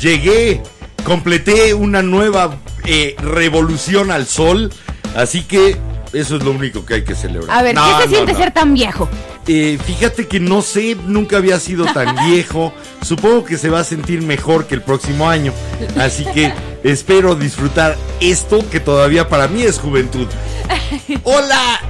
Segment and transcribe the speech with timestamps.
[0.00, 0.62] Llegué.
[1.04, 4.72] Completé una nueva eh, revolución al sol.
[5.16, 5.76] Así que
[6.12, 7.56] eso es lo único que hay que celebrar.
[7.56, 8.38] A ver, No, ¿qué se no, siente no.
[8.38, 9.08] ser tan viejo?
[9.46, 12.72] Eh, fíjate que no sé, nunca había sido tan viejo.
[13.02, 15.52] Supongo que se va a sentir mejor que el próximo año.
[15.98, 16.52] Así que
[16.84, 20.26] espero disfrutar esto que todavía para mí es juventud.
[21.24, 21.80] Hola,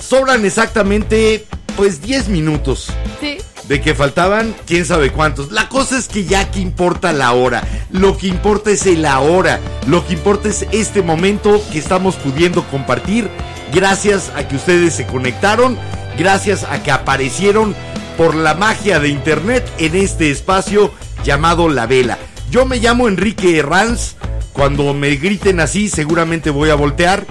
[0.00, 1.46] sobran exactamente
[1.76, 2.88] pues 10 minutos
[3.20, 3.38] Sí.
[3.68, 5.52] de que faltaban quién sabe cuántos.
[5.52, 9.60] La cosa es que ya que importa la hora, lo que importa es el ahora,
[9.86, 13.28] lo que importa es este momento que estamos pudiendo compartir
[13.72, 15.78] gracias a que ustedes se conectaron,
[16.18, 17.74] gracias a que aparecieron
[18.16, 20.92] por la magia de internet en este espacio
[21.24, 22.18] llamado La Vela.
[22.50, 24.14] Yo me llamo Enrique Herranz,
[24.52, 27.26] cuando me griten así seguramente voy a voltear.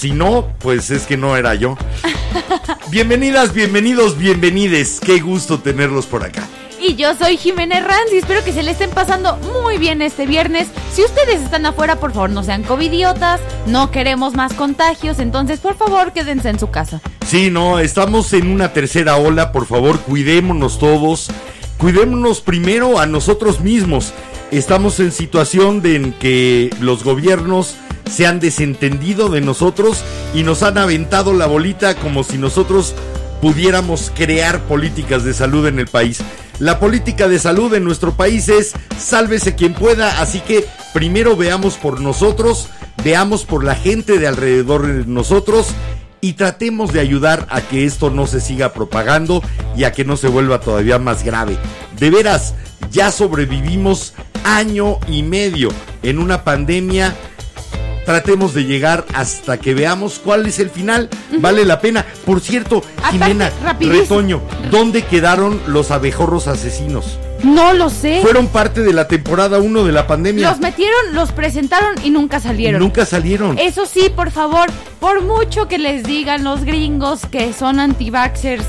[0.00, 1.76] Si no, pues es que no era yo.
[2.90, 4.98] Bienvenidas, bienvenidos, bienvenides.
[4.98, 6.48] Qué gusto tenerlos por acá.
[6.80, 10.24] Y yo soy Jimena Herranz y espero que se le estén pasando muy bien este
[10.24, 10.68] viernes.
[10.90, 15.76] Si ustedes están afuera, por favor, no sean covidiotas, no queremos más contagios, entonces por
[15.76, 17.02] favor quédense en su casa.
[17.26, 21.28] Sí, no, estamos en una tercera ola, por favor, cuidémonos todos.
[21.76, 24.14] Cuidémonos primero a nosotros mismos.
[24.50, 27.76] Estamos en situación de en que los gobiernos
[28.10, 30.02] se han desentendido de nosotros
[30.34, 32.94] y nos han aventado la bolita como si nosotros
[33.40, 36.20] pudiéramos crear políticas de salud en el país.
[36.58, 41.76] La política de salud en nuestro país es sálvese quien pueda, así que primero veamos
[41.76, 42.68] por nosotros,
[43.02, 45.68] veamos por la gente de alrededor de nosotros
[46.20, 49.42] y tratemos de ayudar a que esto no se siga propagando
[49.74, 51.56] y a que no se vuelva todavía más grave.
[51.98, 52.54] De veras,
[52.90, 55.70] ya sobrevivimos año y medio
[56.02, 57.16] en una pandemia
[58.04, 61.08] tratemos de llegar hasta que veamos cuál es el final.
[61.38, 62.04] Vale la pena.
[62.24, 63.50] Por cierto, Jimena.
[63.78, 64.40] Retoño,
[64.70, 67.18] ¿dónde quedaron los abejorros asesinos?
[67.42, 68.20] No lo sé.
[68.22, 70.50] Fueron parte de la temporada 1 de la pandemia.
[70.50, 72.80] Los metieron, los presentaron y nunca salieron.
[72.80, 73.58] Nunca salieron.
[73.58, 74.66] Eso sí, por favor,
[74.98, 78.66] por mucho que les digan los gringos que son anti-vaxxers,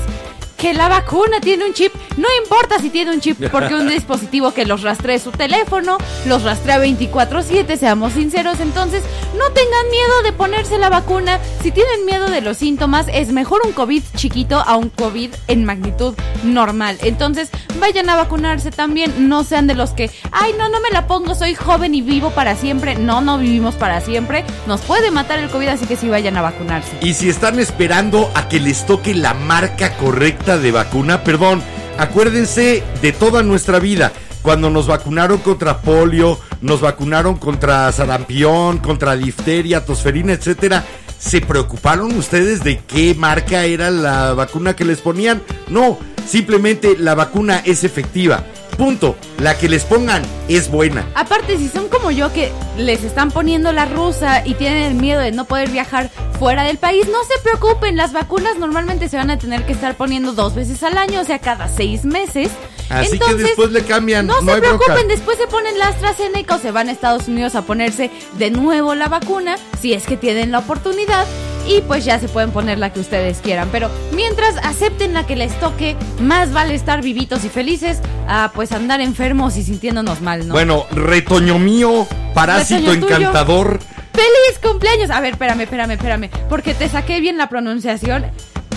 [0.62, 4.54] que la vacuna tiene un chip, no importa si tiene un chip, porque un dispositivo
[4.54, 9.02] que los rastree su teléfono, los rastrea 24/7, seamos sinceros, entonces
[9.36, 13.62] no tengan miedo de ponerse la vacuna, si tienen miedo de los síntomas, es mejor
[13.66, 16.14] un COVID chiquito a un COVID en magnitud
[16.44, 17.50] normal, entonces
[17.80, 21.34] vayan a vacunarse también, no sean de los que, ay no, no me la pongo,
[21.34, 25.50] soy joven y vivo para siempre, no, no vivimos para siempre, nos puede matar el
[25.50, 26.98] COVID, así que sí vayan a vacunarse.
[27.00, 31.62] Y si están esperando a que les toque la marca correcta de vacuna, perdón,
[31.98, 34.12] acuérdense de toda nuestra vida.
[34.42, 40.84] Cuando nos vacunaron contra polio, nos vacunaron contra sarampión, contra difteria, tosferina, etcétera.
[41.18, 45.40] ¿Se preocuparon ustedes de qué marca era la vacuna que les ponían?
[45.68, 48.44] No, simplemente la vacuna es efectiva.
[48.76, 49.16] Punto.
[49.38, 51.06] La que les pongan es buena.
[51.14, 55.20] Aparte, si son como yo que les están poniendo la rusa y tienen el miedo
[55.20, 59.30] de no poder viajar fuera del país, no se preocupen, las vacunas normalmente se van
[59.30, 62.50] a tener que estar poniendo dos veces al año, o sea, cada seis meses.
[62.92, 64.26] Así que después le cambian.
[64.26, 67.28] No, No, se hay preocupen, después se ponen la AstraZeneca o se van a Estados
[67.28, 71.26] Unidos a ponerse de nuevo la vacuna, si es que tienen la oportunidad.
[71.66, 73.68] Y pues ya se pueden poner la que ustedes quieran.
[73.70, 78.72] Pero mientras acepten la que les toque, más vale estar vivitos y felices a pues
[78.72, 80.54] andar enfermos y sintiéndonos mal, ¿no?
[80.54, 83.16] Bueno, retoño mío, parásito Retoño tuyo.
[83.18, 83.78] encantador.
[84.12, 85.10] ¡Feliz cumpleaños!
[85.10, 86.30] A ver, espérame, espérame, espérame.
[86.48, 88.26] Porque te saqué bien la pronunciación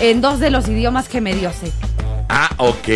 [0.00, 1.72] en dos de los idiomas que me dio sé.
[2.28, 2.88] Ah, ok.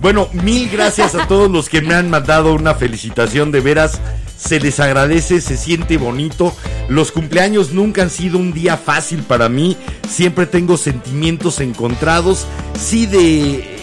[0.00, 4.00] Bueno, mil gracias a todos los que me han mandado una felicitación de veras.
[4.36, 6.54] Se les agradece, se siente bonito.
[6.88, 9.76] Los cumpleaños nunca han sido un día fácil para mí.
[10.08, 12.46] Siempre tengo sentimientos encontrados.
[12.78, 13.78] Sí de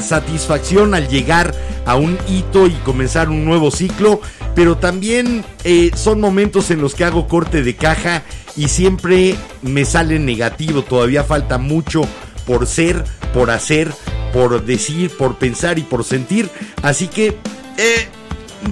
[0.00, 1.54] satisfacción al llegar
[1.86, 4.20] a un hito y comenzar un nuevo ciclo,
[4.54, 8.22] pero también eh, son momentos en los que hago corte de caja
[8.56, 12.02] y siempre me sale negativo, todavía falta mucho
[12.46, 13.92] por ser, por hacer,
[14.32, 16.50] por decir, por pensar y por sentir,
[16.82, 17.36] así que...
[17.76, 18.08] Eh,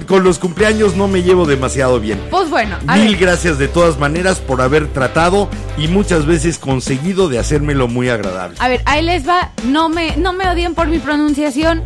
[0.07, 2.21] con los cumpleaños no me llevo demasiado bien.
[2.31, 7.39] Pues bueno, mil gracias de todas maneras por haber tratado y muchas veces conseguido de
[7.39, 8.57] hacérmelo muy agradable.
[8.61, 11.85] A ver, ahí les va, no me, no me odien por mi pronunciación.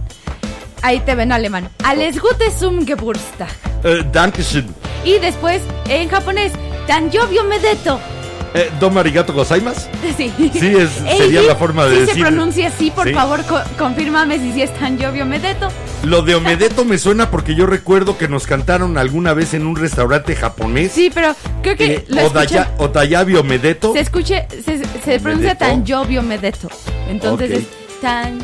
[0.82, 1.68] Ahí te ven alemán.
[1.84, 3.50] Alles Gute zum Geburtstag.
[3.84, 4.66] Uh, Dankeschön.
[5.04, 6.52] Y después, en japonés,
[6.88, 8.00] Tanjobio Medeto.
[8.54, 9.88] Eh, ¿Don Marigato Gozaimas?
[10.16, 10.30] Sí.
[10.52, 12.14] Sí, es, sería la forma de si decir.
[12.16, 15.68] se pronuncia así, por favor, co confírmame si sí es Tanjobio Medeto.
[16.04, 19.74] Lo de Omedeto me suena porque yo recuerdo que nos cantaron alguna vez en un
[19.74, 20.92] restaurante japonés.
[20.92, 23.94] Sí, pero creo que eh, Odaya, Otayabi Omedeto.
[23.94, 26.68] Se escuche, se, se pronuncia Tanjobio Medeto.
[27.08, 27.64] Entonces es
[28.00, 28.38] tan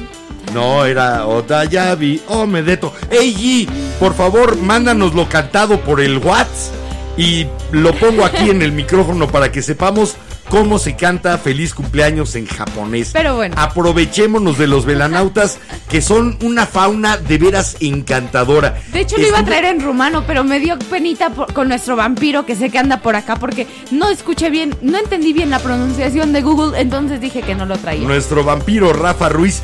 [0.54, 2.94] No, era Otayabi Omedeto.
[3.11, 3.69] ¡Ey, Yi!
[4.00, 6.88] Por favor, mándanoslo cantado por el WhatsApp
[7.18, 10.16] y lo pongo aquí en el micrófono para que sepamos
[10.48, 13.10] cómo se canta feliz cumpleaños en japonés.
[13.12, 13.54] Pero bueno.
[13.58, 15.58] Aprovechémonos de los velanautas
[15.90, 18.80] que son una fauna de veras encantadora.
[18.92, 21.96] De hecho, lo iba a traer en rumano, pero me dio penita por- con nuestro
[21.96, 25.58] vampiro que sé que anda por acá porque no escuché bien, no entendí bien la
[25.58, 28.06] pronunciación de Google, entonces dije que no lo traía.
[28.06, 29.60] Nuestro vampiro Rafa Ruiz.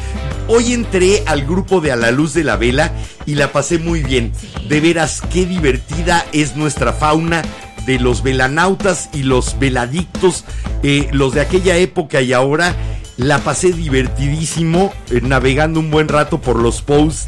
[0.46, 2.92] Hoy entré al grupo de A la Luz de la Vela
[3.26, 4.32] y la pasé muy bien.
[4.68, 7.42] De veras, qué divertida es nuestra fauna
[7.86, 10.44] de los velanautas y los veladictos,
[10.82, 12.74] eh, los de aquella época y ahora.
[13.16, 17.26] La pasé divertidísimo, eh, navegando un buen rato por los posts,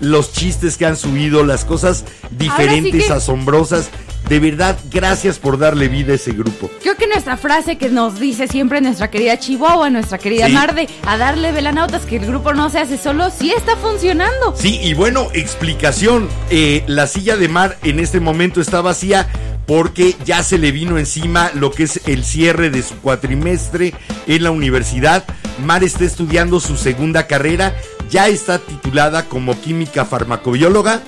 [0.00, 2.04] los chistes que han subido, las cosas
[2.36, 3.88] diferentes, que- asombrosas.
[4.28, 6.70] De verdad, gracias por darle vida a ese grupo.
[6.82, 10.52] Creo que nuestra frase que nos dice siempre nuestra querida Chihuahua, nuestra querida Sí.
[10.52, 14.54] Marde, a darle velanautas que el grupo no se hace solo, sí está funcionando.
[14.56, 16.28] Sí, y bueno, explicación.
[16.50, 19.28] eh, la silla de mar en este momento está vacía
[19.66, 23.94] porque ya se le vino encima lo que es el cierre de su cuatrimestre
[24.26, 25.24] en la universidad.
[25.64, 27.74] Mar está estudiando su segunda carrera,
[28.10, 31.00] ya está titulada como química farmacobióloga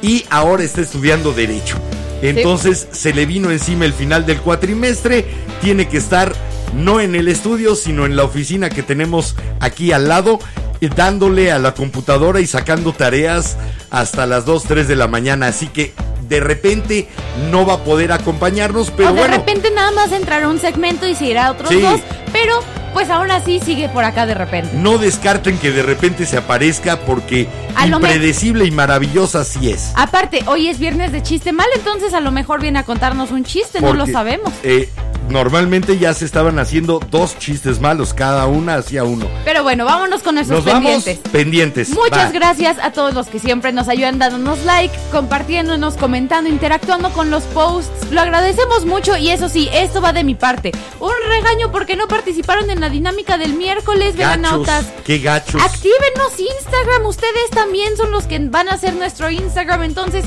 [0.00, 1.76] y ahora está estudiando derecho.
[2.22, 5.26] Entonces se le vino encima el final del cuatrimestre,
[5.60, 6.32] tiene que estar
[6.74, 10.38] no en el estudio, sino en la oficina que tenemos aquí al lado,
[10.80, 13.56] eh, dándole a la computadora y sacando tareas
[13.90, 15.48] hasta las 2, 3 de la mañana.
[15.48, 15.92] Así que
[16.28, 17.08] de repente
[17.50, 19.36] no va a poder acompañarnos, pero o de bueno.
[19.36, 21.80] repente nada más entrará un segmento y se irá a otros Sí.
[21.80, 22.00] dos,
[22.32, 22.54] pero
[22.92, 24.70] pues aún así sigue por acá de repente.
[24.74, 29.92] No descarten que de repente se aparezca porque A impredecible y maravillosa sí es.
[29.96, 33.44] Aparte, hoy es viernes de chiste mal, entonces a lo mejor viene a contarnos un
[33.44, 34.52] chiste, no lo sabemos.
[34.62, 34.90] eh,
[35.32, 39.26] normalmente ya se estaban haciendo dos chistes malos, cada una hacía uno.
[39.44, 41.30] Pero bueno, vámonos con nuestros Nos vamos pendientes.
[41.32, 41.88] pendientes.
[41.90, 42.32] Muchas Va.
[42.32, 47.42] gracias a todos los que siempre nos ayudan dándonos like, compartiéndonos, comentando, interactuando con los
[47.44, 48.10] posts.
[48.12, 50.72] Lo agradecemos mucho y eso sí, esto va de mi parte.
[51.00, 54.86] Un regaño porque no participaron en la dinámica del miércoles, Gachos, velanautas.
[55.04, 55.60] qué gachos.
[55.62, 60.24] Actívenos Instagram, ustedes también son los que van a hacer nuestro Instagram, entonces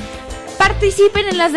[0.57, 1.53] participen en las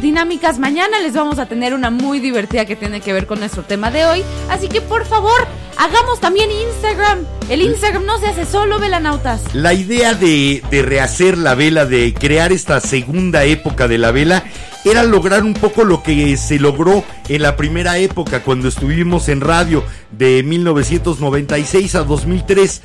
[0.00, 3.62] dinámicas mañana, les vamos a tener una muy divertida que tiene que ver con nuestro
[3.62, 8.46] tema de hoy, así que por favor, hagamos también Instagram, el Instagram no se hace
[8.46, 9.42] solo, velanautas.
[9.54, 14.44] La idea de, de rehacer la vela, de crear esta segunda época de la vela,
[14.84, 19.40] era lograr un poco lo que se logró en la primera época, cuando estuvimos en
[19.40, 22.82] radio de 1996 a 2003.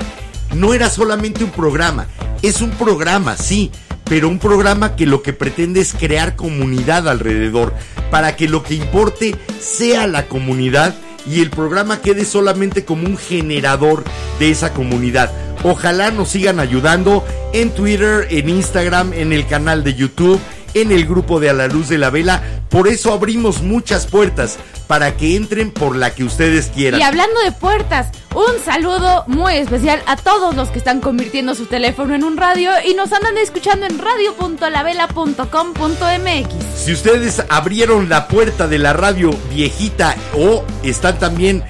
[0.55, 2.07] No era solamente un programa,
[2.41, 3.71] es un programa, sí,
[4.09, 7.73] pero un programa que lo que pretende es crear comunidad alrededor,
[8.11, 10.95] para que lo que importe sea la comunidad
[11.29, 14.03] y el programa quede solamente como un generador
[14.39, 15.31] de esa comunidad.
[15.63, 20.39] Ojalá nos sigan ayudando en Twitter, en Instagram, en el canal de YouTube,
[20.73, 22.41] en el grupo de A la Luz de la Vela.
[22.69, 26.99] Por eso abrimos muchas puertas para que entren por la que ustedes quieran.
[27.01, 31.65] Y hablando de puertas, un saludo muy especial a todos los que están convirtiendo su
[31.65, 36.53] teléfono en un radio y nos andan escuchando en radio.lavela.com.mx.
[36.75, 41.63] Si ustedes abrieron la puerta de la radio viejita o están también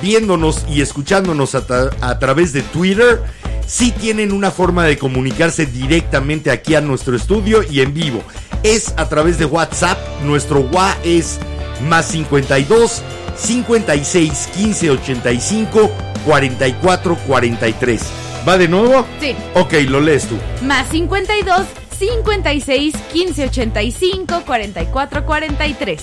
[0.00, 3.20] viéndonos y escuchándonos a, tra- a través de Twitter,
[3.66, 8.22] sí tienen una forma de comunicarse directamente aquí a nuestro estudio y en vivo.
[8.62, 9.98] Es a través de WhatsApp.
[10.22, 11.40] Nuestro WA es
[11.88, 13.02] más 52
[13.36, 15.90] 56 15 85
[16.24, 18.02] 44 43.
[18.48, 19.06] ¿Va de nuevo?
[19.20, 19.34] Sí.
[19.54, 20.36] Ok, lo lees tú.
[20.62, 21.66] Más 52
[21.98, 26.02] 56 15 85 44 43.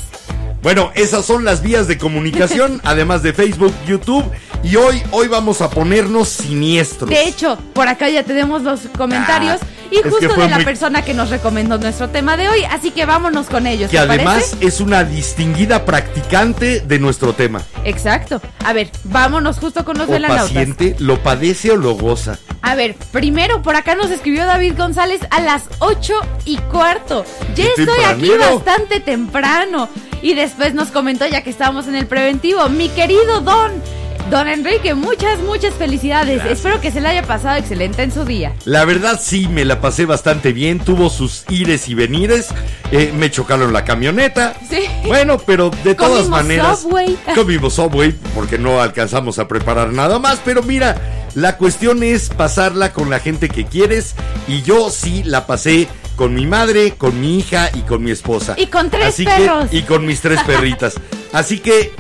[0.62, 4.25] Bueno, esas son las vías de comunicación, además de Facebook, YouTube.
[4.62, 7.09] Y hoy, hoy vamos a ponernos siniestros.
[7.09, 10.65] De hecho, por acá ya tenemos los comentarios Ah, y es justo de la muy-
[10.65, 13.89] persona que nos recomendó nuestro tema de hoy, así que vámonos con ellos.
[13.89, 14.65] que ¿te además parece?
[14.67, 17.62] es una distinguida practicante de nuestro tema.
[17.84, 18.41] Exacto.
[18.65, 20.46] A ver, vámonos justo con los O velanautas.
[20.48, 22.38] paciente, lo padece o lo goza.
[22.62, 26.13] A ver, primero por acá nos escribió David González a las 8
[26.46, 27.25] y cuarto.
[27.55, 29.88] Ya estoy aquí bastante temprano.
[30.22, 33.72] Y después nos comentó, ya que estábamos en el preventivo, mi querido Don.
[34.29, 36.43] Don Enrique, muchas, muchas felicidades.
[36.45, 38.53] Espero que se le haya pasado excelente en su día.
[38.65, 42.50] La verdad sí, me la pasé bastante bien, tuvo sus ires y venires,
[42.91, 44.53] eh, me chocaron la camioneta.
[44.69, 44.83] Sí.
[45.07, 46.81] Bueno, pero de todas Comimos maneras...
[46.81, 47.17] Subway.
[47.36, 50.95] Comimos Subway porque no alcanzamos a preparar nada más, pero mira,
[51.33, 54.13] la cuestión es pasarla con la gente que quieres
[54.48, 58.53] y yo sí la pasé con mi madre, con mi hija y con mi esposa.
[58.57, 59.65] Y con tres Así que- perros.
[59.71, 60.95] y con mis tres perritas.
[61.33, 61.91] Así que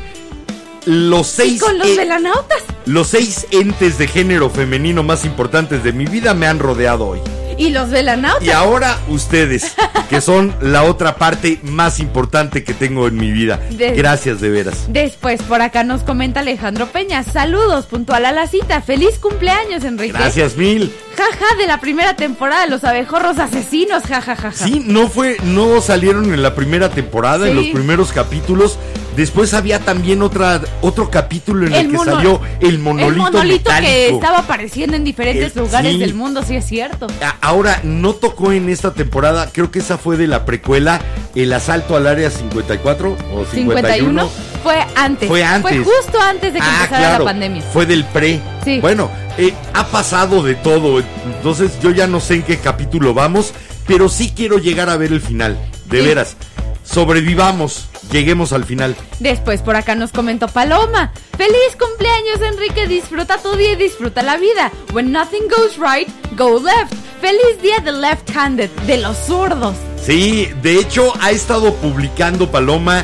[0.89, 1.53] los seis...
[1.53, 2.63] Y con los velanautas.
[2.85, 7.19] los seis entes de género femenino más importantes de mi vida me han rodeado hoy.
[7.59, 8.43] Y los velanautas.
[8.43, 9.75] Y ahora ustedes,
[10.09, 13.57] que son la otra parte más importante que tengo en mi vida.
[13.71, 14.85] De- Gracias de veras.
[14.87, 17.21] Después por acá nos comenta Alejandro Peña.
[17.23, 18.81] Saludos, puntual a la cita.
[18.81, 20.13] Feliz cumpleaños, Enrique.
[20.13, 20.91] Gracias mil.
[21.17, 24.03] Jaja de la primera temporada de los abejorros asesinos.
[24.03, 24.53] Jajajaja.
[24.53, 28.79] Sí, no fue, no salieron en la primera temporada, en los primeros capítulos.
[29.17, 33.71] Después había también otra, otro capítulo en el, que mono- salió el monolito, el monolito
[33.81, 35.99] que estaba apareciendo en diferentes El- lugares sí.
[35.99, 37.07] del mundo, sí es cierto.
[37.21, 41.01] A- Ahora, no tocó en esta temporada, creo que esa fue de la precuela,
[41.33, 44.21] el asalto al área 54 o 51.
[44.23, 44.29] 51
[44.61, 45.27] fue antes.
[45.27, 45.83] Fue antes.
[45.83, 47.63] Fue justo antes de que Ah, empezara claro, la pandemia.
[47.73, 48.39] Fue del pre.
[48.63, 48.79] Sí.
[48.79, 51.01] Bueno, eh, ha pasado de todo.
[51.25, 53.51] Entonces yo ya no sé en qué capítulo vamos,
[53.87, 55.57] pero sí quiero llegar a ver el final.
[55.85, 56.05] De Sí.
[56.07, 56.35] veras.
[56.83, 57.87] Sobrevivamos.
[58.11, 58.95] Lleguemos al final.
[59.19, 61.13] Después por acá nos comentó Paloma.
[61.37, 62.87] Feliz cumpleaños, Enrique.
[62.87, 64.71] Disfruta tu día y disfruta la vida.
[64.93, 66.93] When nothing goes right, go left.
[67.21, 69.75] Feliz día de left-handed, de los zurdos.
[70.01, 73.03] Sí, de hecho ha estado publicando Paloma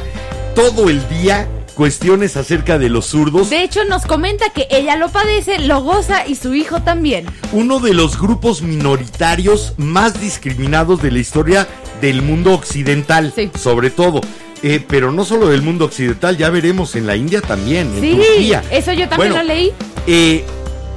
[0.55, 3.49] todo el día cuestiones acerca de los zurdos.
[3.49, 7.25] De hecho, nos comenta que ella lo padece, lo goza y su hijo también.
[7.51, 11.67] Uno de los grupos minoritarios más discriminados de la historia
[11.99, 13.51] del mundo occidental, Sí.
[13.61, 14.21] sobre todo.
[14.63, 18.11] Eh, pero no solo del mundo occidental, ya veremos en la India también, en Sí,
[18.15, 18.63] Turquía.
[18.71, 19.73] eso yo también Bueno, lo leí.
[20.07, 20.45] eh,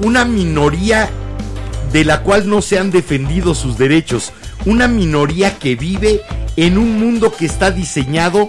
[0.00, 1.10] una minoría
[1.92, 4.32] de la cual no se han defendido sus derechos.
[4.66, 6.20] Una minoría que vive
[6.56, 8.48] en un mundo que está diseñado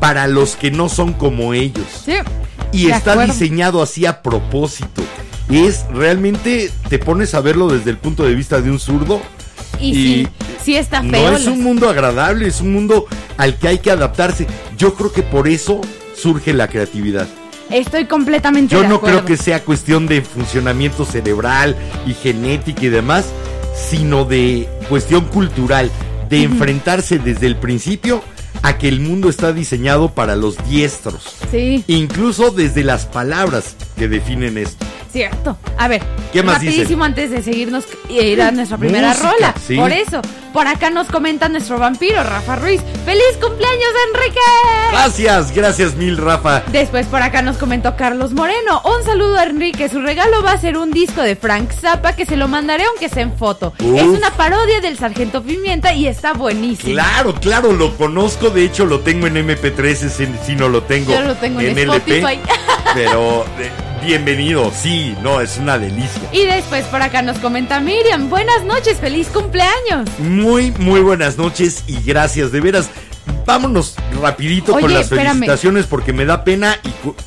[0.00, 1.86] para los que no son como ellos.
[2.04, 2.14] Sí.
[2.72, 3.32] Y está acuerdo.
[3.32, 5.02] diseñado así a propósito.
[5.50, 9.22] Es realmente, te pones a verlo desde el punto de vista de un zurdo.
[9.80, 10.28] Y, y sí,
[10.64, 11.30] sí está feo.
[11.30, 13.06] No es un mundo agradable, es un mundo
[13.36, 14.46] al que hay que adaptarse.
[14.76, 15.80] Yo creo que por eso
[16.14, 17.28] surge la creatividad.
[17.70, 19.18] Estoy completamente Yo de no acuerdo.
[19.18, 23.26] creo que sea cuestión de funcionamiento cerebral y genética y demás,
[23.74, 25.90] sino de cuestión cultural,
[26.28, 28.22] de enfrentarse desde el principio
[28.62, 31.36] a que el mundo está diseñado para los diestros.
[31.50, 34.84] Sí, Incluso desde las palabras que definen esto.
[35.16, 35.56] Cierto.
[35.78, 39.54] A ver, ¿Qué más rapidísimo antes de seguirnos y ir a nuestra primera Música, rola.
[39.66, 39.76] sí.
[39.76, 40.20] Por eso,
[40.52, 42.82] por acá nos comenta nuestro vampiro, Rafa Ruiz.
[43.06, 44.40] ¡Feliz cumpleaños, Enrique!
[44.90, 46.62] Gracias, gracias mil, Rafa.
[46.70, 48.82] Después por acá nos comentó Carlos Moreno.
[48.84, 49.88] Un saludo a Enrique.
[49.88, 53.08] Su regalo va a ser un disco de Frank Zappa que se lo mandaré aunque
[53.08, 53.72] sea en foto.
[53.80, 53.98] Uf.
[53.98, 56.92] Es una parodia del Sargento Pimienta y está buenísimo.
[56.92, 58.50] Claro, claro, lo conozco.
[58.50, 62.18] De hecho, lo tengo en MP3, si, no lo tengo, Yo lo tengo en LP.
[62.18, 62.38] Spotify.
[62.94, 63.70] Pero eh,
[64.06, 66.22] bienvenido, sí, no, es una delicia.
[66.32, 68.30] Y después por acá nos comenta Miriam.
[68.30, 70.08] Buenas noches, feliz cumpleaños.
[70.20, 72.88] Muy, muy buenas noches y gracias, de veras.
[73.44, 75.32] Vámonos rapidito con las espérame.
[75.34, 76.78] felicitaciones porque me da pena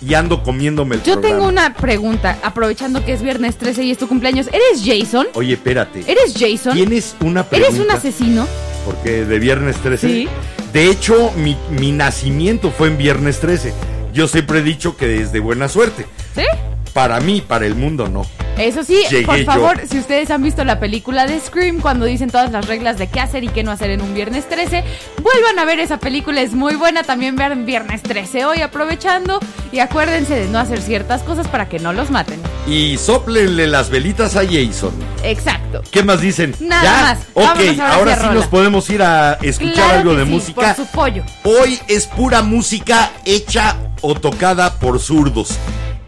[0.02, 1.36] y, ando comiéndome el Yo programa.
[1.36, 4.48] tengo una pregunta, aprovechando que es viernes 13 y es tu cumpleaños.
[4.48, 5.28] ¿Eres Jason?
[5.34, 6.04] Oye, espérate.
[6.08, 6.74] ¿Eres Jason?
[6.76, 7.74] ¿Tienes una pregunta?
[7.76, 8.48] ¿Eres un asesino?
[8.86, 10.08] Porque de viernes 13.
[10.08, 10.28] Sí.
[10.72, 13.74] De hecho, mi, mi nacimiento fue en viernes 13.
[14.14, 16.06] Yo siempre he dicho que es de buena suerte.
[16.40, 16.46] ¿Sí?
[16.94, 18.26] Para mí, para el mundo, no.
[18.58, 19.46] Eso sí, Llegué por yo.
[19.46, 23.08] favor, si ustedes han visto la película de Scream, cuando dicen todas las reglas de
[23.08, 24.84] qué hacer y qué no hacer en un viernes 13,
[25.22, 27.04] vuelvan a ver esa película, es muy buena.
[27.04, 29.40] También vean viernes 13 hoy, aprovechando.
[29.72, 32.42] Y acuérdense de no hacer ciertas cosas para que no los maten.
[32.68, 34.92] Y soplenle las velitas a Jason.
[35.24, 35.82] Exacto.
[35.92, 36.54] ¿Qué más dicen?
[36.60, 37.02] Nada ¿Ya?
[37.02, 37.20] más.
[37.34, 38.34] Ok, ahora ahora sí rola.
[38.34, 40.76] nos podemos ir a escuchar Claro algo de sí, música.
[40.76, 41.24] Por su pollo.
[41.46, 45.58] Hoy es pura música hecha o tocada por zurdos.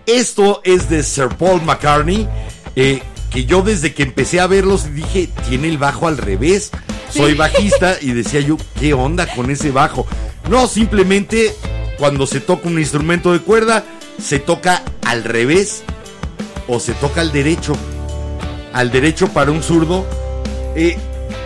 [0.05, 2.27] Esto es de Sir Paul McCartney.
[2.75, 6.71] Eh, que yo desde que empecé a verlos dije, tiene el bajo al revés.
[7.09, 10.05] Soy bajista y decía yo, ¿qué onda con ese bajo?
[10.49, 11.53] No, simplemente
[11.97, 13.83] cuando se toca un instrumento de cuerda,
[14.21, 15.83] se toca al revés
[16.67, 17.73] o se toca al derecho.
[18.73, 20.05] Al derecho para un zurdo.
[20.75, 20.97] Eh,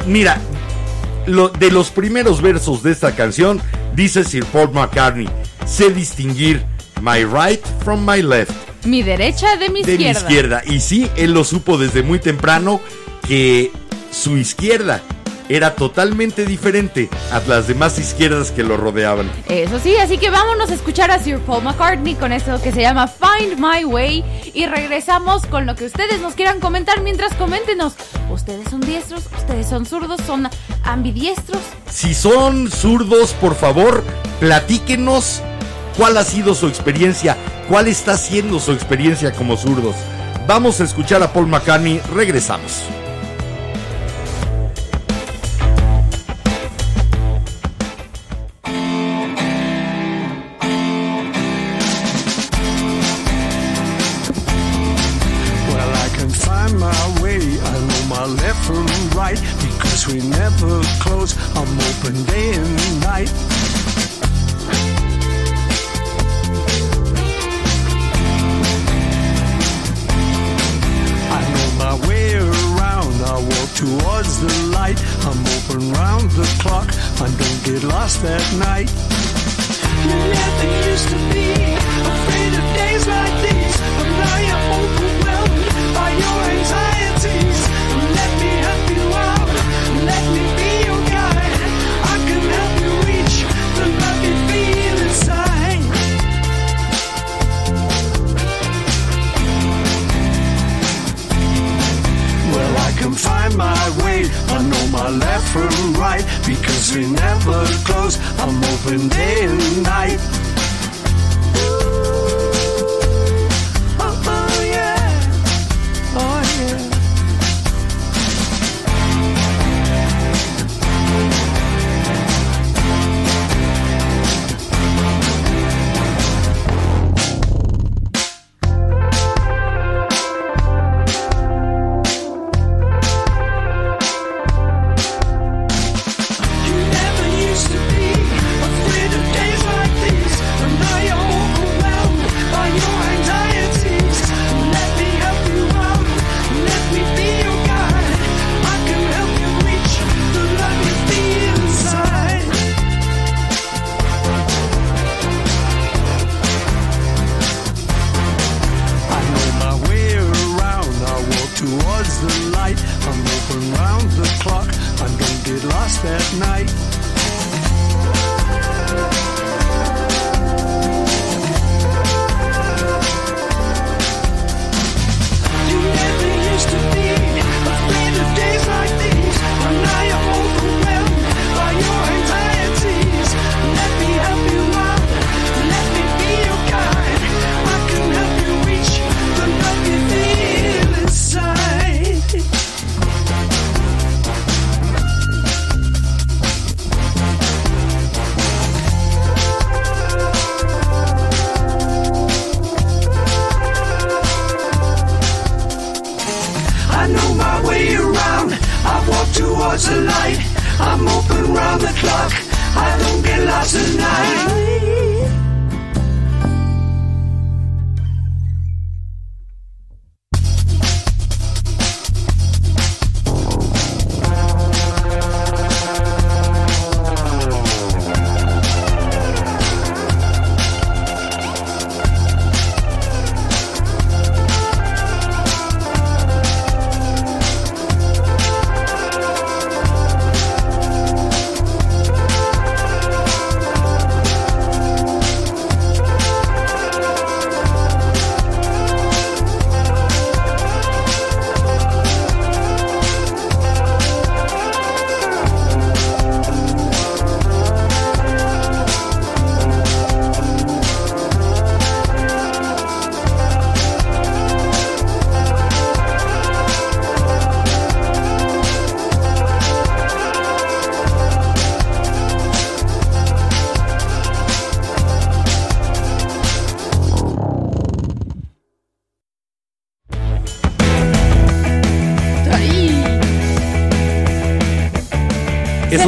[0.08, 0.40] mira,
[1.26, 3.60] lo- de los primeros versos de esta canción,
[3.96, 5.28] dice Sir Paul McCartney,
[5.66, 6.64] sé distinguir
[7.02, 8.52] my right from my left,
[8.86, 10.20] Mi derecha de mi de izquierda.
[10.20, 10.62] mi izquierda.
[10.66, 12.80] Y sí, él lo supo desde muy temprano
[13.28, 13.72] que
[14.12, 15.02] su izquierda
[15.48, 19.30] era totalmente diferente a las demás izquierdas que lo rodeaban.
[19.48, 22.82] Eso sí, así que vámonos a escuchar a Sir Paul McCartney con esto que se
[22.82, 27.94] llama Find My Way y regresamos con lo que ustedes nos quieran comentar mientras coméntenos.
[28.32, 29.24] ¿Ustedes son diestros?
[29.38, 30.20] ¿Ustedes son zurdos?
[30.26, 30.50] ¿Son
[30.84, 31.62] ambidiestros?
[31.92, 34.04] Si son zurdos, por favor,
[34.40, 35.44] platíquenos
[35.98, 37.38] cuál ha sido su experiencia,
[37.70, 39.96] cuál está siendo su experiencia como zurdos.
[40.48, 42.84] Vamos a escuchar a Paul McCartney, regresamos.
[60.08, 61.36] We never close.
[61.56, 63.65] I'm open day and night.
[77.18, 78.92] I don't get lost at night.
[80.02, 81.35] You never used to be
[105.06, 108.18] My left from right because we never close.
[108.40, 110.45] I'm open day and night.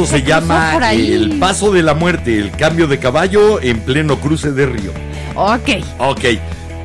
[0.04, 4.52] Eso Se- llama el paso de la muerte, el cambio de caballo en pleno cruce
[4.52, 4.92] de río.
[5.34, 5.68] Ok.
[5.98, 6.24] Ok.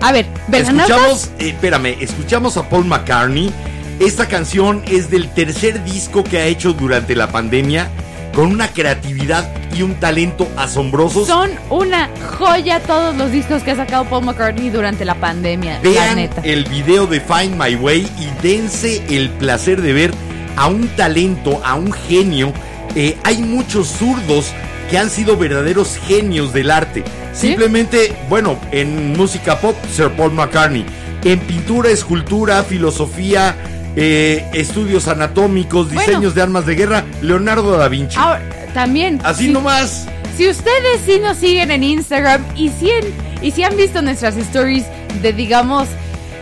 [0.02, 0.26] A ver.
[0.52, 3.52] Escuchamos, eh, espérame, escuchamos a Paul McCartney.
[4.00, 7.90] Esta canción es del tercer disco que ha hecho durante la pandemia,
[8.34, 11.28] con una creatividad y un talento asombrosos.
[11.28, 15.80] Son una joya todos los discos que ha sacado Paul McCartney durante la pandemia, la
[15.82, 16.42] Vean neta.
[16.44, 20.14] el video de Find My Way y dense el placer de ver
[20.58, 22.52] a un talento, a un genio.
[22.96, 24.52] Eh, hay muchos zurdos
[24.90, 27.04] que han sido verdaderos genios del arte.
[27.34, 27.48] ¿Sí?
[27.48, 30.86] Simplemente, bueno, en música pop, Sir Paul McCartney.
[31.24, 33.56] En pintura, escultura, filosofía,
[33.96, 36.02] eh, estudios anatómicos, Bueno.
[36.02, 38.18] diseños de armas de guerra, Leonardo da Vinci.
[38.20, 38.42] Ahora,
[38.74, 39.20] también.
[39.24, 40.08] Así si- nomás.
[40.38, 44.36] Si ustedes sí nos siguen en Instagram y si, en- y si han visto nuestras
[44.36, 44.86] stories
[45.22, 45.88] de, digamos,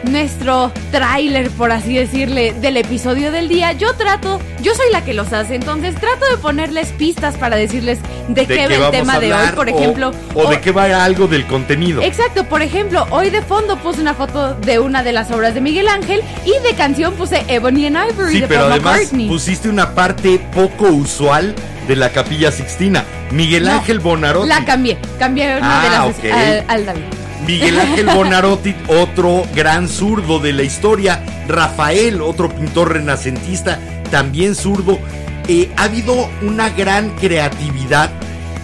[0.03, 5.13] nuestro tráiler, por así decirle, del episodio del día, yo trato, yo soy la que
[5.13, 9.33] los hace, entonces trato de ponerles pistas para decirles de, qué va el tema de
[9.33, 10.13] hoy, por o- ejemplo.
[10.35, 12.01] O, de qué va algo del contenido.
[12.01, 15.61] Exacto, por ejemplo, hoy de fondo puse una foto de una de las obras de
[15.61, 19.27] Miguel Ángel y de canción puse Ebony and Ivory Sí, de pero Paul además McCartney.
[19.27, 21.55] pusiste una parte poco usual
[21.87, 23.03] de la Capilla Sixtina.
[23.31, 24.47] Miguel No, Ángel Bonarotti.
[24.47, 26.25] La cambié, cambié una Ah, de las ok.
[26.33, 27.01] al, al David.
[27.47, 31.23] Miguel Ángel Bonarotti, otro gran zurdo de la historia.
[31.47, 33.79] Rafael, otro pintor renacentista,
[34.11, 34.99] también zurdo.
[35.47, 38.11] Eh, ha habido una gran creatividad.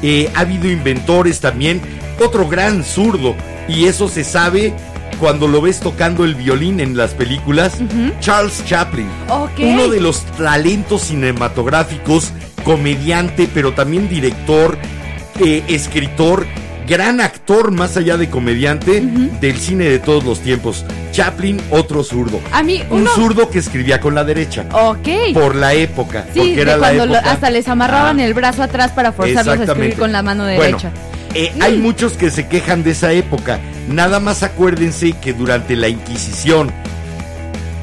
[0.03, 1.81] eh, ha habido inventores también.
[2.23, 3.35] Otro gran zurdo.
[3.67, 4.73] Y eso se sabe
[5.19, 7.79] cuando lo ves tocando el violín en las películas.
[8.19, 9.09] Charles Chaplin.
[9.73, 12.31] Uno de los talentos cinematográficos,
[12.63, 14.77] comediante, pero también director,
[15.43, 16.45] eh, escritor,
[16.87, 19.01] gran actor más allá de comediante
[19.41, 20.85] del cine de todos los tiempos.
[21.11, 22.39] Chaplin, otro zurdo.
[22.51, 24.65] A mí, Un zurdo que escribía con la derecha.
[24.71, 25.07] Ok.
[25.33, 26.25] Por la época.
[26.33, 27.31] Sí, porque era la cuando lo- época.
[27.31, 28.25] hasta les amarraban Ah.
[28.25, 30.91] el brazo atrás para forzarlos a escribir con la mano Bueno, derecha.
[31.33, 33.59] eh, hay muchos que se quejan de esa época.
[33.89, 36.71] Nada más acuérdense que durante la Inquisición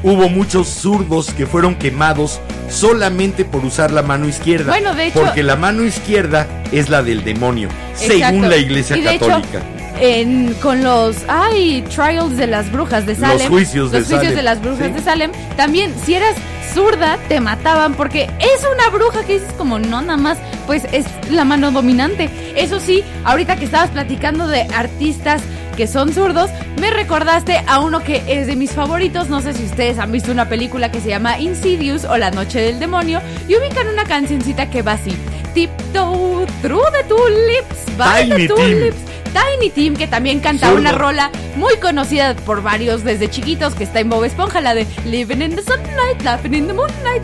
[0.05, 2.39] hubo muchos zurdos que fueron quemados
[2.69, 4.71] solamente por usar la mano izquierda.
[4.71, 8.13] Bueno, de hecho- Porque la mano izquierda es la del demonio, Exacto.
[8.13, 9.61] según la Iglesia Y de hecho, Católica.
[9.99, 14.21] en- con los ay trials de las brujas de Los Salem, juicios de los juicios
[14.23, 14.93] Salem, de las brujas sí.
[14.93, 16.35] de Salem, también si eras
[16.75, 21.05] zurda te mataban porque es una bruja que dices como no nada más, pues es
[21.31, 22.29] la mano dominante.
[22.55, 25.41] Eso sí, ahorita que estabas platicando de artistas
[25.77, 29.29] que son zurdos, me recordaste a uno que es de mis favoritos.
[29.29, 32.59] No sé si ustedes han visto una película que se llama Insidious o La Noche
[32.59, 35.15] del Demonio y ubican una cancioncita que va así:
[35.53, 39.15] Tiptoe through the tulips, by the tulips.
[39.35, 43.99] Tiny Tim, que también canta una rola muy conocida por varios desde chiquitos, que está
[43.99, 47.23] en Bob Esponja, la de Living in the Sunlight, Laughing in the Moonlight.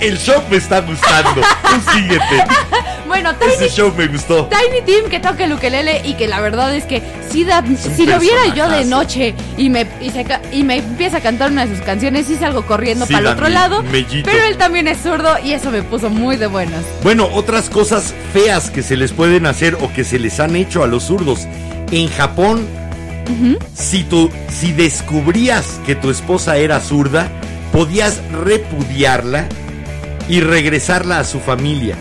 [0.00, 1.40] El show me está gustando.
[1.62, 2.44] Tú síguete.
[3.06, 4.46] Bueno, Ese Tiny, show me gustó.
[4.48, 8.04] Tiny Tim que toca el ukelele y que la verdad es que si, da, si
[8.04, 11.50] lo viera yo de noche y me, y, se ca- y me empieza a cantar
[11.50, 13.82] una de sus canciones, sí salgo corriendo Sí, para el otro lado.
[13.84, 14.28] mellito.
[14.30, 16.84] Pero él también es zurdo y eso me puso muy de buenas.
[17.02, 20.82] Bueno, otras cosas feas que se les pueden hacer o que se les han hecho
[20.82, 21.46] a los zurdos.
[21.90, 22.66] En Japón,
[23.74, 27.28] si, tú, si descubrías que tu esposa era zurda,
[27.72, 29.46] podías repudiarla
[30.28, 31.96] y regresarla a su familia.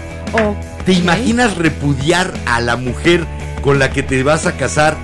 [0.85, 3.25] ¿Te imaginas repudiar a la mujer
[3.61, 4.95] con la que te vas a casar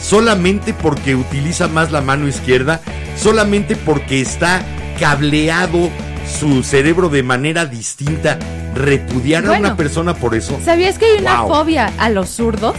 [0.00, 2.80] solamente porque utiliza más la mano izquierda?
[3.16, 4.62] Solamente porque está
[4.98, 5.90] cableado
[6.38, 8.38] su cerebro de manera distinta.
[8.74, 10.58] ¿Repudiar a una persona por eso?
[10.64, 11.48] ¿Sabías que hay una Wow.
[11.54, 12.76] fobia a los zurdos?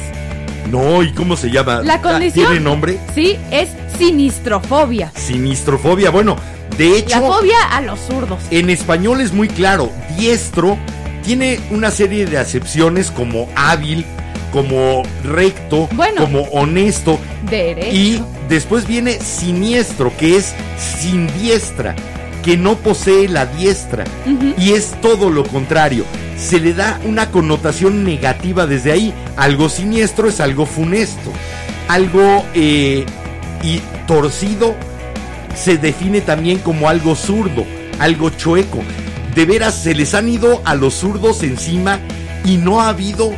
[0.72, 1.82] No, ¿y cómo se llama?
[1.84, 2.98] La condición- ¿Tiene nombre?
[3.14, 5.12] Sí, es sinistrofobia.
[5.16, 6.10] Sinistrofobia.
[6.12, 6.38] Bueno,
[6.78, 7.20] de hecho...
[7.20, 8.40] La fobia a los zurdos.
[8.52, 10.78] En español es muy claro, diestro
[11.24, 14.06] tiene una serie de acepciones como hábil,
[14.52, 16.22] como recto, Bueno.
[16.24, 17.96] como honesto Derecho.
[17.96, 21.96] y después viene siniestro, que es sin diestra,
[22.44, 24.04] que no posee la diestra
[24.58, 26.06] y es todo lo contrario.
[26.42, 29.14] Se le da una connotación negativa desde ahí.
[29.38, 31.32] Algo siniestro es algo funesto.
[31.88, 33.06] Algo eh,
[33.64, 34.76] y torcido
[35.56, 37.66] se define también como algo zurdo,
[38.00, 38.80] algo chueco.
[39.36, 42.00] De veras, se les han ido a los zurdos encima
[42.44, 43.32] y no ha habido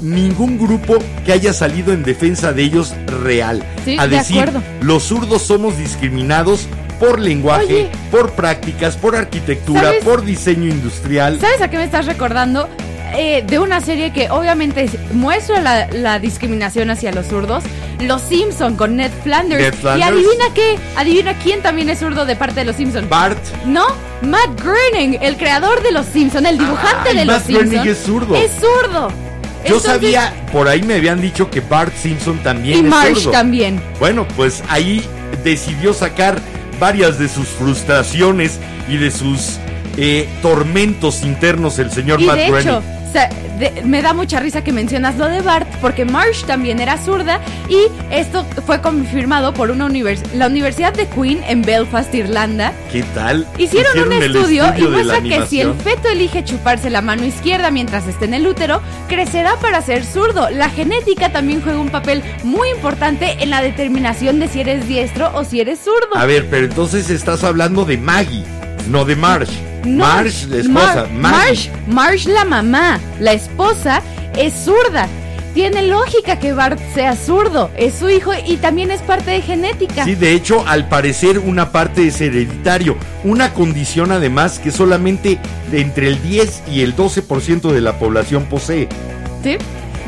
[0.00, 3.64] ningún grupo que haya salido en defensa de ellos real.
[3.84, 4.62] Sí, a de decir, acuerdo.
[4.80, 6.68] los zurdos somos discriminados
[7.06, 7.88] por lenguaje, Oye.
[8.10, 10.04] por prácticas, por arquitectura, ¿Sabes?
[10.04, 11.38] por diseño industrial.
[11.40, 12.68] ¿Sabes a qué me estás recordando?
[13.16, 17.62] Eh, de una serie que obviamente es- muestra la, la discriminación hacia los zurdos,
[18.00, 19.62] Los Simpson con Ned Flanders.
[19.62, 20.00] Ned Flanders.
[20.10, 23.08] Y adivina qué, adivina quién también es zurdo de parte de los Simpson.
[23.08, 23.38] Bart.
[23.66, 23.86] No,
[24.22, 27.98] Matt Groening, el creador de los Simpson, el dibujante Ay, de los Matt Groening es
[27.98, 28.34] zurdo.
[28.34, 29.08] Es zurdo.
[29.10, 33.14] Yo Entonces- sabía, por ahí me habían dicho que Bart Simpson también Y es Marsh
[33.18, 33.30] zurdo.
[33.30, 33.80] también.
[34.00, 35.06] Bueno, pues ahí
[35.44, 36.40] decidió sacar
[36.84, 39.58] varias de sus frustraciones y de sus
[39.96, 42.82] eh, tormentos internos el señor Y Matt de hecho,
[43.14, 46.98] sea, de- me da mucha risa que mencionas lo de Bart, porque Marsh también era
[46.98, 47.78] zurda y
[48.10, 52.72] esto fue confirmado por una univers la Universidad de Queen en Belfast, Irlanda.
[52.90, 53.46] ¿Qué tal?
[53.56, 57.70] Hicieron, un el estudio, y muestra que si el feto elige chuparse la mano izquierda
[57.70, 60.50] mientras esté en el útero, crecerá para ser zurdo.
[60.50, 65.30] La genética también juega un papel muy importante en la determinación de si eres diestro
[65.34, 66.16] o si eres zurdo.
[66.16, 68.44] A ver, pero entonces estás hablando de Maggie,
[68.90, 69.52] no de Marsh.
[69.84, 71.06] No, Marsh, la esposa.
[71.12, 71.32] Mar-.
[71.32, 74.02] Marsh, Marsh, la mamá, la esposa,
[74.36, 75.08] es zurda.
[75.54, 80.04] Tiene lógica que Bart sea zurdo, es su hijo y también es parte de genética.
[80.04, 82.96] Sí, de hecho, al parecer una parte es hereditario.
[83.22, 85.38] Una condición además que solamente
[85.70, 88.88] entre el 10 y el 12% de la población posee.
[89.44, 89.56] ¿Sí?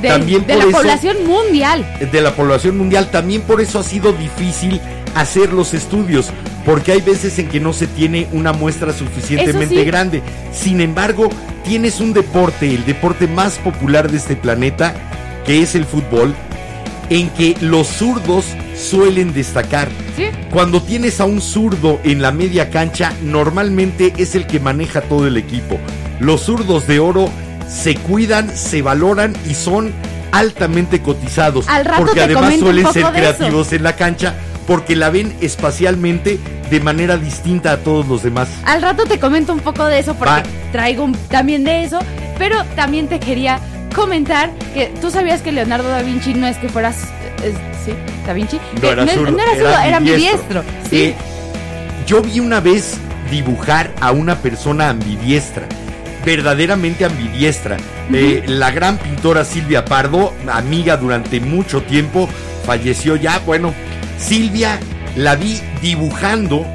[0.02, 1.86] De, También de por la eso- población mundial.
[2.10, 3.08] De la población mundial.
[3.12, 4.80] También por eso ha sido difícil
[5.16, 6.30] hacer los estudios.
[6.64, 9.84] Porque hay veces en que no se tiene una muestra suficientemente sí.
[9.84, 10.22] grande.
[10.52, 11.30] Sin embargo,
[11.64, 14.94] tienes un deporte, el deporte más popular de este planeta,
[15.44, 16.34] que es el fútbol,
[17.08, 19.88] en que los zurdos suelen destacar.
[20.16, 20.24] ¿Sí?
[20.50, 25.26] Cuando tienes a un zurdo en la media cancha, normalmente es el que maneja todo
[25.28, 25.78] el equipo.
[26.18, 27.30] Los zurdos de oro
[27.68, 29.92] se cuidan, se valoran y son
[30.32, 31.68] altamente cotizados.
[31.68, 34.34] Al rato porque además suelen ser creativos en la cancha
[34.66, 36.38] porque la ven espacialmente
[36.70, 38.48] de manera distinta a todos los demás.
[38.64, 40.42] Al rato te comento un poco de eso porque Va.
[40.72, 41.98] traigo un- también de eso,
[42.38, 43.60] pero también te quería
[43.94, 46.96] comentar que tú sabías que Leonardo da Vinci no es que fueras
[47.42, 47.92] eh, sí,
[48.26, 50.60] da Vinci No era Eh, zurdo, no era era zurdo, era ambidiestro.
[50.60, 50.90] ambidiestro.
[50.90, 50.96] Sí.
[51.04, 51.14] Eh,
[52.06, 52.98] yo vi una vez
[53.30, 55.66] dibujar a una persona ambidiestra,
[56.24, 57.76] verdaderamente ambidiestra.
[58.12, 62.28] Eh, la gran pintora Silvia Pardo, amiga durante mucho tiempo,
[62.64, 63.38] falleció ya.
[63.40, 63.72] Bueno,
[64.18, 64.78] Silvia
[65.16, 66.66] la vi dibujando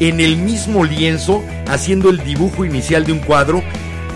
[0.00, 3.62] en el mismo lienzo, haciendo el dibujo inicial de un cuadro,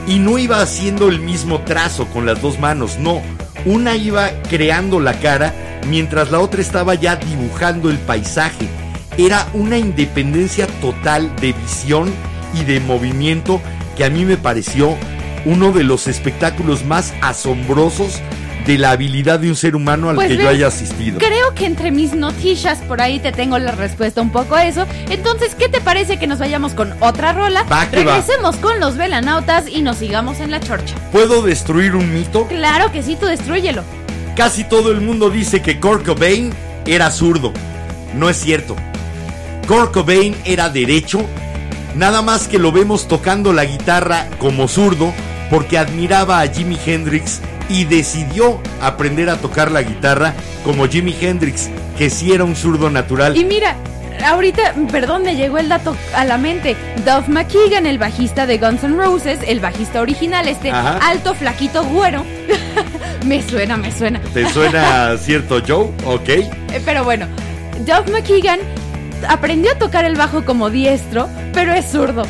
[0.06, 3.22] y no iba haciendo el mismo trazo con las dos manos, no.
[3.64, 5.52] Una iba creando la cara,
[5.88, 8.68] mientras la otra estaba ya dibujando el paisaje.
[9.16, 12.12] Era una independencia total de visión
[12.54, 13.60] y de movimiento
[13.96, 14.96] que a mí me pareció
[15.44, 18.20] uno de los espectáculos más asombrosos
[18.68, 21.18] de la habilidad de un ser humano al Pues que yo haya asistido.
[21.18, 24.86] Creo que entre mis noticias por ahí te tengo la respuesta un poco a eso.
[25.08, 27.62] Entonces, ¿qué te parece que nos vayamos con otra rola?
[27.62, 28.12] Va que va.
[28.16, 30.94] Regresemos con los velanautas y nos sigamos en la chorcha.
[31.12, 32.46] ¿Puedo destruir un mito?
[32.46, 33.84] Claro que sí, tú destruyelo.
[34.36, 36.52] Casi todo el mundo dice que Kurt Cobain
[36.84, 37.54] era zurdo.
[38.14, 38.76] No es cierto.
[39.66, 41.24] Kurt Cobain era derecho,
[41.94, 45.14] nada más que lo vemos tocando la guitarra como zurdo
[45.48, 51.68] porque admiraba a Jimi Hendrix y decidió aprender a tocar la guitarra como Jimi Hendrix,
[51.96, 53.36] que sí era un zurdo natural.
[53.36, 53.76] Y mira,
[54.24, 56.76] ahorita, perdón, me llegó el dato a la mente.
[57.04, 60.98] Duff McKagan, el bajista de Guns N' Roses, el bajista original, este Ajá.
[61.08, 62.24] alto, flaquito, güero.
[63.26, 64.20] me suena, me suena.
[64.32, 65.90] ¿Te suena cierto Joe?
[66.06, 66.28] Ok.
[66.28, 66.50] Eh,
[66.84, 67.26] Pero bueno,
[67.86, 68.60] Duff McKagan
[69.28, 72.24] aprendió a tocar el bajo como diestro, pero es zurdo.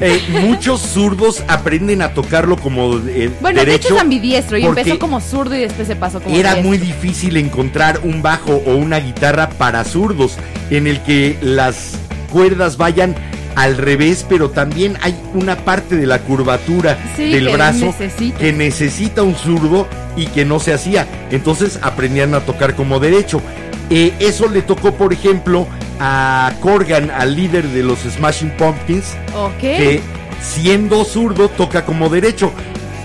[0.00, 3.88] Eh, muchos zurdos aprenden a tocarlo como eh, Bueno, de derecho.
[3.88, 6.68] hecho es ambidiestro y empezó como zurdo y después se pasó como Era diestro.
[6.68, 10.36] muy difícil encontrar un bajo o una guitarra para zurdos
[10.70, 11.98] en el que las
[12.32, 13.14] cuerdas vayan
[13.56, 18.38] al revés, pero también hay una parte de la curvatura Sí, del que brazo necesita.
[18.38, 19.86] que necesita un zurdo
[20.16, 21.06] y que no se hacía.
[21.30, 23.42] Entonces aprendían a tocar como derecho.
[23.90, 25.66] Eh, eso le tocó, por ejemplo,
[26.00, 29.14] a Corgan, al líder de los Smashing Pumpkins,
[29.60, 30.00] que
[30.42, 32.52] siendo zurdo toca como derecho.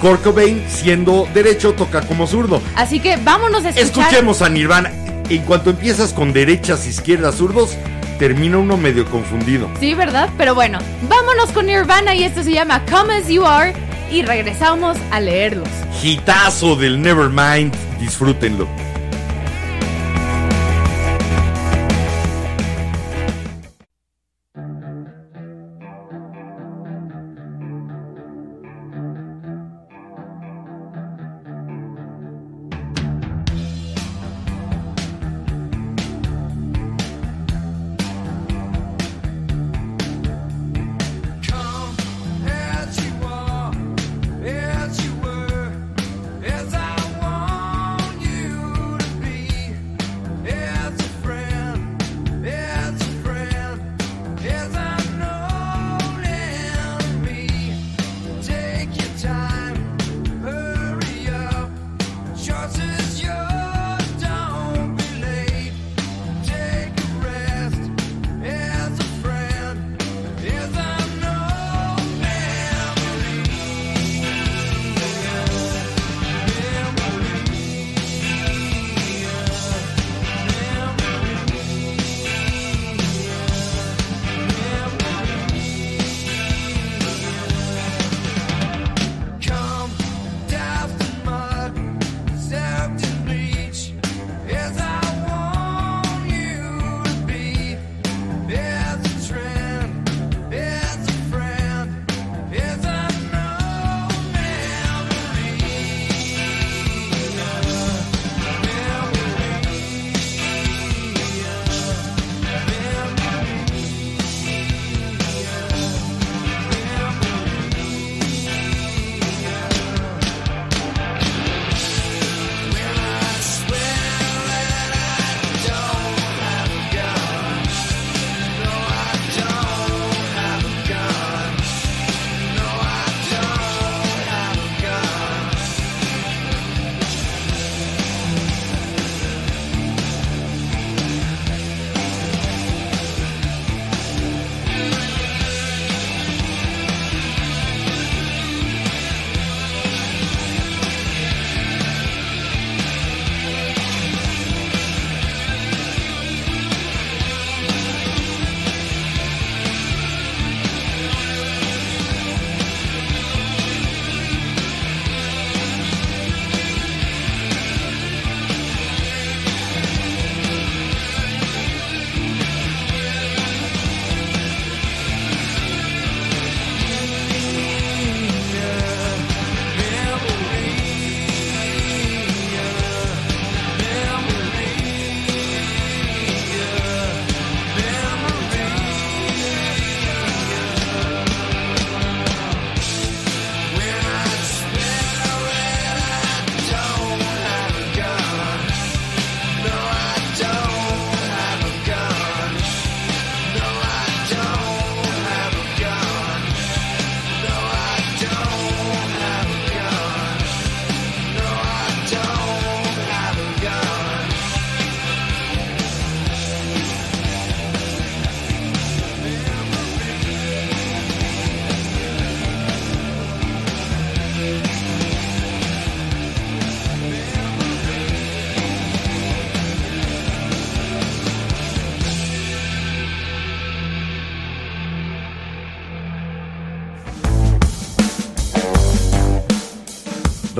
[0.01, 2.61] Kurt Cobain, siendo derecho, toca como zurdo.
[2.75, 4.03] Así que vámonos a escuchar.
[4.05, 4.91] Escuchemos a Nirvana.
[5.29, 7.75] En cuanto empiezas con derechas, izquierdas, zurdos,
[8.19, 9.69] termina uno medio confundido.
[9.79, 10.29] Sí, ¿verdad?
[10.37, 10.79] Pero bueno,
[11.09, 13.73] vámonos con Nirvana y esto se llama Come As You Are
[14.11, 15.67] y regresamos a leerlos.
[16.01, 18.67] Hitazo del Nevermind, disfrútenlo.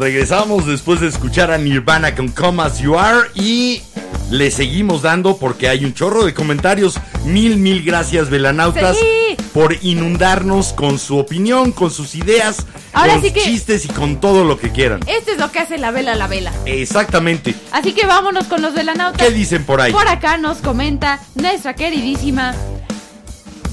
[0.06, 3.82] Regresamos después de escuchar a Nirvana con Come As You Are y
[4.30, 7.00] le seguimos dando porque hay un chorro de comentarios.
[7.26, 9.36] Mil, mil gracias, velanautas, Sí.
[9.52, 14.22] por inundarnos con su opinión, con sus ideas, Ahora con sí que- chistes y con
[14.22, 15.00] todo lo que quieran.
[15.08, 16.52] Esto es lo que hace la vela a la vela.
[16.68, 17.56] Exactamente.
[17.72, 19.20] Así que vámonos con los velanautas.
[19.28, 19.92] ¿Qué dicen por ahí?
[19.92, 22.54] Por acá nos comenta nuestra queridísima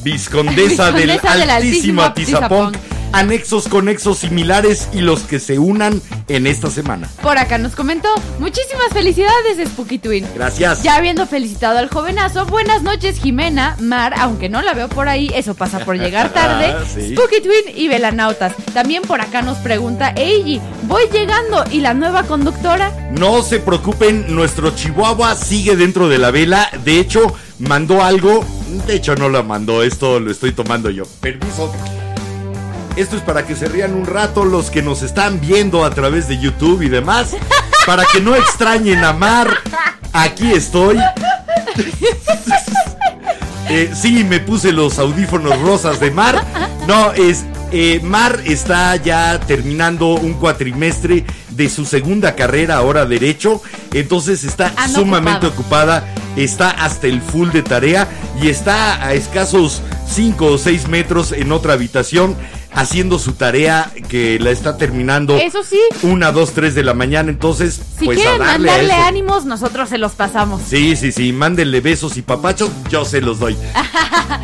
[0.03, 2.73] Viscondesa del Viscondesa del altísimo altísimo Atizapón.
[3.12, 7.09] Anexos conexos similares y los que se unan en esta semana.
[7.22, 10.27] Por acá nos comentó, muchísimas felicidades Spooky Twin.
[10.35, 10.83] Gracias.
[10.83, 15.31] Ya habiendo felicitado al jovenazo, buenas noches Jimena, Mar, aunque no la veo por ahí,
[15.35, 17.14] eso pasa por llegar tarde, Sí.
[17.14, 18.55] Spooky Twin y Velanautas.
[18.72, 22.92] También por acá nos pregunta Eiji, voy llegando y la nueva conductora.
[23.12, 26.70] No se preocupen, nuestro Chihuahua sigue dentro de la vela.
[26.85, 28.44] De hecho, mandó algo.
[28.87, 31.05] De hecho, no lo mandó, esto lo estoy tomando yo.
[31.20, 31.72] Permiso.
[32.97, 36.29] Esto es para que se rían un rato los que nos están viendo a través
[36.29, 37.31] de YouTube y demás.
[37.87, 39.49] Para que no extrañen a Mar.
[40.13, 40.99] Aquí estoy.
[43.69, 46.45] Eh, sí, me puse los audífonos rosas de Mar.
[46.87, 47.45] No, es.
[47.73, 53.63] eh, Mar está ya terminando un cuatrimestre de su segunda carrera, ahora Derecho.
[53.95, 55.99] Entonces está Anda sumamente ocupada.
[55.99, 56.15] ocupada.
[56.37, 58.07] Está hasta el full de tarea
[58.40, 62.37] y está a escasos 5 o 6 metros en otra habitación
[62.75, 65.37] haciendo su tarea que la está terminando.
[65.37, 65.79] Eso sí.
[66.02, 67.31] Una, dos, tres de la mañana.
[67.31, 69.06] Entonces, Si pues quieren a darle a mandarle eso.
[69.06, 70.62] ánimos, nosotros se los pasamos.
[70.68, 73.56] Sí, sí, sí, mándenle besos y papachos, yo se los doy.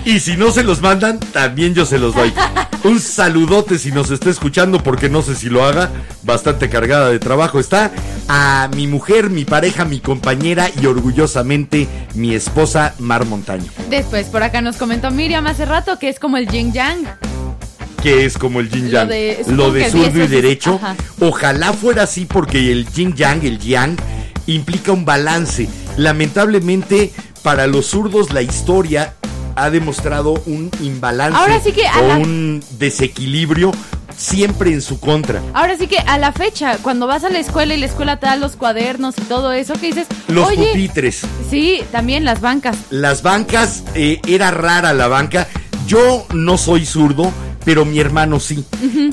[0.04, 2.32] Y si no se los mandan, también yo se los doy.
[2.84, 5.90] Un saludote si nos está escuchando, porque no sé si lo haga,
[6.22, 7.90] bastante cargada de trabajo está.
[8.28, 14.42] A mi mujer, mi pareja, mi compañera y orgullosamente mi esposa Mar Montaño, Después por
[14.42, 17.06] acá nos comentó Miriam hace rato que es como el yin yang.
[18.02, 19.08] Que es como el yin yang,
[19.48, 20.74] lo de zurdo y derecho.
[20.82, 20.96] ajá.
[21.20, 23.96] Ojalá fuera así, porque el yin yang, el yang,
[24.46, 25.68] implica un balance.
[25.96, 29.14] Lamentablemente, para los zurdos, la historia
[29.56, 33.72] ha demostrado un imbalance Ahora sí que a o la- un desequilibrio
[34.16, 35.40] siempre en su contra.
[35.54, 38.26] Ahora sí que a la fecha, cuando vas a la escuela y la escuela te
[38.26, 42.76] da los cuadernos y todo eso, que dices, Los oye, pupitres, sí, también las bancas.
[42.90, 45.48] las bancas, eh, era rara la banca.
[45.86, 47.32] Yo no soy zurdo,
[47.64, 48.64] pero mi hermano sí.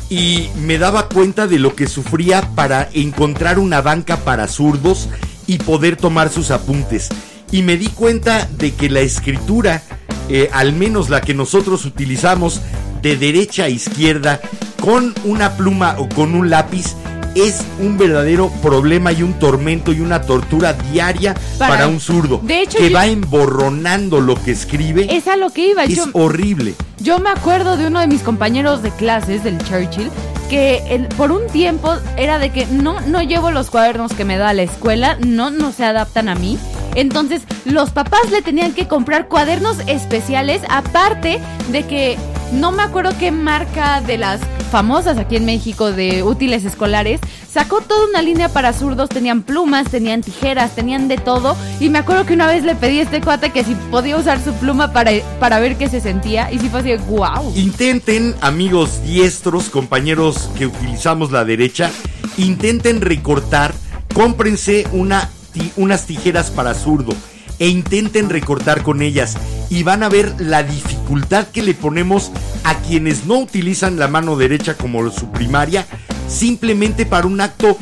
[0.10, 5.10] Y me daba cuenta de lo que sufría para encontrar una banca para zurdos
[5.48, 7.10] y poder tomar sus apuntes.
[7.52, 9.84] Y me di cuenta de que la escritura,
[10.30, 12.62] eh, al menos la que nosotros utilizamos
[13.02, 14.42] de derecha a izquierda,
[14.82, 16.96] con una pluma o con un lápiz,
[17.36, 22.40] es un verdadero problema y un tormento y una tortura diaria para, Para- un zurdo.
[22.44, 25.08] De hecho, que yo- va emborronando lo que escribe.
[25.16, 25.84] Es a lo que iba.
[25.84, 26.76] Es Yo, horrible.
[27.00, 30.10] yo me acuerdo de uno de mis compañeros de clases del Churchill
[30.50, 34.38] que el- por un tiempo era de que no, no llevo los cuadernos que me
[34.38, 36.58] da la escuela, no, no se adaptan a mí.
[36.94, 41.40] Entonces los papás le tenían que comprar cuadernos especiales, aparte
[41.72, 42.18] de que
[42.54, 44.40] no me acuerdo qué marca de las
[44.76, 49.90] famosas aquí en México de útiles escolares, sacó toda una línea para zurdos, tenían plumas,
[49.90, 51.56] tenían tijeras, tenían de todo.
[51.80, 54.44] Y me acuerdo que una vez le pedí a este cuate que si podía usar
[54.44, 56.52] su pluma para, para ver qué se sentía.
[56.52, 57.54] Y sí fue así, wow.
[57.56, 61.90] Intenten, amigos diestros, compañeros que utilizamos la derecha,
[62.36, 63.74] intenten recortar,
[64.14, 65.30] cómprense una,
[65.78, 67.14] unas tijeras para zurdo
[67.60, 69.38] e intenten recortar con ellas
[69.70, 72.32] y van a ver la dificultad que le ponemos
[72.64, 75.86] a quienes no utilizan la mano derecha como su primaria,
[76.28, 77.78] simplemente para un acto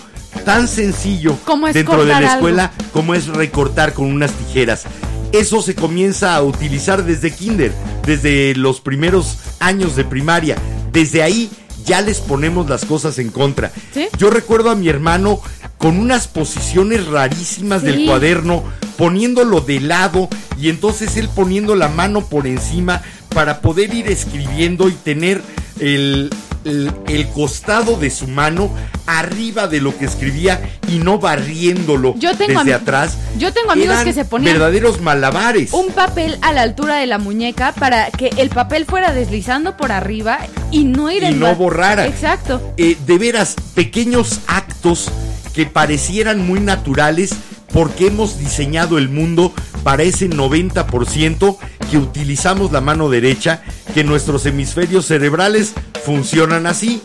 [0.46, 2.32] tan sencillo Como es dentro de la algo.
[2.34, 4.84] escuela como es recortar con unas tijeras.
[5.32, 7.74] Eso se comienza a utilizar desde kinder,
[8.06, 10.58] desde los primeros años de primaria.
[10.92, 11.50] Desde ahí
[11.86, 13.72] ya les ponemos las cosas en contra.
[13.94, 14.08] ¿Sí?
[14.18, 15.42] Yo recuerdo a mi hermano
[15.78, 17.88] con unas posiciones rarísimas Sí.
[17.88, 18.64] del cuaderno,
[18.98, 20.30] poniéndolo de lado
[20.60, 23.02] y entonces él poniendo la mano por encima
[23.34, 25.42] para poder ir escribiendo y tener
[25.80, 26.30] el,
[26.66, 28.72] el, el costado de su mano
[29.06, 33.18] arriba de lo que escribía y no barriéndolo Yo tengo desde atrás.
[33.38, 35.74] yo tengo amigos Eran que se ponían verdaderos malabares.
[35.74, 39.92] un papel a la altura de la muñeca para que el papel fuera deslizando por
[39.92, 40.40] arriba
[40.72, 42.06] y no ir Y en no borrara.
[42.08, 42.74] Exacto.
[42.78, 45.10] Eh, de veras, pequeños actos
[45.54, 47.32] que parecieran muy naturales
[47.74, 49.52] porque hemos diseñado el mundo
[49.84, 51.58] para ese 90%
[51.94, 53.62] que utilizamos la mano derecha,
[53.94, 55.74] que nuestros hemisferios cerebrales
[56.04, 57.04] funcionan así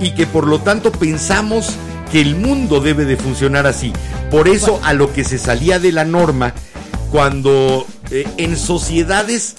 [0.00, 1.74] y que por lo tanto pensamos
[2.12, 3.92] que el mundo debe de funcionar así.
[4.30, 6.54] Por eso a lo que se salía de la norma,
[7.10, 9.56] cuando eh, en sociedades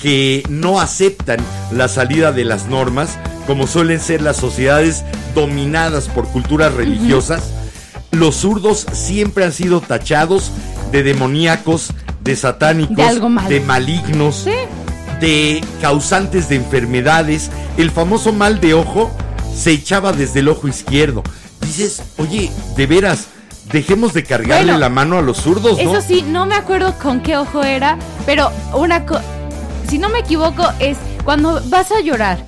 [0.00, 5.04] que no aceptan la salida de las normas, como suelen ser las sociedades
[5.34, 7.42] dominadas por culturas religiosas,
[8.10, 10.50] los zurdos siempre han sido tachados
[10.92, 11.92] de demoníacos,
[12.24, 13.48] de satánicos, De algo malo.
[13.48, 14.50] de malignos, Sí.
[15.20, 17.50] de causantes de enfermedades.
[17.76, 19.10] El famoso mal de ojo
[19.54, 21.22] se echaba desde el ojo izquierdo.
[21.60, 23.26] Dices, oye, de veras,
[23.72, 25.96] dejemos de cargarle Bueno, la mano a los zurdos, ¿no?
[25.96, 29.20] Eso sí, no me acuerdo con qué ojo era, pero una co-
[29.88, 32.44] si no me equivoco es cuando vas a llorar.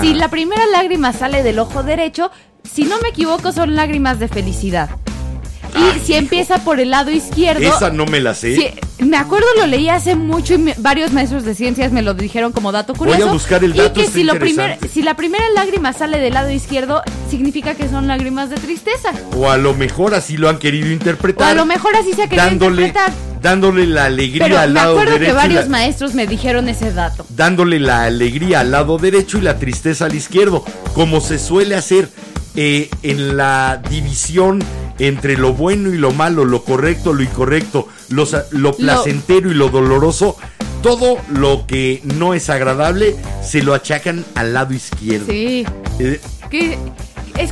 [0.00, 2.30] Si la primera lágrima sale del ojo derecho,
[2.70, 4.90] si no me equivoco son lágrimas de felicidad.
[5.76, 6.18] Y Ay, si hijo.
[6.20, 8.74] empieza por el lado izquierdo, Esa no me la sé.
[8.98, 12.50] Me acuerdo, lo leí hace mucho y me- varios maestros de ciencias me lo dijeron
[12.52, 13.32] como dato Voy a curioso.
[13.32, 14.88] buscar el y dato, que está si, lo primer- interesante.
[14.88, 19.10] si la primera lágrima sale del lado izquierdo, significa que son lágrimas de tristeza.
[19.36, 21.50] O a lo mejor así lo han querido O interpretar.
[21.50, 23.12] a lo mejor así se ha querido dándole, interpretar.
[23.40, 25.26] dándole la alegría Pero al me lado acuerdo derecho.
[25.26, 27.24] que y varios la- maestros me dijeron ese dato.
[27.30, 30.64] dándole la alegría al lado derecho y la tristeza al izquierdo,
[30.94, 32.08] como se suele hacer
[32.56, 34.58] eh, en la división
[34.98, 39.68] entre lo bueno y lo malo, lo correcto, lo incorrecto, lo, lo placentero y lo
[39.68, 40.36] doloroso.
[40.82, 45.26] Todo lo que no es agradable se lo achacan al lado izquierdo.
[45.26, 45.66] Sí.
[45.98, 46.20] Eh,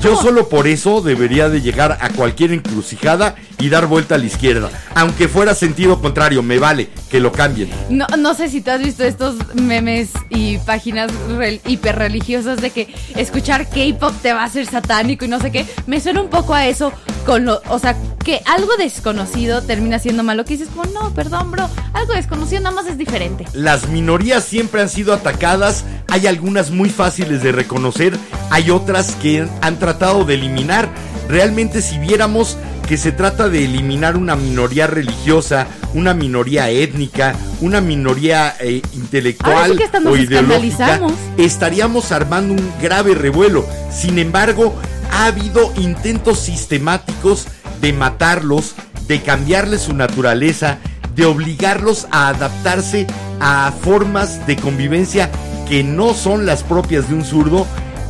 [0.01, 4.27] yo solo por eso debería de llegar a cualquier encrucijada y dar vuelta a la
[4.27, 4.71] izquierda.
[4.95, 7.71] Aunque fuera sentido contrario, me vale que lo cambien.
[7.89, 12.95] No, no sé si tú has visto estos memes y páginas rel- hiperreligiosas de que
[13.15, 15.65] escuchar K-pop te va a hacer satánico y no sé qué.
[15.87, 16.93] Me suena un poco a eso
[17.25, 20.45] con lo, o sea, que algo desconocido termina siendo malo.
[20.45, 23.47] Que dices como, no, perdón, bro, algo desconocido nada más es diferente.
[23.53, 28.17] Las minorías siempre han sido atacadas, hay algunas muy fáciles de reconocer,
[28.51, 30.89] hay otras que han tratado de eliminar.
[31.29, 32.57] Realmente si viéramos
[32.87, 39.73] que se trata de eliminar una minoría religiosa, una minoría étnica, una minoría eh, intelectual
[39.73, 41.01] sí que o ideológica,
[41.37, 43.67] estaríamos armando un grave revuelo.
[43.91, 44.75] Sin embargo,
[45.11, 47.47] ha habido intentos sistemáticos
[47.81, 48.75] de matarlos,
[49.09, 50.79] de cambiarles su naturaleza,
[51.15, 53.07] de obligarlos a adaptarse
[53.41, 55.31] a formas de convivencia
[55.69, 57.67] que no son las propias de un zurdo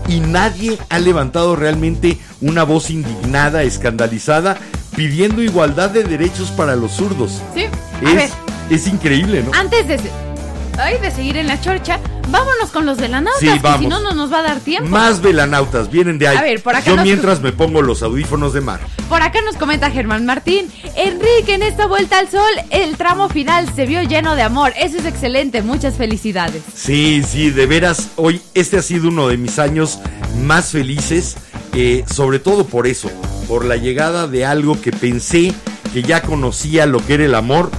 [0.09, 4.57] y nadie ha levantado realmente una voz indignada, escandalizada,
[4.95, 7.43] pidiendo igualdad de derechos para los zurdos.
[7.55, 7.65] ¿Sí?
[7.65, 8.31] A ver,
[8.71, 9.53] Es, increíble, ¿no?
[9.55, 9.99] antes de,
[10.79, 12.01] ay, de seguir en la chorcha,
[12.31, 13.89] vámonos con los velanautas, Sí, que si vamos.
[13.89, 14.89] no, no nos va a dar tiempo.
[14.89, 16.37] Más velanautas vienen de ahí.
[16.37, 18.81] A ver, por acá Yo nos- mientras me pongo los audífonos de mar.
[19.09, 20.71] Por acá nos comenta Germán Martín.
[20.97, 24.73] Enrique, en esta vuelta al sol, el tramo final se vio lleno de amor.
[24.79, 25.63] Eso es excelente.
[25.63, 26.63] Muchas felicidades.
[26.75, 29.99] Sí, sí, de veras, hoy este ha sido uno de mis años
[30.45, 31.37] más felices,
[31.75, 33.11] eh, sobre todo por eso,
[33.49, 35.53] por la llegada de algo que pensé
[35.93, 37.71] que ya conocía lo que era el amor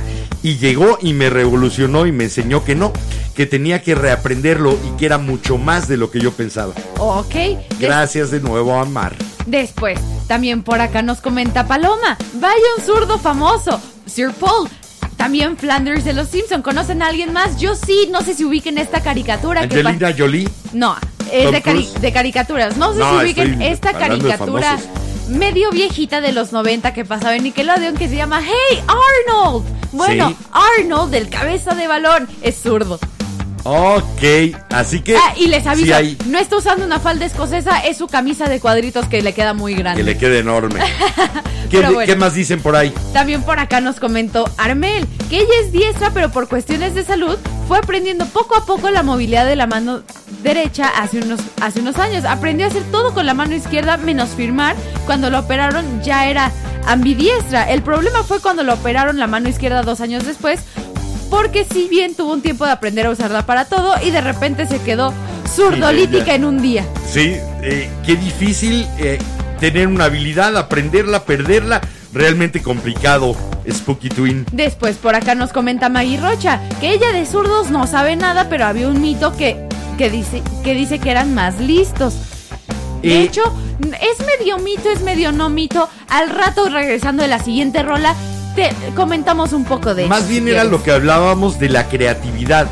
[0.43, 2.93] y llegó y me revolucionó y me enseñó que no,
[3.37, 6.73] que tenía que reaprenderlo y que era mucho más de lo que yo pensaba.
[6.97, 7.35] Ok.
[7.79, 9.15] Gracias de nuevo a Mar.
[9.45, 12.17] después, también por acá nos comenta Paloma.
[12.33, 13.79] Vaya un zurdo famoso.
[14.07, 14.67] Sir Paul.
[15.17, 16.61] También Flanders de los Simpson.
[16.63, 17.59] ¿Conocen a alguien más?
[17.59, 18.07] Yo sí.
[18.11, 20.49] No sé si ubiquen esta caricatura que Angelina Jolie.
[20.73, 20.95] No,
[21.31, 22.01] es de, cari- Cruise.
[22.01, 22.75] de caricaturas.
[22.77, 24.77] No sé No, si ubiquen esta caricatura
[25.29, 29.63] medio viejita de los 90 que pasaba en Nickelodeon que se llama Hey Arnold.
[29.91, 30.35] Bueno, Sí.
[30.79, 32.99] Arnold, el cabeza de balón, es zurdo.
[33.69, 35.17] Ok, así que...
[35.17, 38.47] Ah, y les aviso, sí hay- no está usando una falda escocesa, es su camisa
[38.47, 39.99] de cuadritos que le queda muy grande.
[40.01, 40.79] que le quede enorme.
[41.69, 41.99] ¿Qué, bueno.
[42.05, 42.93] qué más dicen por ahí?
[43.11, 47.37] También por acá nos comentó Armel que ella es diestra, pero por cuestiones de salud
[47.67, 50.01] fue aprendiendo poco a poco la movilidad de la mano
[50.43, 52.23] derecha hace unos, hace unos años.
[52.23, 54.77] Aprendió a hacer todo con la mano izquierda menos firmar.
[55.05, 56.53] Cuando lo operaron ya era
[56.87, 57.69] ambidiestra.
[57.69, 60.61] El problema fue cuando lo operaron la mano izquierda dos años después.
[61.29, 64.65] Porque si bien tuvo un tiempo de aprender a usarla para todo y de repente
[64.65, 65.13] se quedó
[65.53, 66.85] zurdolítica en un día.
[67.09, 69.17] Sí, eh, qué difícil eh,
[69.59, 71.81] tener una habilidad, aprenderla, perderla.
[72.13, 73.35] Realmente complicado,
[73.69, 74.45] Spooky Twin.
[74.51, 78.65] Después por acá nos comenta Maggie Rocha que ella de zurdos no sabe nada, pero
[78.65, 79.67] había un mito que,
[79.97, 82.15] que, dice, que dice que eran más listos.
[83.01, 83.43] De Eh, hecho,
[83.81, 85.87] es medio mito, es medio no mito.
[86.09, 88.15] Al rato, regresando de la siguiente rola,
[88.57, 90.79] te comentamos un poco de Más eso, bien si era quieres.
[90.79, 92.67] lo que hablábamos de la creatividad.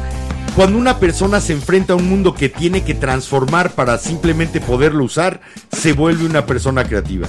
[0.55, 5.03] Cuando una persona se enfrenta a un mundo que tiene que transformar para simplemente poderlo
[5.03, 7.27] usar, se vuelve una persona creativa.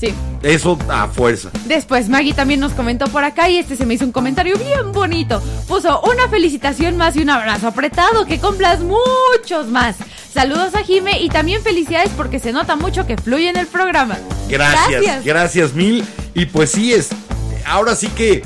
[0.00, 0.14] Sí.
[0.42, 1.50] Eso a fuerza.
[1.66, 4.92] Después Maggie también nos comentó por acá y este se me hizo un comentario bien
[4.92, 5.42] bonito.
[5.68, 9.96] Puso una felicitación más y un abrazo apretado, que cumplas muchos más.
[10.32, 14.16] Saludos a Jime y también felicidades porque se nota mucho que fluye en el programa.
[14.48, 16.04] Gracias, gracias, mil.
[16.34, 17.10] Y pues sí, es.
[17.66, 18.42] Ahora sí que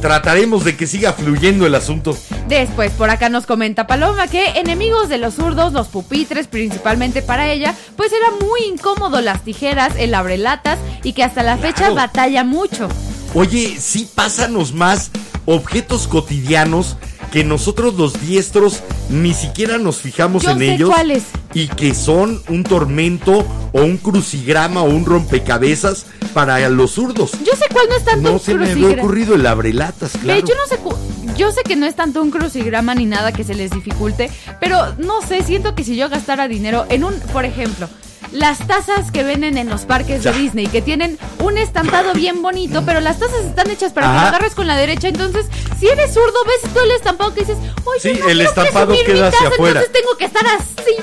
[0.00, 2.16] trataremos de que siga fluyendo el asunto.
[2.46, 7.50] Después, por acá nos comenta Paloma que enemigos de los zurdos, los pupitres, principalmente para
[7.50, 12.44] ella, pues era muy incómodo las tijeras, el abrelatas y que hasta la fecha batalla
[12.44, 12.88] mucho.
[13.34, 15.10] Oye, sí, pásanos más
[15.44, 16.96] objetos cotidianos
[17.32, 20.90] que nosotros los diestros ni siquiera nos fijamos Yo en sé ellos.
[20.90, 21.24] cuáles.
[21.54, 27.32] Y que son un tormento o un crucigrama o un rompecabezas para los zurdos.
[27.44, 30.40] Yo sé cuál no es tanto No se me había ocurrido el abrelatas, Ve, claro.
[30.46, 33.44] yo no sé, cu- yo sé que no es tanto un crucigrama ni nada que
[33.44, 37.44] se les dificulte, pero no sé, siento que si yo gastara dinero en un, por
[37.44, 37.88] ejemplo,
[38.32, 40.32] las tazas que venden en los parques Ya.
[40.32, 44.12] de Disney, que tienen un estampado bien bonito, pero las tazas están hechas para que
[44.14, 45.46] lo agarres con la derecha, entonces,
[45.80, 49.28] si eres zurdo, ves todo el estampado que dices, oye, Sí, no el estampado queda
[49.28, 49.80] hacia afuera.
[49.80, 50.94] Entonces tengo que estar así.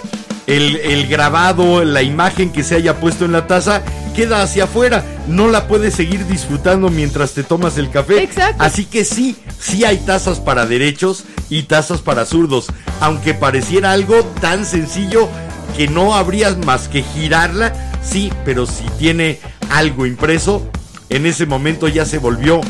[0.48, 3.82] el, el grabado, la imagen que se haya puesto en la taza,
[4.16, 5.04] queda hacia afuera.
[5.28, 8.22] No la puedes seguir disfrutando mientras te tomas el café.
[8.22, 8.64] Exacto.
[8.64, 12.68] Así que sí, sí hay tazas para derechos y tazas para zurdos.
[13.02, 15.28] Aunque pareciera algo tan sencillo
[15.76, 20.68] que no habría más que girarla, sí, pero si tiene algo impreso,
[21.10, 22.62] en ese momento ya se volvió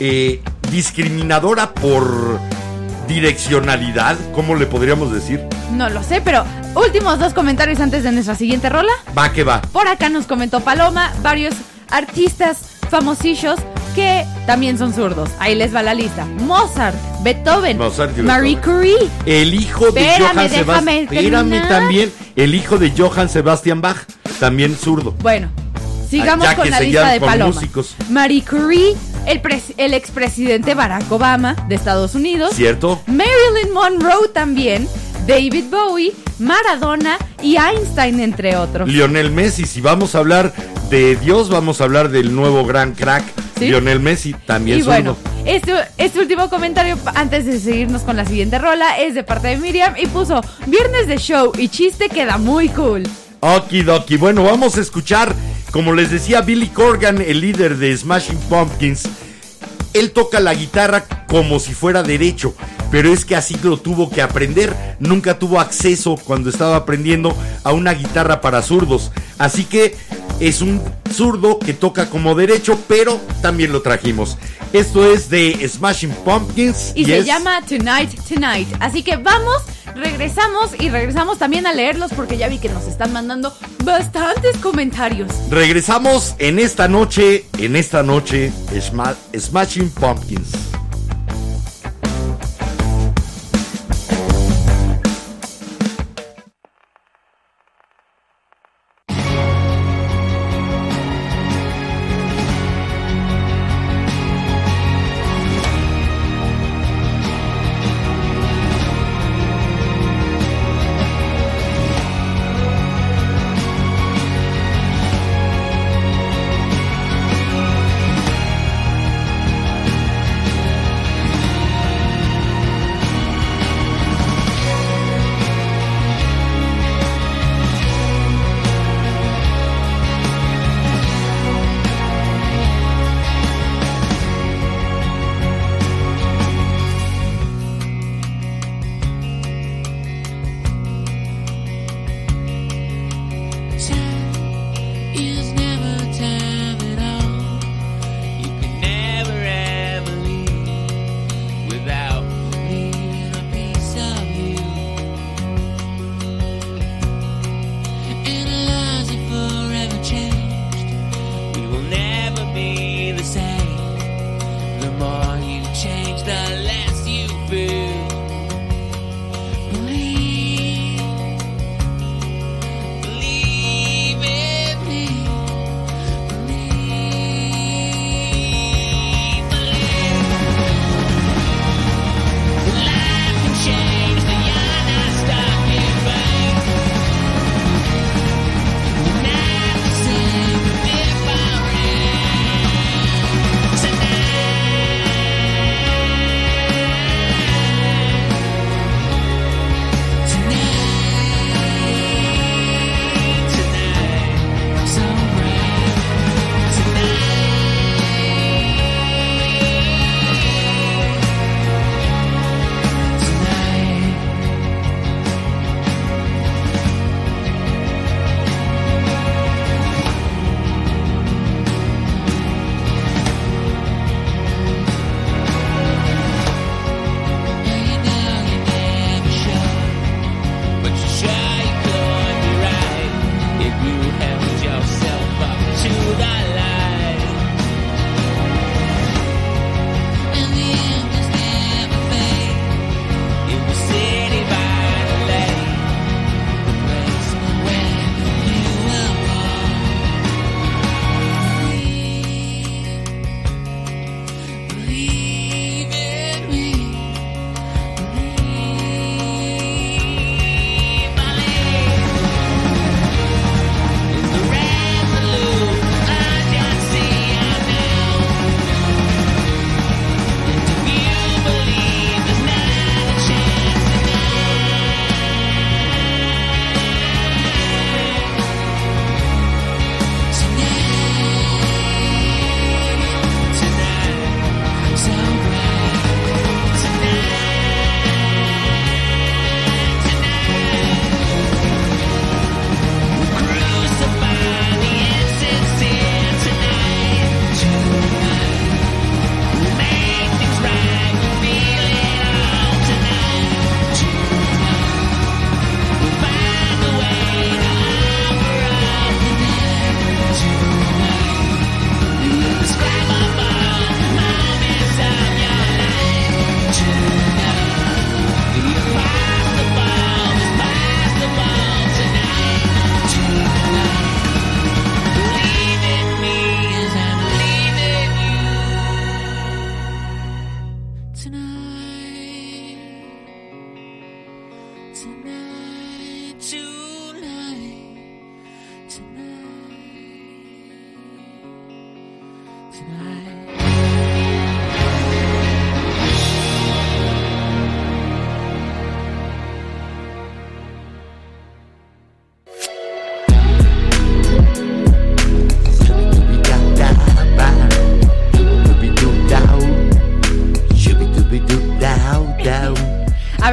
[0.00, 2.38] eh, discriminadora por
[3.06, 5.40] direccionalidad, ¿cómo le podríamos decir?
[5.72, 6.44] No lo sé, pero
[6.74, 8.92] últimos dos comentarios antes de nuestra siguiente rola.
[9.16, 9.60] Va que va.
[9.60, 11.54] Por acá nos comentó Paloma varios
[11.90, 12.58] artistas
[12.90, 13.58] famosillos
[13.94, 15.28] que también son zurdos.
[15.38, 16.24] Ahí les va la lista.
[16.40, 18.78] Mozart, Beethoven, Mozart Marie Beethoven.
[18.78, 19.08] Curie.
[19.26, 20.88] El hijo de Espérame, Johann Sebastian.
[20.98, 21.68] Espérame terminar.
[21.68, 22.12] también.
[22.36, 23.98] El hijo de Johann Sebastian Bach,
[24.40, 25.12] también zurdo.
[25.22, 25.48] Bueno,
[26.10, 27.52] sigamos Ah, ya con la lista de Paloma.
[27.52, 27.94] músicos.
[28.10, 28.94] Marie Curie,
[29.26, 29.40] el,
[29.76, 32.54] el expresidente Barack Obama de Estados Unidos.
[32.54, 33.00] ¿Cierto?
[33.06, 34.88] Marilyn Monroe también.
[35.26, 38.88] David Bowie, Maradona y Einstein, entre otros.
[38.88, 40.52] Lionel Messi, si vamos a hablar
[40.90, 43.24] de Dios, vamos a hablar del nuevo gran crack.
[43.58, 43.66] ¿Sí?
[43.66, 44.92] Lionel Messi, también Y zurdo.
[44.94, 45.16] bueno,
[45.46, 49.56] este, este último comentario, antes de seguirnos con la siguiente rola, es de parte de
[49.56, 53.04] Miriam y puso, viernes de show y chiste queda muy cool.
[53.40, 54.16] Okidoki.
[54.16, 55.34] Bueno, vamos a escuchar,
[55.70, 59.08] como les decía, Billy Corgan, el líder de Smashing Pumpkins.
[59.94, 62.54] Él toca la guitarra como si fuera derecho,
[62.90, 64.74] pero es que así lo tuvo que aprender.
[65.00, 69.10] Nunca tuvo acceso cuando estaba aprendiendo a una guitarra para zurdos.
[69.38, 69.96] Así que
[70.40, 70.82] es un
[71.12, 74.36] zurdo que toca como derecho, pero también lo trajimos.
[74.72, 78.68] Esto es de Smashing Pumpkins Y, se es- llama Tonight Tonight.
[78.80, 79.62] Así que vamos,
[79.94, 85.30] regresamos y regresamos también a leerlos porque ya vi que nos están mandando bastantes comentarios.
[85.50, 90.73] Regresamos en esta noche, en esta noche, Sma- Smashing Pumpkins.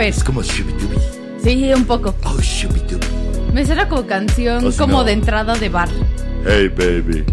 [0.05, 0.97] Ver, Es como shubidubi.
[1.43, 2.15] sí, un poco.
[2.23, 3.05] Oh, shubidubi.
[3.53, 5.03] Me suena como canción, O si como no.
[5.03, 5.89] de entrada de bar.
[6.45, 7.23] Hey, baby.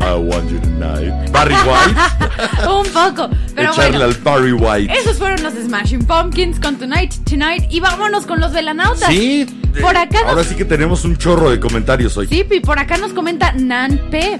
[0.00, 1.12] I want you tonight.
[1.32, 2.68] Barry White.
[2.68, 3.28] un poco.
[3.54, 4.04] Pero Echarle bueno.
[4.04, 4.92] al Barry White.
[4.98, 7.64] Esos fueron los Smashing Pumpkins con Tonight, Tonight.
[7.70, 9.08] Y vámonos con los velanautas.
[9.08, 9.46] Sí.
[9.80, 12.26] Por eh, acá nos- Ahora sí que tenemos un chorro de comentarios hoy.
[12.28, 14.38] Sí, y por acá nos comenta Nan P.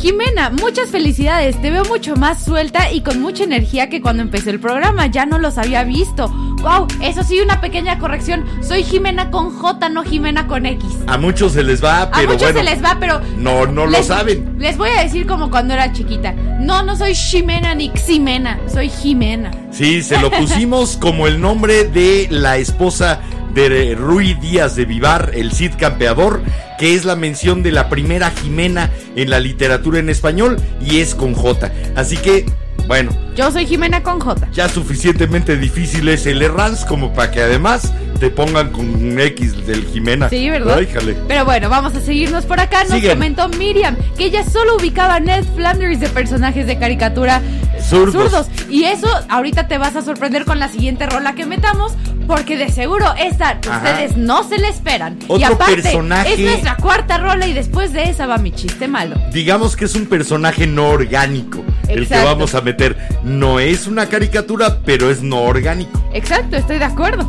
[0.00, 1.60] Jimena, muchas felicidades.
[1.62, 5.06] Te veo mucho más suelta y con mucha energía que cuando empecé el programa.
[5.06, 6.30] Ya no los había visto.
[6.66, 8.44] Wow, eso sí, una pequeña corrección.
[8.60, 10.84] Soy Jimena con J, no Jimena con X.
[11.06, 12.58] A muchos se les va, A pero muchos bueno.
[12.58, 13.20] se les va, pero.
[13.38, 14.56] No, no lo saben.
[14.58, 16.32] Les voy a decir como cuando era chiquita.
[16.58, 18.58] No, no soy Ximena ni Ximena.
[18.66, 19.52] Soy Jimena.
[19.70, 23.20] Sí, se lo pusimos como el nombre de la esposa
[23.54, 26.42] de Rui Díaz de Vivar, el Cid Campeador,
[26.80, 31.14] que es la mención de la primera Jimena en la literatura en español y es
[31.14, 31.70] con J.
[31.94, 32.44] Así que,
[32.86, 34.48] bueno, Yo soy Jimena con J.
[34.52, 39.66] ya suficientemente difícil es el Errans como para que además te pongan con un X
[39.66, 40.28] del Jimena.
[40.30, 40.78] Sí, ¿verdad?
[40.78, 41.16] Ay.
[41.28, 42.84] Pero bueno, vamos a seguirnos por acá.
[42.84, 47.42] Nos comentó Miriam que ella solo ubicaba a Ned Flanders de personajes de caricatura
[47.80, 48.46] Zurdos.
[48.70, 51.92] Y eso ahorita te vas a sorprender con la siguiente rola que metamos.
[52.26, 53.76] Porque de seguro esta Ajá.
[53.78, 55.18] ustedes no se le esperan.
[55.20, 58.88] y Otro aparte, personaje- es nuestra cuarta rola y después de esa va mi chiste
[58.88, 59.16] malo.
[59.32, 62.96] Digamos que es un personaje no orgánico el que vamos a meter.
[63.22, 66.02] No es una caricatura, pero es no orgánico.
[66.12, 67.24] Exacto, estoy de acuerdo.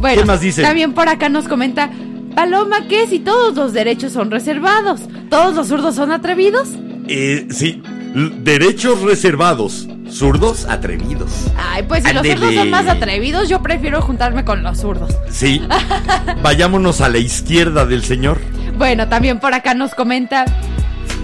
[0.00, 0.62] Bueno, ¿Qué más dice?
[0.62, 1.90] también por acá nos comenta
[2.34, 6.68] Paloma que si todos los derechos son reservados, todos los zurdos son atrevidos.
[7.08, 7.82] Eh, sí,
[8.42, 11.30] derechos reservados, zurdos atrevidos.
[11.56, 15.14] Ay, pues si los zurdos son más atrevidos, yo prefiero juntarme con los zurdos.
[15.30, 15.62] Sí,
[16.42, 18.38] vayámonos a la izquierda del señor.
[18.78, 20.44] Bueno, también por acá nos comenta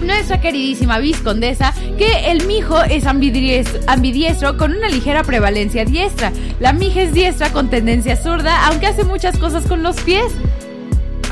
[0.01, 6.31] nuestra queridísima viscondesa que el mijo es ambidies- ambidiestro con una ligera prevalencia diestra.
[6.59, 10.25] La mija es diestra con tendencia zurda, aunque hace muchas cosas con los pies.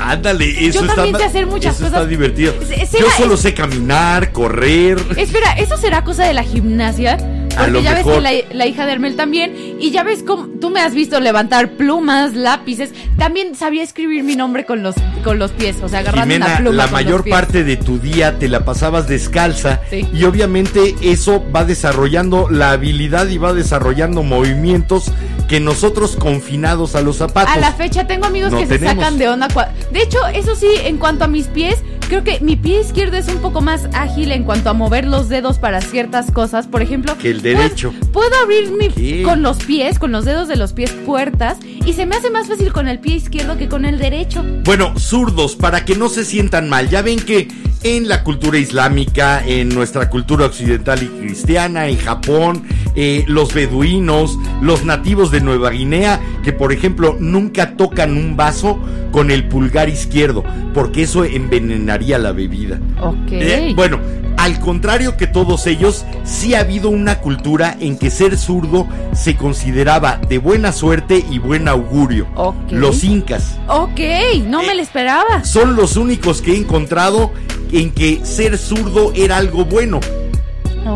[0.00, 2.10] Ándale, eso Yo está también ma- sé hacer muchas eso está cosas.
[2.10, 2.54] divertido.
[2.66, 4.98] Se- Yo solo sé caminar, correr.
[5.16, 7.18] Espera, ¿eso será cosa de la gimnasia?
[7.54, 10.22] A Porque lo ya ves que la, la hija de Hermel también, y ya ves
[10.26, 12.90] cómo tú me has visto levantar plumas, lápices.
[13.18, 16.56] También sabía escribir mi nombre con los, con los pies, o sea, agarrando una Jimena,
[16.58, 16.76] pluma.
[16.76, 17.34] la con los mayor pies.
[17.34, 20.06] parte de tu día te la pasabas descalza Sí.
[20.12, 25.10] y obviamente eso va desarrollando la habilidad y va desarrollando movimientos
[25.48, 27.54] que nosotros confinados a los zapatos.
[27.54, 29.48] A la fecha tengo amigos No que se sacan de onda.
[29.90, 31.76] De hecho, eso sí, en cuanto a mis pies,
[32.08, 35.28] creo que mi pie izquierdo es un poco más ágil en cuanto a mover los
[35.28, 36.66] dedos para ciertas cosas.
[36.66, 37.94] Por ejemplo, Que el puedo- derecho.
[38.12, 39.22] Puedo, abrir mi, ¿Qué?
[39.22, 42.48] con los pies, con los dedos de los pies puertas, y se me hace más
[42.48, 44.44] fácil con el pie izquierdo que con el derecho.
[44.64, 46.88] Bueno, zurdos, para que no se sientan mal.
[46.88, 47.48] Ya ven que
[47.84, 52.64] en la cultura islámica, en nuestra cultura occidental y cristiana, en Japón,
[52.94, 58.78] eh, los beduinos, los nativos de Nueva Guinea, que por ejemplo nunca tocan un vaso
[59.10, 62.78] con el pulgar izquierdo, porque eso envenenaría la bebida.
[63.00, 63.32] Ok.
[63.32, 63.98] Eh, bueno,
[64.42, 69.36] al contrario que todos ellos, sí ha habido una cultura en que ser zurdo se
[69.36, 72.26] consideraba de buena suerte y buen augurio.
[72.68, 74.00] Los incas Ok,
[74.46, 75.44] no me Eh, lo esperaba.
[75.44, 77.30] son los únicos que he encontrado
[77.70, 80.00] en que ser zurdo era algo bueno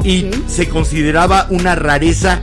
[0.03, 2.41] y se consideraba una rareza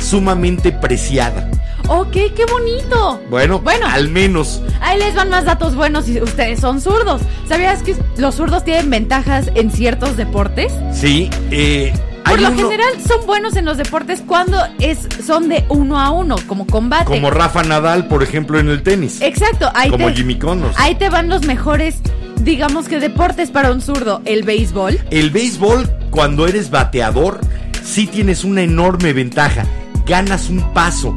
[0.00, 1.50] sumamente preciada.
[1.88, 3.20] Ok, qué bonito.
[3.30, 3.86] Bueno, Bueno.
[3.86, 4.60] al menos.
[4.80, 7.22] Ahí les van más datos buenos si ustedes son zurdos.
[7.48, 10.72] ¿Sabías que los zurdos tienen ventajas en ciertos deportes?
[10.92, 11.92] Sí, eh,
[12.24, 16.10] Por lo uno- general son buenos en los deportes cuando es, son de uno a
[16.10, 17.04] uno, como combate.
[17.04, 19.20] como Rafa Nadal, por ejemplo, en el tenis.
[19.20, 20.74] Exacto, ahí como te, Jimmy Connors.
[20.78, 21.98] ahí te van los mejores,
[22.40, 24.22] digamos que deportes para un zurdo.
[24.24, 24.98] El béisbol.
[25.10, 27.40] El béisbol, cuando eres bateador,
[27.84, 29.64] sí tienes una enorme ventaja.
[30.04, 31.16] Ganas un paso.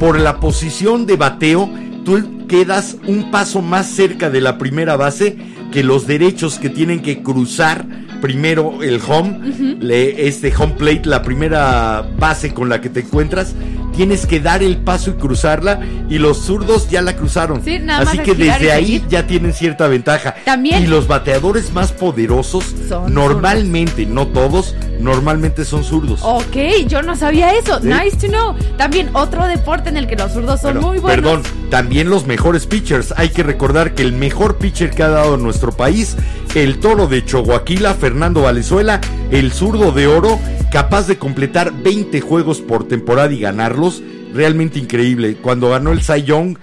[0.00, 1.70] Por la posición de bateo,
[2.04, 5.36] tú quedas un paso más cerca de la primera base
[5.70, 7.86] que los derechos que tienen que cruzar
[8.20, 13.54] primero el home, le- este home plate, la primera base con la que te encuentras,
[13.94, 17.62] tienes que dar el paso y cruzarla y los zurdos ya la cruzaron.
[17.64, 20.34] Sí, nada Así más que desde ahí ya tienen cierta ventaja.
[20.44, 26.20] También- Y los bateadores más poderosos Son normalmente, no todos, normalmente son zurdos.
[26.22, 27.80] Ok, yo no sabía eso.
[27.80, 27.88] Sí.
[27.88, 28.54] Nice to know.
[28.76, 31.20] También otro deporte en el que los zurdos son Pero, muy buenos.
[31.20, 33.12] Perdón, también los mejores pitchers.
[33.16, 36.16] Hay que recordar que el mejor pitcher que ha dado nuestro país,
[36.54, 40.38] el toro de Choaquila, Fernando Valenzuela, el zurdo de oro,
[40.70, 44.02] capaz de completar 20 juegos por temporada y ganarlos.
[44.32, 45.36] Realmente increíble.
[45.36, 46.56] Cuando ganó el Cy Young,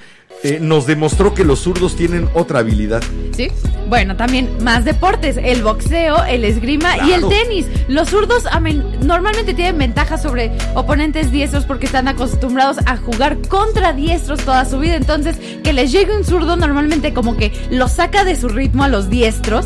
[0.44, 3.04] eh, nos demostró que los zurdos tienen otra habilidad.
[3.36, 3.50] Sí.
[3.90, 7.66] Bueno, también más deportes, el boxeo, el esgrima y el tenis.
[7.88, 8.44] Los zurdos
[9.02, 14.80] normalmente tienen ventaja sobre oponentes diestros porque están acostumbrados a jugar contra diestros toda su
[14.80, 14.96] vida.
[14.96, 18.90] Entonces, que les llegue un zurdo normalmente como que los saca de su ritmo a
[18.90, 19.66] los diestros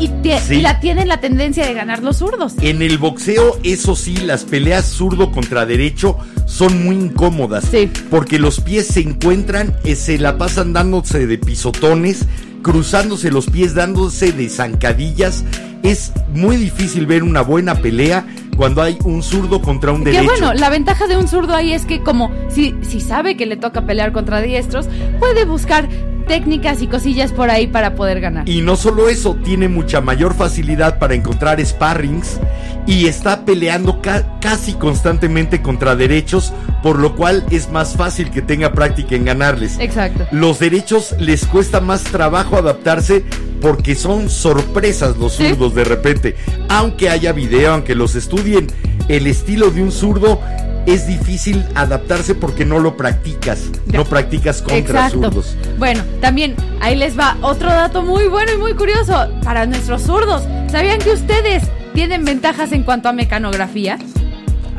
[0.00, 0.54] y, Sí.
[0.56, 2.54] y la tienen la tendencia de ganar los zurdos.
[2.60, 6.16] En el boxeo, eso sí, las peleas zurdo contra derecho
[6.46, 7.64] son muy incómodas.
[7.70, 7.90] Sí.
[8.10, 12.26] Porque los pies se encuentran, eh, se la pasan dándose de pisotones,
[12.62, 15.44] cruzándose los pies, dándose de zancadillas.
[15.82, 18.26] Es muy difícil ver una buena pelea
[18.56, 20.24] cuando hay un zurdo contra un Que derecho.
[20.30, 23.56] bueno, la ventaja de un zurdo ahí es que como si, si sabe que le
[23.56, 24.86] toca pelear contra diestros,
[25.18, 25.88] puede buscar
[26.26, 28.48] técnicas y cosillas por ahí para poder ganar.
[28.48, 32.40] Y no solo eso, tiene mucha mayor facilidad para encontrar sparrings
[32.86, 36.52] y está peleando ca- casi constantemente contra derechos,
[36.82, 39.78] por lo cual es más fácil que tenga práctica en ganarles.
[39.78, 40.26] Exacto.
[40.32, 43.24] Los derechos les cuesta más trabajo adaptarse
[43.60, 45.48] porque son sorpresas los Sí.
[45.48, 46.36] zurdos de repente.
[46.68, 48.66] Aunque haya video, aunque los estudien,
[49.08, 50.40] el estilo de un zurdo
[50.86, 53.70] es difícil adaptarse porque no lo practicas.
[53.86, 53.98] Ya.
[53.98, 55.22] No practicas contra Exacto.
[55.22, 55.56] zurdos.
[55.78, 60.42] Bueno, también ahí les va otro dato muy bueno y muy curioso para nuestros zurdos.
[60.70, 61.64] ¿Sabían que ustedes
[61.94, 63.98] tienen ventajas en cuanto a mecanografía?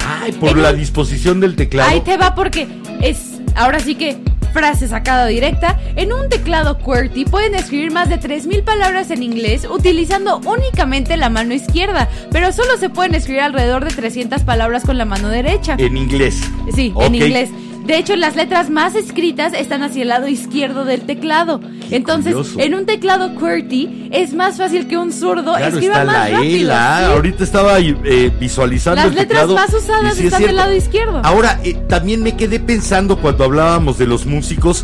[0.07, 1.89] Ay, por En la disposición del teclado.
[1.89, 2.67] Ahí te va porque
[3.01, 4.17] es ahora sí que
[4.55, 5.77] frase sacada directa.
[5.97, 11.29] En un teclado QWERTY pueden escribir más de 3000 palabras en inglés utilizando únicamente la
[11.29, 15.75] mano izquierda, pero solo se pueden escribir alrededor de 300 palabras con la mano derecha.
[15.77, 16.41] En inglés.
[16.73, 17.49] Sí, en inglés.
[17.85, 21.61] De hecho, las letras más escritas están hacia el lado izquierdo del teclado.
[21.91, 22.59] Entonces, curioso.
[22.59, 26.37] en un teclado QWERTY es más fácil que un zurdo Claro, escriba está más la
[26.37, 26.57] rápido.
[26.57, 26.99] E, la A.
[26.99, 27.05] sí.
[27.13, 31.21] Ahorita estaba eh, visualizando Las el letras teclado más usadas es están del lado izquierdo.
[31.23, 34.83] Ahora, eh, también me quedé pensando cuando hablábamos de los músicos.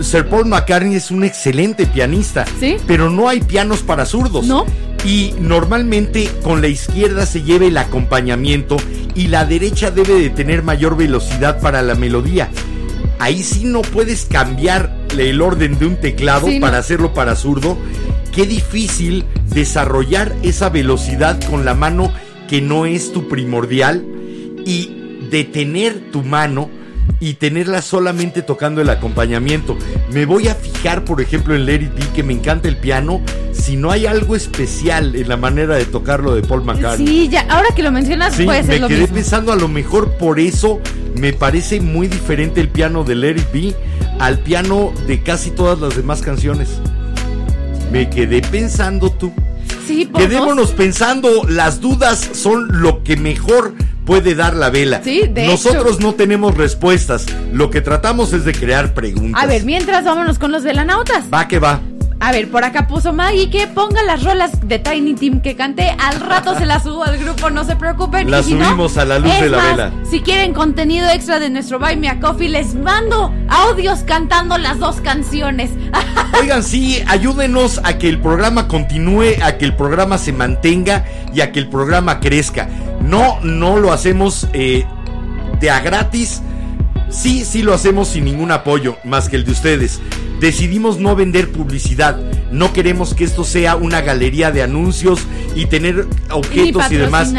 [0.00, 2.76] Sir Paul McCartney es un excelente pianista, Sí.
[2.88, 4.46] pero no hay pianos para zurdos.
[4.46, 4.66] No.
[5.04, 8.76] Y normalmente con la izquierda se lleva el acompañamiento
[9.14, 12.48] y la derecha debe de tener mayor velocidad para la melodía.
[13.18, 16.66] Ahí sí no puedes cambiar el orden de un teclado Sí, no.
[16.66, 17.76] para hacerlo para zurdo.
[18.32, 22.12] Qué difícil desarrollar esa velocidad con la mano
[22.48, 24.04] que no es tu primordial
[24.64, 26.70] y detener tu mano
[27.20, 29.76] y tenerla solamente tocando el acompañamiento.
[30.12, 33.20] Me voy a fijar, por ejemplo, en It Be, que me encanta el piano,
[33.52, 37.06] si no hay algo especial en la manera de tocarlo de Paul McCartney.
[37.06, 39.14] Sí, ya, ahora que lo mencionas, Sí, puede ser me lo quedé mismo.
[39.14, 40.80] pensando a lo mejor por eso
[41.16, 43.74] me parece muy diferente el piano de It Be
[44.18, 46.68] al piano de casi todas las demás canciones.
[47.90, 49.32] Me quedé pensando tú.
[49.86, 50.30] Sí, por dos.
[50.30, 53.74] Quedémonos pensando, las dudas son lo que mejor
[54.04, 55.00] puede dar la vela.
[55.02, 59.42] Sí, de Nosotros no tenemos respuestas, lo que tratamos es de crear preguntas.
[59.42, 61.24] A ver, mientras vámonos con los velanautas.
[61.32, 61.80] Va que va.
[62.24, 65.92] A ver, por acá puso Maggie que ponga las rolas de Tiny Team que canté.
[65.98, 68.30] Al rato se las subo al grupo, no se preocupen.
[68.30, 69.92] Las si no, subimos a la luz de la más, vela.
[70.08, 74.78] Si quieren contenido extra de nuestro Buy Me a Coffee, les mando audios cantando las
[74.78, 75.70] dos canciones.
[76.40, 81.04] Oigan, sí, ayúdenos a que el programa continúe, a que el programa se mantenga
[81.34, 82.68] y a que el programa crezca.
[83.00, 84.86] No, no lo hacemos eh,
[85.58, 86.40] de a gratis.
[87.12, 90.00] Sí, sí lo hacemos sin ningún apoyo, más que el de ustedes.
[90.40, 92.18] Decidimos no vender publicidad.
[92.50, 95.20] No queremos que esto sea una galería de anuncios
[95.54, 97.32] y tener objetos y demás.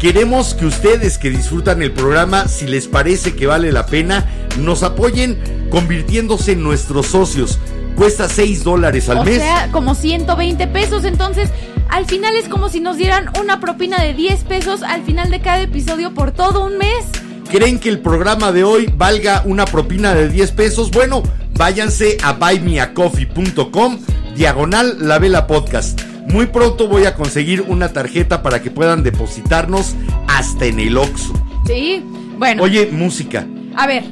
[0.00, 4.26] Queremos que ustedes que disfrutan el programa, si les parece que vale la pena,
[4.58, 5.38] nos apoyen
[5.70, 7.58] convirtiéndose en nuestros socios.
[7.94, 9.36] Cuesta 6 dólares al o mes.
[9.38, 11.04] sea, como 120 pesos.
[11.04, 11.50] Entonces,
[11.88, 15.40] al final es como si nos dieran una propina de 10 pesos al final de
[15.40, 17.04] cada episodio por todo un mes.
[17.50, 20.90] ¿Creen que el programa de hoy valga una propina de 10 pesos?
[20.90, 21.22] Bueno,
[21.56, 23.98] váyanse a buymeacoffee.com,
[24.36, 26.00] diagonal la vela podcast.
[26.26, 29.94] Muy pronto voy a conseguir una tarjeta para que puedan depositarnos
[30.26, 31.32] hasta en el Oxxo.
[31.66, 32.02] Sí.
[32.36, 33.46] Bueno, Oye, música.
[33.76, 34.04] a ver.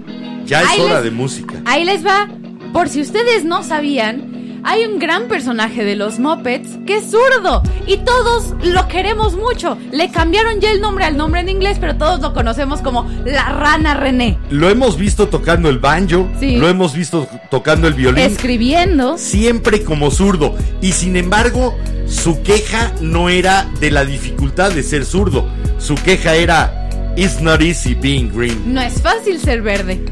[0.47, 1.55] Ya es hora les- de música.
[1.67, 2.29] Ahí les va.
[2.73, 4.36] Por si ustedes no sabían,
[4.69, 9.79] Hay un gran personaje de los Muppets que es zurdo y todos lo queremos mucho.
[9.93, 13.45] Le cambiaron ya el nombre al nombre en inglés, pero todos lo conocemos como la
[13.51, 14.37] rana René.
[14.51, 16.57] Lo hemos visto tocando el banjo, Sí.
[16.57, 19.17] lo hemos visto tocando el violín, Escribiendo.
[19.19, 20.57] siempre como zurdo.
[20.81, 21.77] Y sin embargo,
[22.09, 25.47] su queja no era de la dificultad de ser zurdo.
[25.79, 26.83] Su queja era,
[27.17, 28.75] It's not easy being green.
[28.75, 30.05] No es fácil ser verde.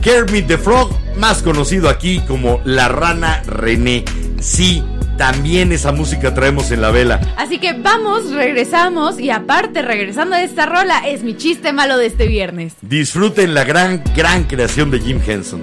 [0.00, 4.04] Kermit the Frog, más conocido aquí como la rana René.
[4.40, 4.82] Sí,
[5.16, 7.20] también esa música traemos en la vela.
[7.36, 12.06] Así que vamos, regresamos y aparte regresando de esta rola es mi chiste malo de
[12.06, 12.74] este viernes.
[12.80, 15.62] Disfruten la gran, gran creación de Jim Henson.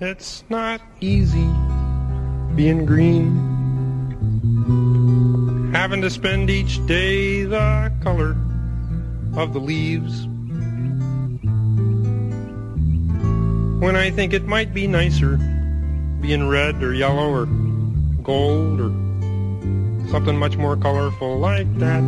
[0.00, 1.48] It's not easy
[2.54, 3.34] being green.
[5.72, 8.36] Having to spend each day the color
[9.36, 10.26] of the leaves.
[13.80, 15.36] When I think it might be nicer
[16.20, 17.46] being red or yellow or
[18.22, 18.90] gold or
[20.08, 22.02] something much more colorful like that.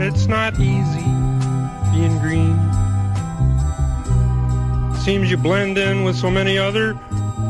[0.00, 1.04] It's not easy
[1.92, 2.58] being green.
[4.98, 6.98] Seems you blend in with so many other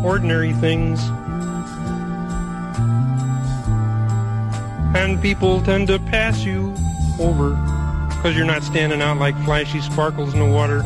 [0.05, 1.01] ordinary things.
[4.95, 6.75] And people tend to pass you
[7.19, 7.51] over
[8.11, 10.85] because you're not standing out like flashy sparkles in the water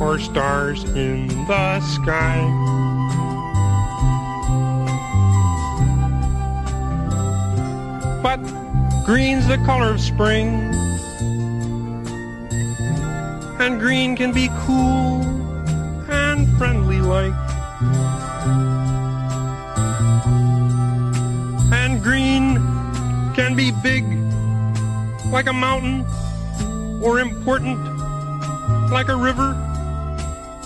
[0.00, 2.42] or stars in the sky.
[8.22, 8.38] But
[9.06, 10.74] green's the color of spring
[13.58, 15.22] and green can be cool
[16.10, 17.45] and friendly like.
[25.36, 26.00] Like a mountain
[27.02, 27.78] or important
[28.90, 29.52] like a river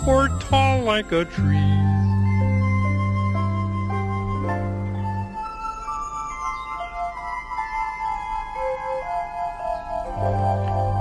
[0.07, 1.57] or tall like a tree.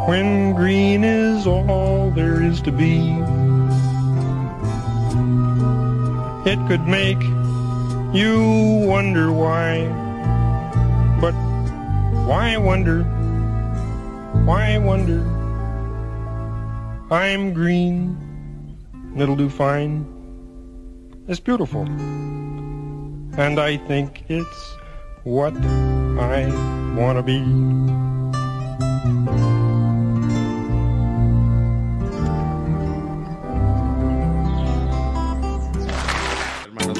[0.07, 3.11] When green is all there is to be,
[6.49, 7.21] it could make
[8.15, 9.85] you wonder why.
[11.21, 11.35] But
[12.25, 13.05] why wonder?
[14.45, 15.21] Why wonder?
[17.11, 18.17] I'm green,
[18.93, 20.05] and it'll do fine.
[21.27, 21.83] It's beautiful.
[23.37, 24.75] And I think it's
[25.23, 26.47] what I
[26.95, 27.39] want to be.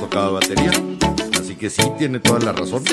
[0.09, 0.88] hermano batería.
[1.59, 2.85] Que sí, tiene toda la razón.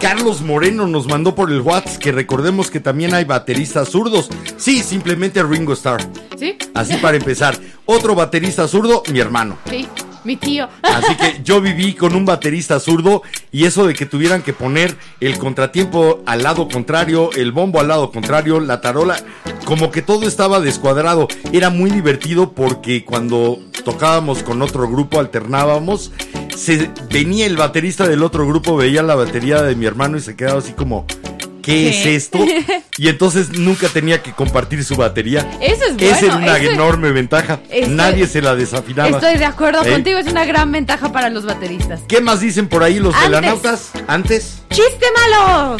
[0.00, 4.28] Carlos Moreno nos mandó por el WhatsApp que recordemos que también hay bateristas zurdos.
[4.56, 6.08] Sí, simplemente Ringo Starr.
[6.38, 6.56] ¿Sí?
[6.74, 7.58] Así para empezar.
[7.86, 9.58] Otro baterista zurdo, mi hermano.
[9.68, 9.88] Sí,
[10.22, 10.68] mi tío.
[10.82, 14.94] Así que yo viví con un baterista zurdo y eso de que tuvieran que poner
[15.18, 19.16] el contratiempo al lado contrario, el bombo al lado contrario, la tarola,
[19.64, 21.26] como que todo estaba descuadrado.
[21.52, 26.12] Era muy divertido porque cuando tocábamos con otro grupo, alternábamos,
[26.58, 30.34] se venía el baterista del otro grupo, veía la batería de mi hermano y se
[30.34, 31.06] quedaba así como,
[31.62, 32.38] ¿qué, es esto?
[33.00, 35.48] Y entonces nunca tenía que compartir su batería.
[35.60, 37.60] Eso es una enorme ventaja.
[37.70, 39.10] Estoy- Nadie se la desafinaba.
[39.10, 39.92] Estoy de acuerdo ¿Eh?
[39.92, 42.00] contigo, es una gran ventaja para los bateristas.
[42.08, 43.30] ¿Qué más dicen por ahí los Antes.
[43.30, 43.90] velanautas?
[44.08, 44.62] Antes.
[44.70, 45.76] ¡Chiste malo!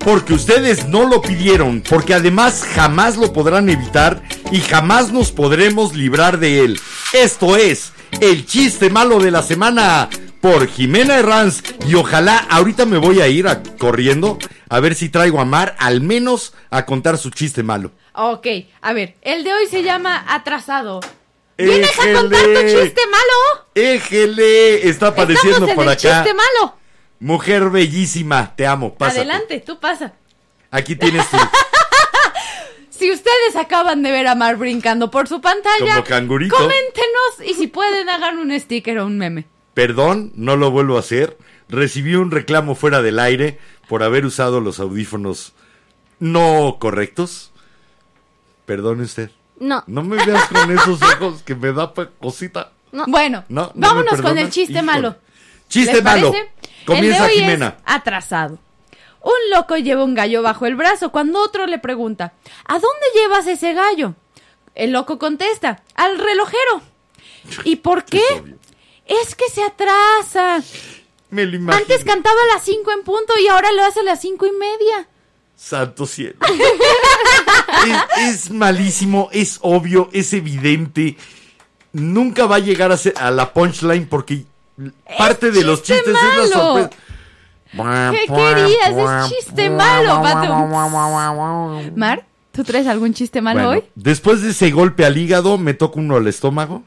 [0.00, 5.94] Porque ustedes no lo pidieron, porque además jamás lo podrán evitar y jamás nos podremos
[5.94, 6.80] librar de él.
[7.14, 10.08] Esto es el chiste malo de la semana
[10.40, 14.38] por Jimena Herranz y ojalá ahorita me voy a ir a- corriendo
[14.68, 17.92] a ver si traigo a Mar al menos a contar su chiste malo.
[18.14, 18.46] Ok,
[18.82, 21.00] a ver, el de hoy se llama Atrasado.
[21.56, 23.66] ¿Vienes a contar tu chiste malo?
[23.74, 26.24] Éjele, está apareciendo Estamos en por el acá.
[26.24, 26.76] chiste malo.
[27.20, 28.94] Mujer bellísima, te amo.
[28.94, 29.20] Pásate.
[29.20, 30.14] Adelante, tú pasa.
[30.70, 31.36] Aquí tienes tu
[33.00, 36.54] Si ustedes acaban de ver a Mar brincando por su pantalla, Como cangurito.
[36.54, 39.46] coméntenos y si pueden hagan un sticker o un meme.
[39.72, 41.38] Perdón, no lo vuelvo a hacer.
[41.70, 45.54] Recibí un reclamo fuera del aire por haber usado los audífonos
[46.18, 47.52] no correctos.
[48.66, 49.30] Perdone usted.
[49.58, 49.82] No.
[49.86, 52.72] No me veas con esos ojos que me da cosita.
[53.06, 54.82] Bueno, No, no vámonos con el chiste Híjole.
[54.86, 55.16] malo.
[55.68, 56.32] Chiste ¿Les malo.
[56.32, 56.50] parece?
[56.84, 57.76] Comienza el de hoy Jimena.
[57.78, 58.58] Es atrasado.
[59.22, 62.32] Un loco lleva un gallo bajo el brazo cuando otro le pregunta,
[62.66, 64.14] ¿a dónde llevas ese gallo?
[64.74, 66.82] El loco contesta, al relojero.
[67.64, 68.22] ¿Y por qué?
[69.06, 70.62] Es que se atrasa.
[71.30, 71.82] Me lo imagino.
[71.82, 74.52] Antes cantaba a las 5 en punto y ahora lo hace a las cinco y
[74.52, 75.06] media.
[75.54, 76.36] Santo cielo.
[78.18, 81.16] es, es malísimo, es obvio, es evidente.
[81.92, 84.44] Nunca va a llegar a, ser- a la punchline porque
[85.18, 86.90] parte de los chiste chistes es la sorpresa.
[87.72, 88.90] ¿Qué querías?
[88.90, 90.54] Es chiste malo, vato.
[91.94, 93.84] Mar, ¿tú traes algún chiste malo Bueno, hoy?
[93.94, 96.82] después de ese golpe al hígado, ¿me toca uno al estómago?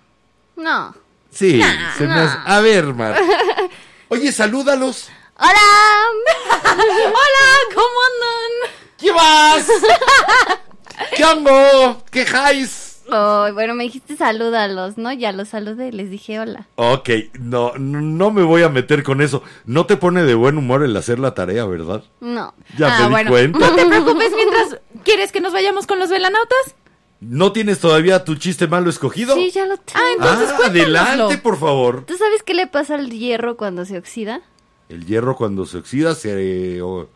[0.56, 0.94] No.
[1.32, 1.62] Sí,
[1.98, 3.16] se me hace- A ver, Mar.
[4.10, 5.10] Oye, salúdalos.
[5.38, 5.52] ¡Hola!
[6.64, 8.72] Hola, ¿cómo andan?
[9.00, 9.68] ¿Qué vas?
[11.16, 12.04] ¿Qué hago?
[12.12, 12.83] ¿Qué jais?
[13.12, 15.12] Oh, bueno, me dijiste salúdalos, ¿no?
[15.12, 16.68] Ya los saludé, les dije hola.
[16.76, 19.44] Ok, no, no me voy a meter con eso.
[19.66, 22.04] No te pone de buen humor el hacer la tarea, ¿verdad?
[22.22, 22.54] No.
[22.78, 23.30] Ya ah, me di bueno.
[23.32, 23.60] cuenta.
[23.60, 24.80] No te preocupes mientras.
[25.04, 26.76] ¿Quieres que nos vayamos con los velanautas?
[27.20, 29.36] ¿No tienes todavía tu chiste malo escogido?
[29.36, 30.00] Sí, ya lo tengo.
[30.00, 32.04] Ah, entonces Ah, adelante, por favor.
[32.06, 34.42] ¿Tú sabes qué le pasa al hierro cuando se oxida?
[34.90, 37.08] El hierro cuando se oxida se, o-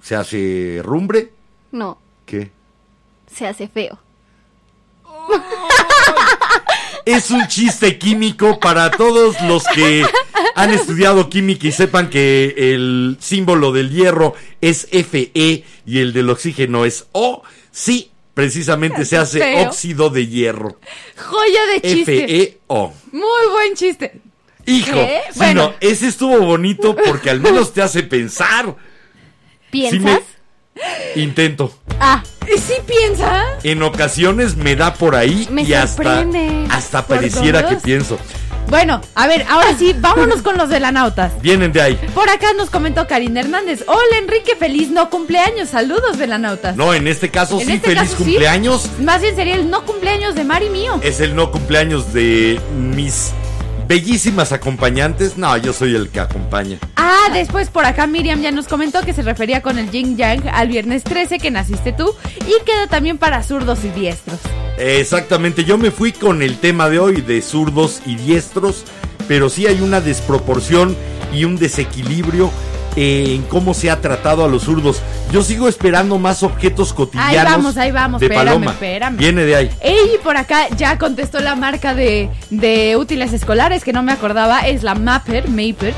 [0.00, 1.32] se hace rumbre.
[1.72, 2.50] No, ¿Qué?
[3.26, 3.98] se hace feo.
[7.04, 10.06] Es un chiste químico para todos los que
[10.54, 16.30] han estudiado química y sepan que el símbolo del hierro es Fe y el del
[16.30, 17.42] oxígeno es O.
[17.70, 19.68] Sí, precisamente se hace Feo.
[19.68, 20.78] óxido de hierro.
[21.16, 22.24] Joya de chiste.
[22.24, 22.94] F-E-O.
[23.12, 24.20] Muy buen chiste.
[24.64, 25.20] Hijo, ¿Qué?
[25.30, 25.62] sí, Bueno.
[25.68, 28.74] no, ese estuvo bonito porque al menos te hace pensar.
[29.70, 30.00] ¿Piensas?
[30.00, 30.22] Me-
[31.16, 31.72] Intento.
[32.00, 33.44] Ah, ¿sí piensa?
[33.62, 36.24] En ocasiones me da por ahí Me y hasta,
[36.70, 38.18] hasta pareciera que pienso.
[38.68, 41.40] Bueno, a ver, ahora sí, vámonos con los velanautas.
[41.42, 42.00] Vienen de ahí.
[42.14, 43.84] Por acá nos comentó Karina Hernández.
[43.86, 45.68] Hola Enrique, feliz no cumpleaños.
[45.68, 46.74] Saludos, velanautas.
[46.74, 48.24] No, en este caso En sí, este feliz caso sí.
[48.24, 48.90] cumpleaños.
[49.00, 50.98] Más bien sería el no cumpleaños de Mari mío.
[51.02, 53.32] Es el no cumpleaños de mis
[53.86, 55.36] bellísimas acompañantes.
[55.36, 56.78] No, yo soy el que acompaña.
[56.96, 60.48] Ah, después por acá Miriam ya nos comentó que se refería con el Yin Yang
[60.48, 64.40] al viernes 13 que naciste tú y queda también para zurdos y diestros.
[64.78, 68.84] Exactamente, yo me fui con el tema de hoy de zurdos y diestros,
[69.28, 70.96] pero sí hay una desproporción
[71.32, 72.50] y un desequilibrio
[72.96, 75.00] en cómo se ha tratado a los zurdos.
[75.32, 77.36] Yo sigo esperando más objetos cotidianos.
[77.36, 78.70] Ahí vamos, ahí vamos, de espérame, Paloma.
[78.72, 79.16] espérame.
[79.16, 79.70] Viene de ahí.
[79.80, 84.60] Ey, por acá ya contestó la marca de, de útiles escolares que no me acordaba,
[84.60, 85.94] es la Mapper, Maper.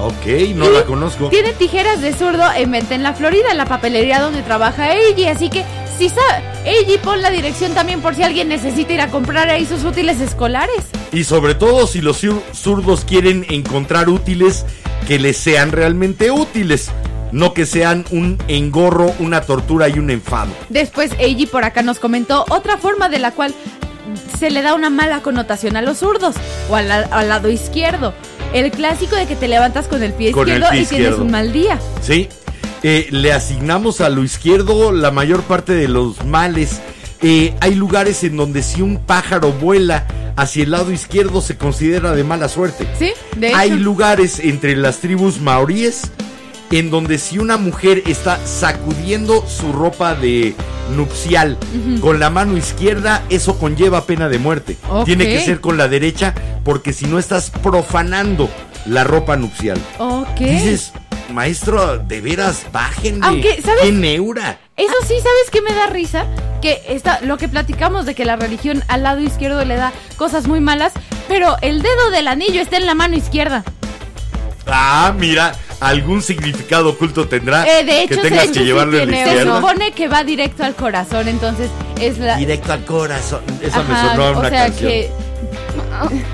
[0.00, 1.28] Ok, no Y la conozco.
[1.28, 5.26] Tiene tijeras de zurdo en venta en la Florida, en la papelería donde trabaja Eiji.
[5.26, 5.64] Así que,
[5.98, 9.64] si sabe, Eiji, pon la dirección también por si alguien necesita ir a comprar ahí
[9.66, 10.76] sus útiles escolares.
[11.12, 14.64] Y sobre todo si los zur- zurdos quieren encontrar útiles
[15.06, 16.90] que les sean realmente útiles.
[17.32, 20.50] No que sean un engorro, una tortura y un enfado.
[20.68, 23.54] Después, Eiji por acá nos comentó otra forma de la cual
[24.38, 26.34] se le da una mala connotación a los zurdos
[26.68, 28.12] o al, la- al lado izquierdo.
[28.52, 31.14] El clásico de que te levantas con el pie Con el izquierdo pie y tienes
[31.18, 31.78] un mal día.
[32.02, 32.28] ¿Sí?
[32.82, 36.82] Eh, le asignamos a lo izquierdo la mayor parte de los males.
[37.22, 40.06] Eh, hay lugares en donde si un pájaro vuela
[40.36, 42.86] hacia el lado izquierdo se considera de mala suerte.
[42.98, 43.12] ¿Sí?
[43.36, 43.56] De hecho.
[43.56, 46.10] Hay lugares entre las tribus maoríes
[46.72, 50.54] en donde si una mujer está sacudiendo su ropa de
[50.96, 51.58] nupcial
[52.00, 54.76] con la mano izquierda, eso conlleva pena de muerte.
[55.04, 58.48] Tiene que ser con la derecha porque si no estás profanando
[58.86, 59.78] la ropa nupcial.
[59.98, 60.38] Ok.
[60.38, 60.92] Dices,
[61.32, 63.20] maestro, de veras, bájenle.
[63.22, 63.82] Aunque, ¿sabes?
[63.84, 64.58] ¡Qué neura!
[64.76, 66.26] Eso sí, ¿sabes qué me da risa?
[66.62, 70.46] Que está, lo que platicamos de que la religión al lado izquierdo le da cosas
[70.46, 70.92] muy malas,
[71.28, 73.64] pero el dedo del anillo está en la mano izquierda.
[74.66, 78.98] Ah, mira, algún significado oculto tendrá Eh, de hecho, que tengas que sí llevarlo en
[79.10, 79.56] la tiene Se izquierda.
[79.60, 81.68] supone que va directo al corazón, entonces
[82.00, 82.36] es la...
[82.36, 83.40] Directo al corazón.
[83.60, 84.90] Esa me Ajá, sonó a una o sea canción.
[84.90, 85.10] que...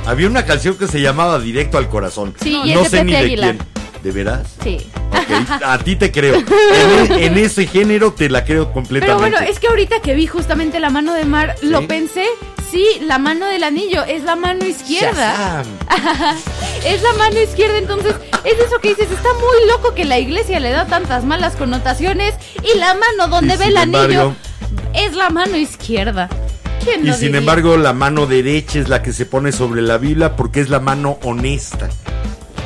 [0.06, 2.34] Había una canción que se llamaba Directo al corazón.
[2.40, 3.56] Sí, y es no de sé ni de Aguilar.
[3.56, 3.68] quién.
[4.02, 4.46] ¿De veras?
[4.62, 4.78] Sí.
[5.64, 6.36] A ti te creo.
[6.36, 9.06] En, e- en ese género te la creo completamente.
[9.06, 12.24] Pero bueno, es que ahorita que vi justamente la mano de Mar, lo pensé,
[12.70, 15.64] sí, la mano del anillo es la mano izquierda.
[16.86, 18.14] Es la mano izquierda, entonces
[18.44, 22.34] es eso que dices, está muy loco que la iglesia le da tantas malas connotaciones
[22.62, 24.34] y la mano donde Y ve el anillo
[24.94, 26.28] es la mano izquierda.
[26.84, 27.38] ¿Quién Y sin diría?
[27.38, 30.78] embargo, la mano derecha es la que se pone sobre la Biblia porque es la
[30.78, 31.88] mano honesta.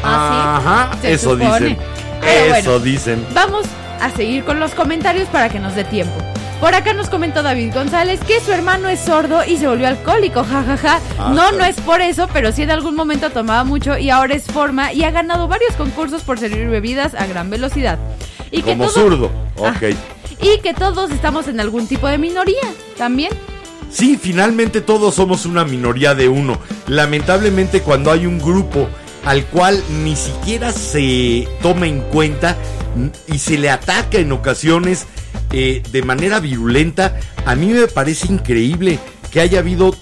[0.02, 1.60] ¿Ah, Ajá, Se eso supone.
[1.60, 1.78] dicen.
[2.20, 2.84] Pero eso bueno.
[2.84, 3.26] dicen.
[3.34, 3.66] Vamos
[4.00, 6.14] a seguir con los comentarios para que nos dé tiempo.
[6.60, 10.44] Por acá nos comentó David González que su hermano es sordo y se volvió alcohólico,
[10.44, 11.00] jajaja.
[11.18, 14.34] Ah, no, no es por eso, pero sí en algún momento tomaba mucho y ahora
[14.34, 17.98] es forma y ha ganado varios concursos por servir bebidas a gran velocidad.
[18.52, 19.30] Y Como todo- zurdo.
[19.58, 19.96] Ah, Ok.
[20.40, 22.62] y que todos estamos en algún tipo de minoría
[22.96, 23.32] también.
[23.90, 26.58] Sí, finalmente todos somos una minoría de uno.
[26.86, 28.88] Lamentablemente cuando hay un grupo
[29.24, 32.56] al cual ni siquiera se toma en cuenta
[33.26, 35.06] y se le ataca en ocasiones
[35.52, 38.98] eh, de manera virulenta, a mí me parece increíble
[39.30, 39.94] que haya habido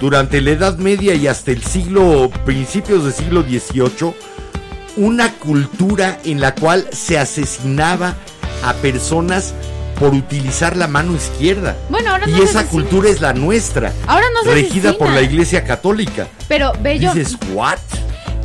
[0.00, 4.14] durante la Edad Media y hasta el siglo, principios del siglo XVIII,
[4.96, 8.14] una cultura en la cual se asesinaba
[8.64, 9.54] a personas
[9.98, 11.76] por utilizar la mano izquierda.
[11.88, 12.70] Bueno, ahora no y esa asesina.
[12.70, 16.28] cultura es la nuestra, Ahora no se regida por la Iglesia Católica.
[16.48, 17.78] Pero, Bello, Dices, ¿what?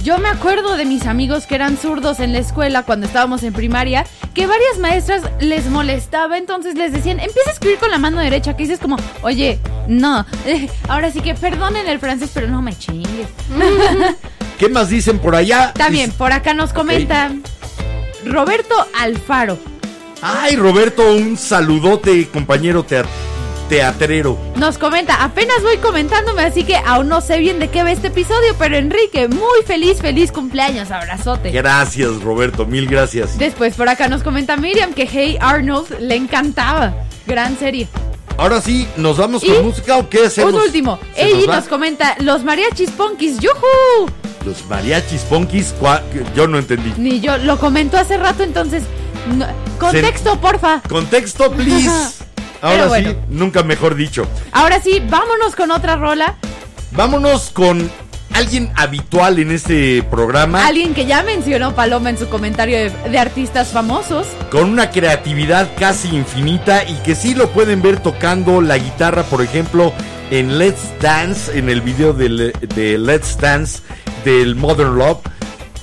[0.04, 3.54] Yo me acuerdo de mis amigos que eran zurdos en la escuela cuando estábamos en
[3.54, 4.04] primaria,
[4.34, 8.56] que varias maestras les molestaba, entonces les decían, empieza a escribir con la mano derecha,
[8.58, 12.76] que dices como, oye, no, eh, ahora sí que perdonen el francés, pero no me
[12.76, 13.28] chingues.
[14.58, 15.72] ¿Qué más dicen por allá?
[15.74, 17.32] También, por acá nos comenta
[18.26, 19.60] Roberto Alfaro.
[20.24, 23.06] Ay, Roberto, un saludote, compañero tea-
[23.72, 24.38] teatrero.
[24.58, 28.08] Nos comenta, apenas voy comentándome, así que aún no sé bien de qué va este
[28.08, 31.52] episodio, pero Enrique, muy feliz, feliz cumpleaños, abrazote.
[31.52, 33.38] Gracias, Roberto, mil gracias.
[33.38, 36.94] Después por acá nos comenta Miriam que Hey Arnold le encantaba.
[37.26, 37.88] Gran serie.
[38.36, 40.54] Ahora sí, ¿nos vamos con música o qué hacemos?
[40.54, 41.00] Un último.
[41.16, 43.40] ¿Se Ella nos comenta los mariachis punkis.
[43.40, 44.12] ¡Yujú!
[44.46, 45.74] Los mariachis punkis,
[46.36, 46.94] yo no entendí.
[46.98, 48.84] Ni yo lo comentó hace rato, entonces.
[49.38, 49.48] no-
[49.80, 50.82] contexto, porfa.
[50.90, 52.21] Contexto, please.
[52.62, 53.12] Ahora bueno.
[53.12, 54.28] sí, nunca mejor dicho.
[54.52, 56.36] Ahora sí, vámonos con otra rola.
[56.92, 57.90] Vámonos con
[58.34, 63.20] alguien habitual en este programa, Alguien que ya mencionó Paloma en su comentario de, de
[63.20, 64.26] artistas famosos.
[64.50, 69.42] con una creatividad casi infinita y que sí lo pueden ver tocando la guitarra, por
[69.42, 69.94] ejemplo,
[70.32, 73.80] en Let's Dance, en el video de Let's Dance
[74.24, 75.20] del Modern Love.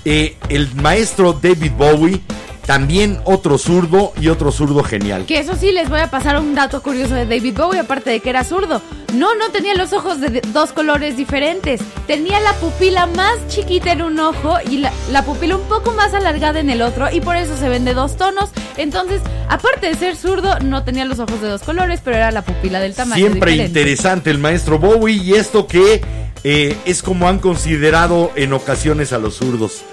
[0.04, 2.20] Eh, el maestro David Bowie,
[2.68, 5.24] también otro zurdo y otro zurdo genial.
[5.24, 8.20] Que eso sí, les voy a pasar un dato curioso de David Bowie, aparte de
[8.20, 8.82] que era zurdo.
[9.14, 11.80] No, no tenía los ojos de dos colores diferentes.
[12.06, 16.12] Tenía la pupila más chiquita en un ojo y la, la pupila un poco más
[16.12, 18.50] alargada en el otro, y por eso se ven de dos tonos.
[18.76, 22.42] Entonces, aparte de ser zurdo, no tenía los ojos de dos colores, pero era la
[22.42, 23.28] pupila del tamaño.
[23.28, 23.80] Siempre diferente.
[23.80, 26.02] interesante el maestro Bowie y esto que
[26.44, 29.84] eh, es como han considerado en ocasiones a los zurdos.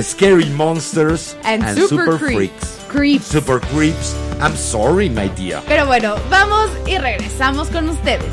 [0.00, 2.78] Scary Monsters And, and, super, Super, creep- Freaks.
[2.88, 3.26] creeps.
[3.26, 4.14] Super Creeps.
[4.40, 5.60] I'm sorry, my dear.
[5.68, 8.24] Pero bueno, vamos y regresamos con ustedes.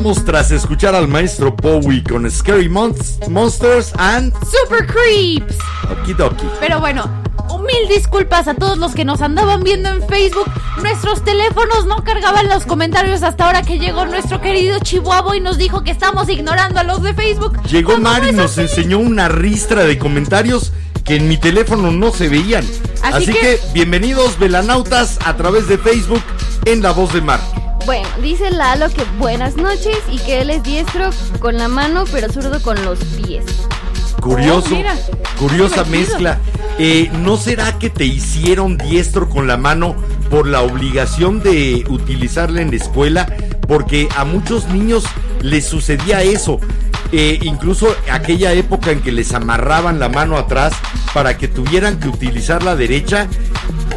[0.00, 5.56] Regresamos tras escuchar al maestro Bowie con Scary Monst- Monsters and Super Creeps.
[5.92, 6.46] Okidoki.
[6.58, 7.04] Pero bueno,
[7.60, 10.50] mil disculpas a todos los que nos andaban viendo en Facebook.
[10.80, 15.58] Nuestros teléfonos no cargaban los comentarios hasta ahora que llegó nuestro querido Chihuahua y nos
[15.58, 17.62] dijo que estamos ignorando a los de Facebook.
[17.64, 20.72] Llegó Mari y nos enseñó una ristra de comentarios
[21.04, 22.64] que en mi teléfono no se veían.
[23.02, 23.38] Así Así, que...
[23.40, 26.22] que- bienvenidos velanautas a través de Facebook
[26.64, 27.40] en La Voz de Mar.
[28.22, 32.60] Dice Lalo que buenas noches y que él es diestro con la mano, pero zurdo
[32.62, 33.44] con los pies.
[34.20, 34.94] Curioso, Oh, mira,
[35.38, 36.38] curiosa mezcla.
[36.78, 39.96] Eh, ¿No será que te hicieron diestro con la mano
[40.28, 43.26] por la obligación de utilizarla en la escuela?
[43.66, 45.04] Porque a muchos niños
[45.40, 46.60] les sucedía eso.
[47.12, 50.74] Eh, incluso aquella época en que les amarraban la mano atrás
[51.14, 53.26] para que tuvieran que utilizar la derecha.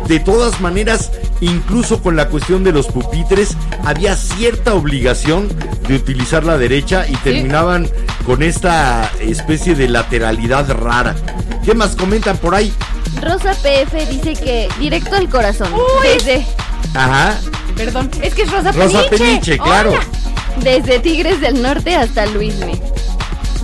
[0.07, 5.49] De todas maneras, incluso con la cuestión de los pupitres, había cierta obligación
[5.87, 7.87] de utilizar la derecha y terminaban
[8.25, 11.15] con esta especie de lateralidad rara.
[11.65, 12.73] ¿Qué más comentan por ahí?
[13.21, 15.71] Rosa PF dice que directo al corazón.
[15.73, 16.07] Uy.
[16.17, 16.45] Desde,
[16.93, 17.37] Ajá.
[17.75, 19.17] Perdón, es que es Rosa, Rosa Peniche.
[19.17, 19.91] Peniche, claro.
[19.91, 20.03] Hola.
[20.61, 22.79] desde Tigres del Norte hasta Luisme.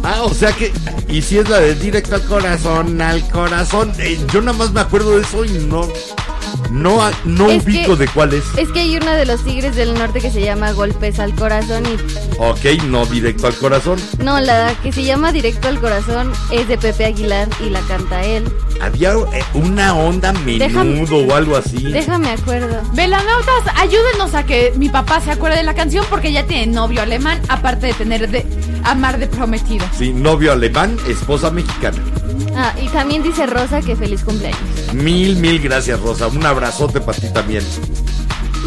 [0.03, 0.71] Ah, o sea que.
[1.09, 3.91] Y si es la de directo al corazón, al corazón.
[3.99, 5.87] eh, yo nada más me acuerdo de eso y no.
[6.81, 8.43] No, no Es ubico que- de cuál es.
[8.57, 11.84] Es que hay una de los Tigres del Norte que se llama Golpes al Corazón
[11.85, 11.97] y
[12.41, 13.99] Ok, no directo al corazón.
[14.23, 18.23] no, la que se llama Directo al Corazón es de Pepe Aguilar y la canta
[18.23, 18.45] él.
[18.81, 21.84] Había eh, una onda menudo Déjame- o algo así.
[21.91, 22.81] Déjame acuerdo.
[22.93, 27.01] Velanautas, ayúdenos a que mi papá se acuerde de la canción porque ya tiene novio
[27.01, 28.45] alemán, aparte de tener de
[28.84, 29.85] amar de prometido.
[29.97, 31.97] Sí, novio alemán, esposa mexicana.
[32.55, 34.59] Ah, y también dice Rosa que feliz cumpleaños.
[34.93, 36.27] Mil, mil gracias, Rosa.
[36.27, 37.63] Un abrazote para ti también.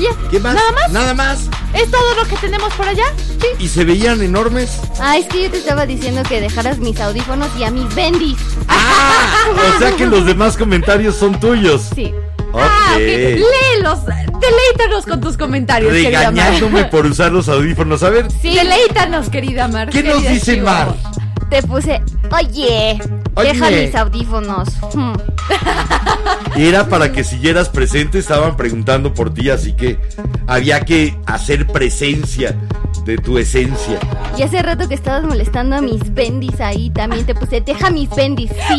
[0.00, 0.10] Ya.
[0.30, 0.54] ¿Qué más?
[0.54, 0.90] ¿Nada más?
[0.92, 1.38] Nada más.
[1.74, 3.04] ¿Es todo lo que tenemos por allá?
[3.40, 3.46] Sí.
[3.58, 4.80] Y se veían enormes.
[5.00, 8.38] Ah, es que yo te estaba diciendo que dejaras mis audífonos y a mis bendis.
[8.68, 9.44] Ah,
[9.76, 11.90] o sea que los demás comentarios son tuyos.
[11.94, 12.12] Sí.
[12.54, 12.96] Ah, Ok.
[12.96, 12.98] ok.
[12.98, 13.98] Léelos,
[14.40, 16.34] deleítanos con tus comentarios, querida Mar.
[16.34, 18.02] Regañándome por usar los audífonos.
[18.02, 18.54] A ver, Sí.
[18.54, 19.90] Deleítanos, querida Mar.
[19.90, 20.96] ¿qué nos dice Chihuahua.
[21.02, 21.48] Mar?
[21.50, 22.00] Te puse,
[22.30, 22.98] oye,
[23.36, 23.52] Oye.
[23.52, 24.68] deja mis audífonos.
[24.94, 25.12] Hmm.
[26.56, 29.98] Era para que siguieras presente, estaban preguntando por ti, así que
[30.46, 32.56] había que hacer presencia
[33.04, 33.98] de tu esencia.
[34.36, 38.08] Y hace rato que estabas molestando a mis bendis ahí, también te puse, deja mis
[38.10, 38.50] bendis.
[38.50, 38.78] Sí,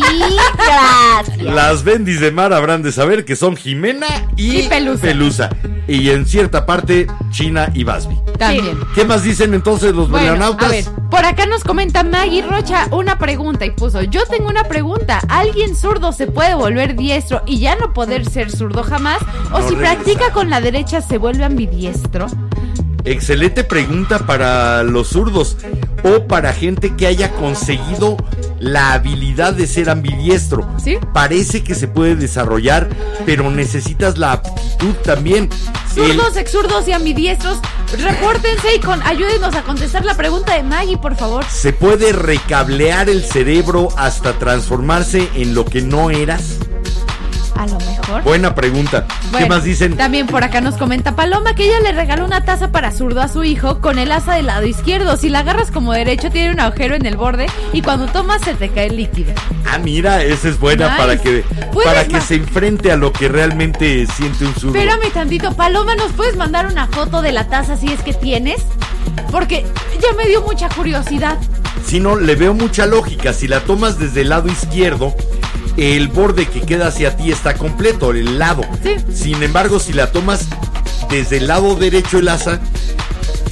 [0.56, 1.42] gracias.
[1.42, 5.50] Las bendis de mar habrán de saber que son Jimena y, Y Pelusa.
[5.86, 8.16] Y en cierta parte, China y Basby.
[8.38, 8.78] También.
[8.94, 13.18] ¿Qué más dicen entonces los Bueno, a ver, por acá nos comenta Maggie Rocha una
[13.18, 17.76] pregunta y puso, yo tengo una pregunta, ¿alguien zurdo se puede volver diestro y ya
[17.76, 19.18] no poder ser zurdo jamás?
[19.52, 19.94] ¿O No si regresa.
[19.94, 22.26] practica con la derecha se vuelve ambidiestro?
[23.04, 25.58] Excelente pregunta para los zurdos
[26.02, 28.16] o para gente que haya conseguido
[28.64, 30.68] la habilidad de ser ambidiestro.
[30.82, 30.96] ¿Sí?
[31.12, 32.88] Parece que se puede desarrollar,
[33.26, 35.50] pero necesitas la aptitud también.
[35.96, 37.58] El- Zurdos, exurdos y ambidiestros,
[38.02, 41.44] repórtense y con, ayúdenos a contestar la pregunta de Maggie, por favor.
[41.48, 46.56] ¿Se puede recablear el cerebro hasta transformarse en lo que no eras?
[47.56, 48.22] A lo mejor.
[48.22, 49.06] Buena pregunta.
[49.36, 49.96] ¿Qué más dicen?
[49.96, 53.28] También por acá nos comenta Paloma que ella le regaló una taza para zurdo a
[53.28, 55.16] su hijo con el asa del lado izquierdo.
[55.16, 58.54] Si la agarras como derecho tiene un agujero en el borde y cuando tomas se
[58.54, 59.32] te cae el líquido.
[59.70, 60.98] Ah, mira, esa es buena Nice.
[60.98, 61.44] para que
[61.84, 64.76] para que se enfrente a lo que realmente siente un zurdo.
[64.78, 68.62] Espérame tantito, Paloma, ¿nos puedes mandar una foto de la taza si es que tienes?
[69.30, 69.64] Porque
[70.02, 71.38] ya me dio mucha curiosidad.
[71.86, 73.32] Si no, le veo mucha lógica.
[73.32, 75.14] Si la tomas desde el lado izquierdo,
[75.76, 78.62] el borde que queda hacia ti está completo, el lado.
[78.82, 78.96] Sí.
[79.12, 80.46] Sin embargo, si la tomas
[81.10, 82.60] desde el lado derecho el asa,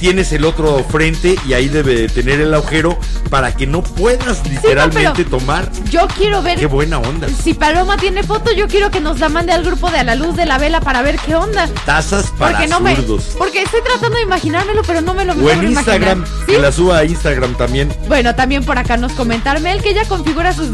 [0.03, 2.99] tienes el otro frente y ahí debe de tener el agujero
[3.29, 5.71] para que no puedas literalmente tomar.
[5.89, 7.29] Yo quiero ver Qué buena onda.
[7.29, 10.15] si Paloma tiene foto, yo quiero que nos la mande al grupo de A la
[10.15, 11.69] Luz de la Vela para ver qué onda.
[11.85, 12.97] Tazas para Porque no me
[13.37, 16.97] porque estoy tratando de imaginármelo, pero no me lo O en Instagram, que la suba
[16.97, 17.89] a Instagram también.
[18.09, 20.67] Bueno, también por acá nos comenta Armel que ella configura sus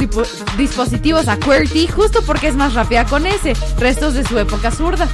[0.58, 5.08] dispositivos a QWERTY justo porque es más rápida con ese, restos de su época zurda.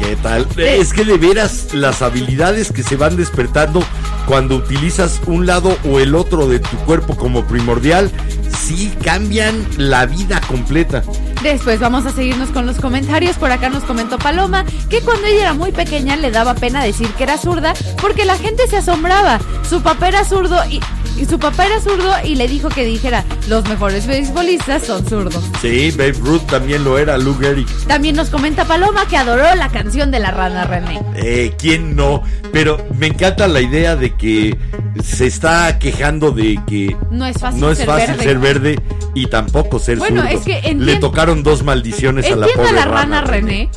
[0.00, 0.46] ¿Qué tal?
[0.56, 3.82] Es que de veras las habilidades que se van despertando
[4.26, 8.10] cuando utilizas un lado o el otro de tu cuerpo como primordial,
[8.50, 11.02] sí cambian la vida completa.
[11.42, 13.36] Después vamos a seguirnos con los comentarios.
[13.36, 17.08] Por acá nos comentó Paloma que cuando ella era muy pequeña le daba pena decir
[17.12, 19.40] que era zurda porque la gente se asombraba.
[19.68, 20.80] Su papá era zurdo y
[21.20, 25.42] y su papá era zurdo y le dijo que dijera, los mejores beisbolistas son zurdos.
[25.60, 27.66] Sí, Babe Ruth también lo era, Lou Gehrig.
[27.86, 31.00] También nos comenta Paloma que adoró la canción de la rana René.
[31.16, 32.22] Eh, ¿quién no?
[32.52, 34.56] Pero me encanta la idea de que
[35.02, 38.22] se está quejando de que No es fácil no es ser fácil verde.
[38.24, 38.78] ser verde
[39.14, 40.34] y tampoco ser Bueno, zurdo.
[40.38, 43.70] es que Le tocaron dos maldiciones a la pobre a la rana René,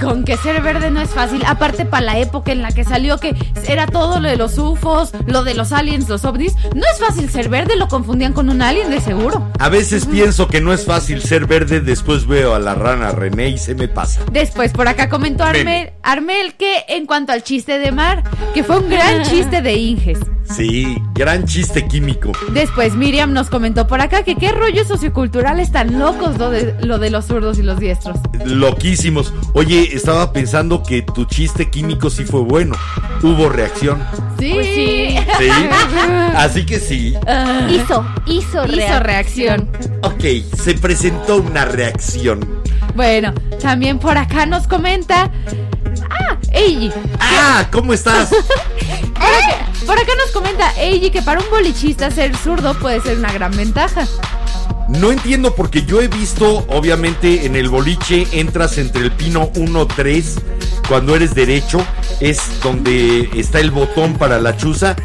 [0.00, 1.42] con que ser verde no es fácil.
[1.46, 3.34] Aparte, para la época en la que salió, que
[3.66, 6.54] era todo lo de los UFOs, lo de los aliens, los ovnis.
[6.74, 9.50] No es fácil ser verde, lo confundían con un alien de seguro.
[9.58, 13.48] A veces pienso que no es fácil ser verde, después veo a la rana René
[13.48, 14.20] y se me pasa.
[14.32, 15.92] Después, por acá comentó Armel.
[16.02, 18.22] Armel que en cuanto al chiste de Mar,
[18.52, 20.18] que fue un gran chiste de Inges.
[20.44, 22.32] Sí, gran chiste químico.
[22.52, 26.98] Después, Miriam nos comentó por acá que qué rollos socioculturales tan locos lo de, lo
[26.98, 28.18] de los zurdos y los diestros.
[28.44, 29.32] Loquísimos.
[29.54, 32.76] Oye, estaba pensando que tu chiste químico sí fue bueno.
[33.22, 34.02] Hubo reacción.
[34.38, 35.16] Sí, Pues sí.
[35.38, 35.48] Sí.
[36.36, 37.14] Así que sí.
[37.70, 39.68] Hizo, hizo, Hizo reacción.
[40.02, 40.24] Ok,
[40.62, 42.40] se presentó una reacción.
[42.94, 45.30] Bueno, también por acá nos comenta.
[46.10, 46.92] Ah, Eiji.
[47.20, 48.30] Ah, ¿cómo estás?
[49.86, 53.54] Por acá nos comenta Eiji que para un bolichista ser zurdo puede ser una gran
[53.54, 54.06] ventaja.
[54.88, 60.40] No entiendo porque yo he visto, obviamente, en el boliche entras entre el pino 1-3
[60.88, 61.84] cuando eres derecho,
[62.20, 64.96] es donde está el botón para la chuza.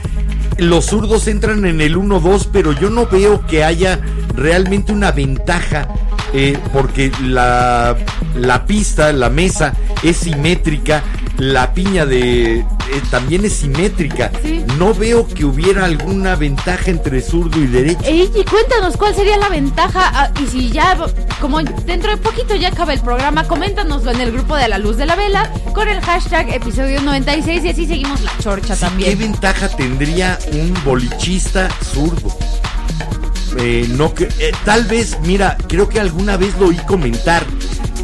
[0.58, 4.00] Los zurdos entran en el 1-2, pero yo no veo que haya
[4.36, 5.88] realmente una ventaja
[6.34, 7.96] eh, porque la,
[8.36, 9.74] la pista, la mesa
[10.04, 11.04] es simétrica,
[11.38, 12.66] la piña de eh,
[13.12, 14.32] también es simétrica.
[14.44, 14.64] Sí.
[14.78, 18.02] No veo que hubiera alguna ventaja entre zurdo y derecho.
[18.04, 20.98] Eiji, cuéntanos cuál sería la ventaja ah, y si ya,
[21.40, 24.98] como dentro de poquito ya acaba el programa, coméntanoslo en el grupo de La Luz
[24.98, 28.86] de la Vela con el hashtag episodio 96 y así seguimos la chorcha Sí, ¿Qué
[28.88, 29.20] también.
[29.20, 32.36] ventaja tendría un bolichista zurdo?
[33.58, 37.46] Eh, no que, eh, tal vez, mira, creo que alguna vez lo oí comentar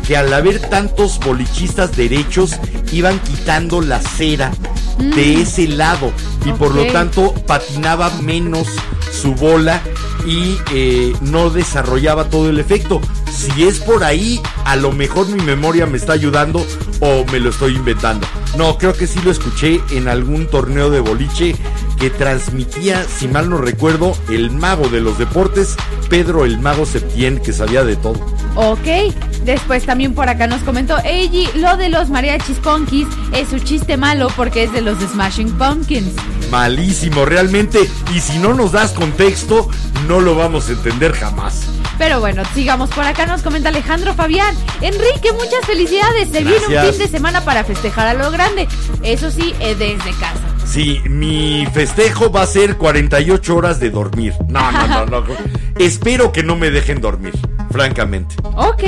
[0.08, 2.60] que al haber tantos bolichistas derechos
[2.92, 4.52] iban quitando la cera
[5.00, 6.12] de ese lado
[6.46, 8.68] y por lo tanto patinaba menos
[9.12, 9.82] su bola
[10.26, 13.02] y eh, no desarrollaba todo el efecto.
[13.36, 16.66] Si es por ahí, a lo mejor mi memoria me está ayudando
[17.02, 18.26] o me lo estoy inventando.
[18.58, 21.56] No, creo que sí lo escuché en algún torneo de boliche
[22.00, 25.76] que transmitía, si mal no recuerdo, el mago de los deportes,
[26.10, 28.26] Pedro el mago Septién, que sabía de todo.
[28.56, 29.14] Ok,
[29.44, 33.98] después también por acá nos comentó Eiji, lo de los mariachis punkis es su chiste
[33.98, 36.14] malo porque es de los Smashing Pumpkins.
[36.50, 37.90] Malísimo, realmente.
[38.14, 39.70] Y si no nos das contexto,
[40.08, 41.66] no lo vamos a entender jamás.
[41.98, 44.56] Pero bueno, sigamos por acá, nos comenta Alejandro Fabián.
[44.82, 46.30] Enrique, muchas felicidades.
[46.30, 48.68] Se viene un fin de semana para festejar a lo grande.
[49.04, 50.40] Eso sí, eh, desde casa.
[50.66, 54.34] Sí, mi festejo va a ser 48 horas de dormir.
[54.48, 55.24] No, no, no, no.
[55.80, 57.34] Espero que no me dejen dormir,
[57.70, 58.36] francamente.
[58.56, 58.84] Ok.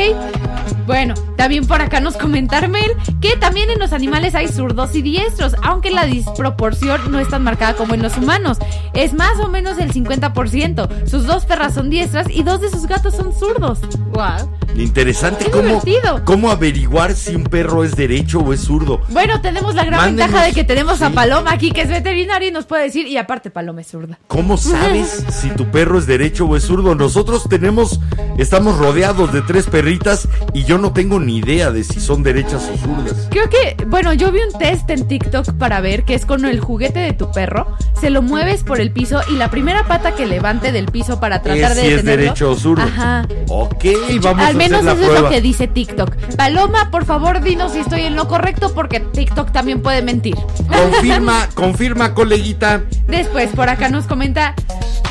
[0.87, 2.91] Bueno, también por acá nos comenta Armel
[3.21, 7.43] que también en los animales hay zurdos y diestros, aunque la disproporción no es tan
[7.43, 8.57] marcada como en los humanos.
[8.93, 11.07] Es más o menos el 50%.
[11.07, 13.79] Sus dos perras son diestras y dos de sus gatos son zurdos.
[14.13, 14.49] Wow.
[14.75, 16.21] Interesante Qué cómo, divertido.
[16.23, 19.01] cómo averiguar si un perro es derecho o es zurdo.
[19.09, 21.13] Bueno, tenemos la gran Mándenos- ventaja de que tenemos a sí.
[21.15, 24.19] Paloma aquí, que es veterinaria y nos puede decir, y aparte Paloma es zurda.
[24.27, 26.95] ¿Cómo sabes si tu perro es derecho o es zurdo?
[26.95, 27.99] Nosotros tenemos,
[28.37, 32.69] estamos rodeados de tres perritas y yo no tengo ni idea de si son derechas
[32.73, 33.27] o zurdas.
[33.29, 36.59] Creo que, bueno, yo vi un test en TikTok para ver que es con el
[36.59, 40.25] juguete de tu perro, se lo mueves por el piso y la primera pata que
[40.25, 42.21] levante del piso para tratar Es de si es detenerlo.
[42.23, 42.83] derecho o zurdo.
[42.83, 43.27] Ajá.
[43.49, 43.85] Ok,
[44.21, 46.15] vamos Al a menos hacer la eso es lo que dice TikTok.
[46.35, 50.35] Paloma, por favor, dinos si estoy en lo correcto porque TikTok también puede mentir.
[50.67, 52.81] Confirma, confirma, coleguita.
[53.07, 54.53] Después, por acá nos comenta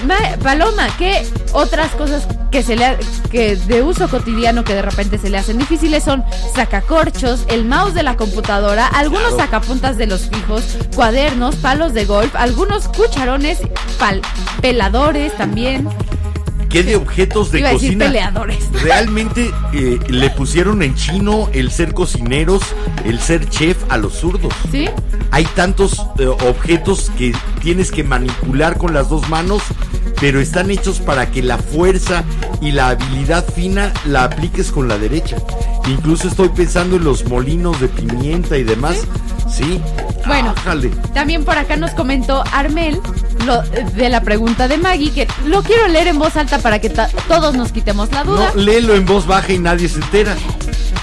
[0.06, 2.96] "Ma- Paloma, ¿qué otras cosas que se le ha-
[3.30, 6.24] que de uso cotidiano que de repente se le hacen difíciles son
[6.54, 9.36] sacacorchos, el mouse de la computadora, algunos Claro.
[9.38, 10.64] sacapuntas de los fijos,
[10.94, 13.58] cuadernos, palos de golf, algunos cucharones,
[14.60, 15.88] peladores también.
[16.76, 18.04] ¿Qué de objetos de Iba a decir cocina?
[18.04, 18.58] peleadores.
[18.82, 22.62] Realmente eh, le pusieron en chino el ser cocineros,
[23.06, 24.52] el ser chef a los zurdos.
[24.70, 24.86] ¿Sí?
[25.30, 29.62] Hay tantos eh, objetos que tienes que manipular con las dos manos,
[30.20, 32.24] pero están hechos para que la fuerza
[32.60, 35.38] y la habilidad fina la apliques con la derecha.
[35.88, 38.98] Incluso estoy pensando en los molinos de pimienta y demás.
[39.48, 39.80] Sí.
[40.26, 40.52] Bueno.
[40.56, 40.90] Ájale.
[41.14, 43.00] También por acá nos comentó Armel
[43.44, 46.90] lo, de la pregunta de Maggie, que lo quiero leer en voz alta para que
[46.90, 48.50] todos nos quitemos la duda.
[48.52, 50.36] No, léelo en voz baja y nadie se entera.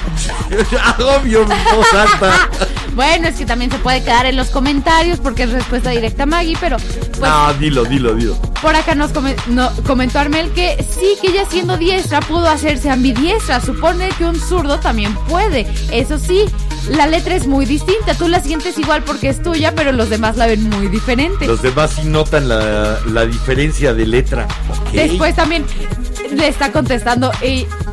[1.20, 2.50] Obvio, en voz alta.
[2.96, 6.26] Bueno, es que también se puede quedar en los comentarios porque es respuesta directa a
[6.28, 8.36] Maggie, pero pues no, dilo, dilo, dilo.
[8.62, 12.92] por acá nos come- no- comentó Armel que sí, que ella siendo diestra pudo hacerse
[12.92, 13.60] ambidiestra.
[13.62, 15.66] Supone que un zurdo también puede.
[15.92, 16.46] Eso sí,
[16.92, 18.14] la letra es muy distinta.
[18.14, 21.48] Tú la sientes igual porque es tuya, pero los demás la ven muy diferente.
[21.48, 24.48] Los demás sí notan la, la diferencia de letra.
[24.94, 25.66] Después también
[26.36, 27.32] le está contestando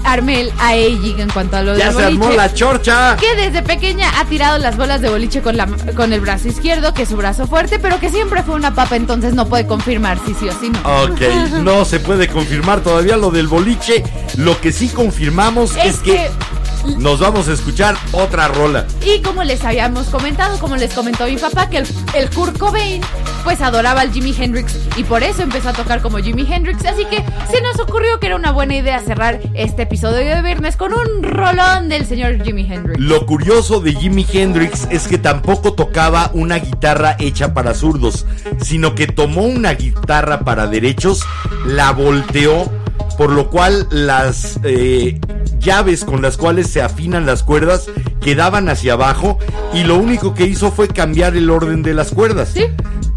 [0.05, 3.17] Armel a Eiji en cuanto a lo Ya del se armó la chorcha.
[3.17, 6.95] que desde pequeña ha tirado las bolas de boliche con, la, con el brazo izquierdo,
[6.95, 10.19] que es su brazo fuerte, pero que siempre fue una papa, entonces no puede confirmar
[10.27, 10.79] si sí o si no.
[11.05, 11.21] Ok,
[11.63, 14.03] no se puede confirmar todavía lo del boliche.
[14.37, 16.31] Lo que sí confirmamos es, Es que, que-
[16.99, 18.87] nos vamos a escuchar otra rola.
[19.05, 23.03] Y como les habíamos comentado, como les comentó mi papá, que el, el Kurt Cobain
[23.45, 26.85] pues adoraba al Jimi Hendrix y por eso empezó a tocar como Jimi Hendrix.
[26.85, 30.77] Así que se nos ocurrió que era una buena idea cerrar este episodio de viernes
[30.77, 32.99] con un rolón del señor Jimi Hendrix.
[32.99, 38.27] Lo curioso de Jimi Hendrix es que tampoco tocaba una guitarra hecha para zurdos,
[38.61, 41.23] sino que tomó una guitarra para derechos,
[41.67, 42.71] la volteó,
[43.17, 45.19] por lo cual las eh,
[45.61, 47.87] llaves con las cuales se afinan las cuerdas
[48.21, 49.39] quedaban hacia abajo
[49.73, 52.55] y lo único que hizo fue cambiar el orden de las cuerdas.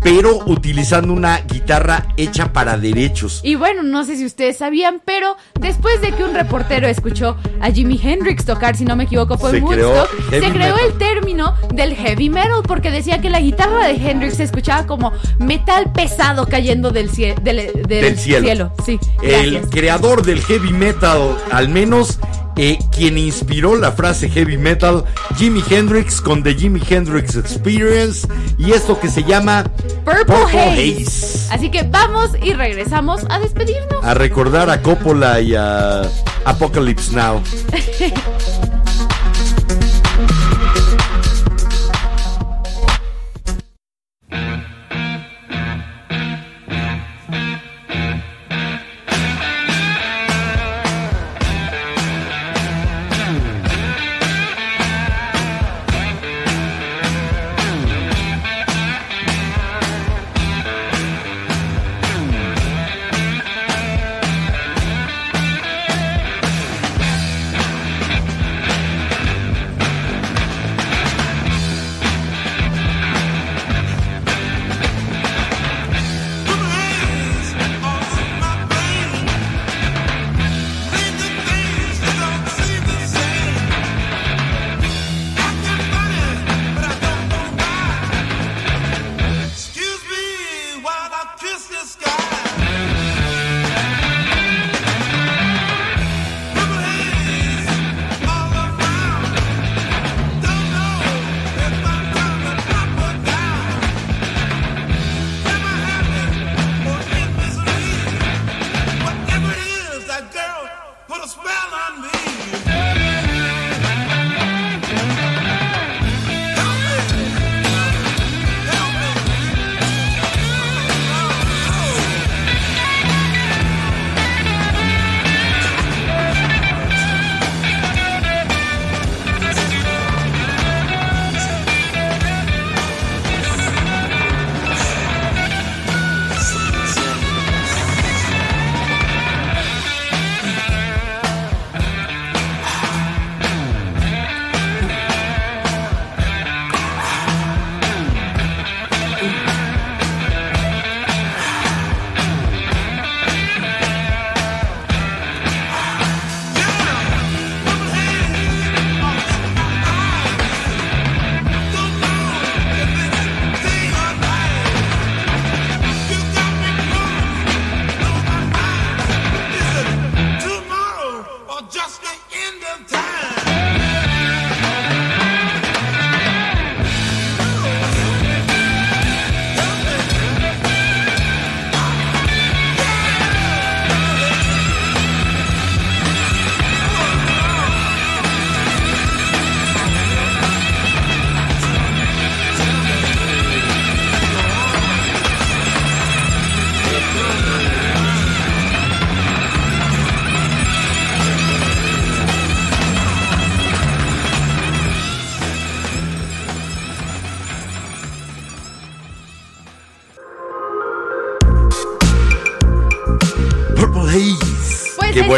[0.03, 3.41] Pero utilizando una guitarra hecha para derechos.
[3.43, 7.71] Y bueno, no sé si ustedes sabían, pero después de que un reportero escuchó a
[7.71, 11.55] Jimi Hendrix tocar, si no me equivoco, fue Se en Woodstock, se creó el término
[11.73, 16.47] del heavy metal porque decía que la guitarra de Hendrix se escuchaba como metal pesado
[16.47, 18.73] cayendo del, del, del Del cielo.
[18.85, 22.19] Sí, El creador del heavy metal, al menos
[22.55, 25.03] eh, quien inspiró la frase heavy metal,
[25.37, 28.27] Jimi Hendrix con The Jimi Hendrix Experience
[28.57, 29.63] y esto que se llama
[30.05, 31.03] Purple, Purple Haze.
[31.03, 31.53] Haze.
[31.53, 34.03] Así que vamos y regresamos a despedirnos.
[34.03, 36.03] A recordar a Coppola y a
[36.45, 37.41] Apocalypse Now.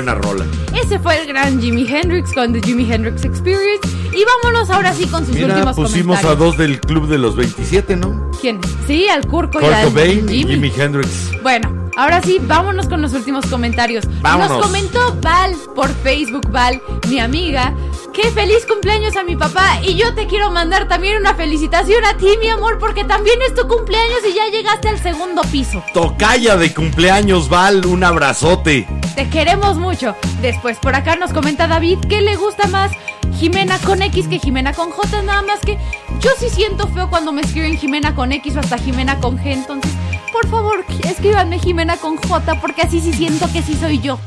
[0.06, 0.45] buena rola.
[0.73, 3.88] Ese fue el gran Jimi Hendrix con The Jimi Hendrix Experience.
[4.14, 7.36] Y vámonos ahora sí con sus Mira, últimos pusimos a dos del club de los
[7.36, 8.30] 27, ¿no?
[8.40, 8.60] ¿Quién?
[8.86, 10.53] Sí, al Curco y al Cobain y Jimmy.
[10.53, 11.32] Jimi Hendrix.
[11.41, 14.06] Bueno, ahora sí, vámonos con los últimos comentarios.
[14.22, 14.57] Vámonos.
[14.57, 17.73] Nos comentó Val por Facebook, Val, mi amiga,
[18.14, 22.15] que feliz cumpleaños a mi papá y yo te quiero mandar también una felicitación a
[22.15, 25.84] ti, mi amor, porque también es tu cumpleaños y ya llegaste al segundo piso.
[25.94, 28.88] Tocaya de cumpleaños, Val, un abrazote.
[29.15, 30.15] Te queremos mucho.
[30.41, 32.91] Después por acá nos comenta David que le gusta más
[33.39, 35.77] Jimena con X que Jimena con J, nada más que
[36.19, 39.53] yo sí siento feo cuando me escriben Jimena con X o hasta Jimena con G,
[39.53, 39.91] entonces
[40.31, 44.19] por favor escríbanme Jimena con J porque así sí siento que sí soy yo.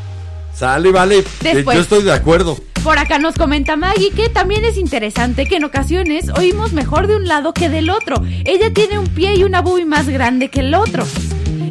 [0.54, 1.18] Sale, vale.
[1.18, 1.76] Eh, Después.
[1.76, 2.58] Yo estoy de acuerdo.
[2.82, 7.16] Por acá nos comenta Maggie que también es interesante que en ocasiones oímos mejor de
[7.16, 8.16] un lado que del otro.
[8.44, 11.06] Ella tiene un pie y una boobie más grande que el otro.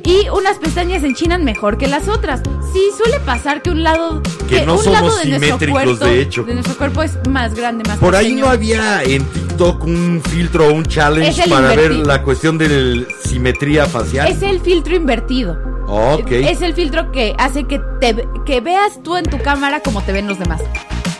[0.03, 2.41] Y unas pestañas se enchinan mejor que las otras.
[2.77, 4.21] Sí, suele pasar que un lado...
[4.47, 6.43] Que no un somos lado de nuestro simétricos, cuerpo, de hecho.
[6.43, 10.67] De nuestro cuerpo es más grande, más Por ahí no había en TikTok un filtro
[10.67, 14.27] o un challenge para ver la cuestión de la simetría facial.
[14.27, 15.57] Es el filtro invertido.
[15.87, 16.29] Ok.
[16.31, 20.11] Es el filtro que hace que te que veas tú en tu cámara como te
[20.11, 20.61] ven los demás.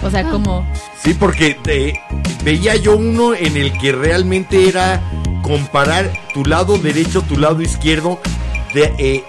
[0.04, 0.12] O Ah.
[0.12, 0.64] sea, como...
[1.04, 1.58] Sí, porque
[2.44, 5.02] veía yo uno en el que realmente era
[5.42, 8.20] comparar tu lado derecho, tu lado izquierdo,
[8.76, 9.24] de eh,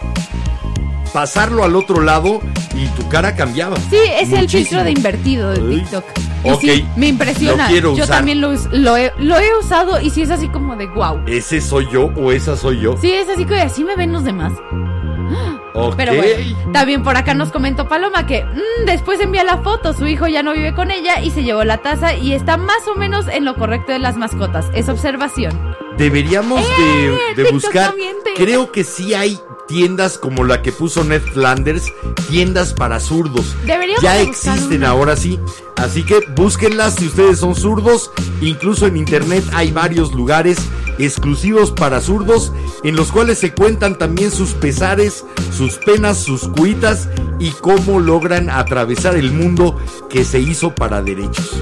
[1.12, 2.40] pasarlo al otro lado
[2.74, 3.76] y tu cara cambiaba.
[3.90, 5.76] Sí, es el filtro de invertido de.
[5.76, 6.05] TikTok.
[6.44, 7.64] Y Ok, sí, me impresiona.
[7.64, 10.86] lo quiero Yo también lo, he, lo he usado y sí es así como de
[10.86, 11.20] wow.
[11.26, 12.97] ¿Ese soy yo o esa soy yo?
[13.01, 14.52] Sí, es así que así me ven los demás.
[15.74, 15.94] Ok.
[15.97, 20.09] Pero bueno, también por acá nos comentó Paloma que mm, después envía la foto, su
[20.09, 22.97] hijo ya no vive con ella y se llevó la taza y está más o
[22.97, 24.66] menos en lo correcto de las mascotas.
[24.74, 25.52] Es observación.
[25.97, 27.10] Deberíamos ¡Eh!
[27.36, 27.94] de, de TikTok buscar.
[28.36, 31.92] Creo que sí hay tiendas como la que puso Ned Flanders,
[32.28, 33.54] tiendas para zurdos.
[33.64, 34.88] Deberíamos ya existen una.
[34.88, 35.38] ahora sí.
[35.76, 38.10] Así que búsquenlas si ustedes son zurdos.
[38.40, 40.58] Incluso en internet hay varios lugares
[40.98, 45.24] exclusivos para zurdos en los cuales se cuentan también sus pesares,
[45.56, 47.08] sus penas, sus cuitas
[47.38, 49.78] y cómo logran atravesar el mundo
[50.10, 51.60] que se hizo para derechos.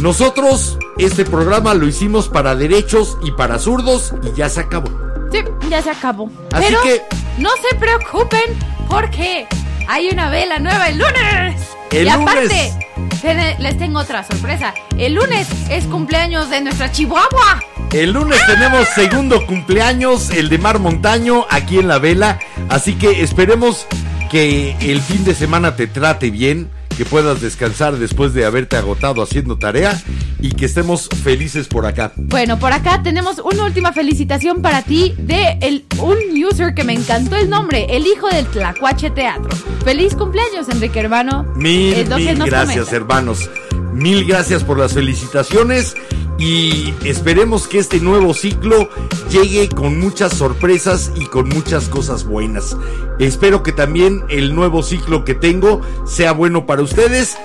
[0.00, 5.11] Nosotros este programa lo hicimos para derechos y para zurdos y ya se acabó.
[5.32, 5.38] Sí,
[5.70, 6.30] ya se acabó.
[6.52, 7.02] Así Pero que-
[7.38, 8.42] no se preocupen
[8.88, 9.46] porque
[9.88, 11.60] hay una vela nueva el lunes.
[11.90, 13.58] El y aparte, lunes.
[13.58, 14.72] les tengo otra sorpresa.
[14.98, 17.62] El lunes es cumpleaños de nuestra Chihuahua.
[17.92, 22.38] El lunes tenemos segundo cumpleaños, el de Mar Montaño, aquí en la vela.
[22.70, 23.86] Así que esperemos
[24.30, 26.70] que el fin de semana te trate bien,
[27.02, 30.00] que puedas descansar después de haberte agotado haciendo tarea
[30.40, 32.12] y que estemos felices por acá.
[32.14, 36.92] Bueno, por acá tenemos una última felicitación para ti de el, un user que me
[36.92, 39.50] encantó el nombre, el hijo del Tlacuache Teatro.
[39.84, 41.44] Feliz cumpleaños, Enrique hermano.
[41.56, 42.96] Mil, que mil gracias, comenta.
[42.96, 43.50] hermanos.
[43.92, 45.96] Mil gracias por las felicitaciones
[46.38, 48.88] y esperemos que este nuevo ciclo
[49.30, 52.76] llegue con muchas sorpresas y con muchas cosas buenas.
[53.18, 57.36] Espero que también el nuevo ciclo que tengo sea bueno para ustedes.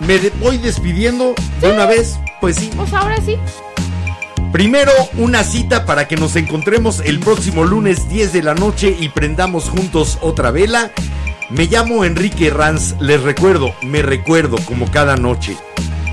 [0.00, 2.70] Me voy despidiendo de una vez, pues sí.
[2.76, 3.36] Pues ahora sí.
[4.52, 9.10] Primero, una cita para que nos encontremos el próximo lunes 10 de la noche y
[9.10, 10.90] prendamos juntos otra vela.
[11.50, 15.56] Me llamo Enrique Ranz, les recuerdo, me recuerdo como cada noche.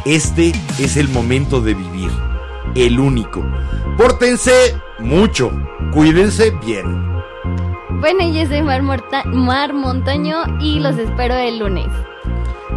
[0.06, 2.11] Este es el momento de vivir,
[2.76, 3.44] el único.
[3.98, 5.52] Pórtense mucho,
[5.91, 7.14] cuídense bien.
[8.06, 11.88] Bueno, yo soy Mar, Morta- Mar Montaño y los espero el lunes.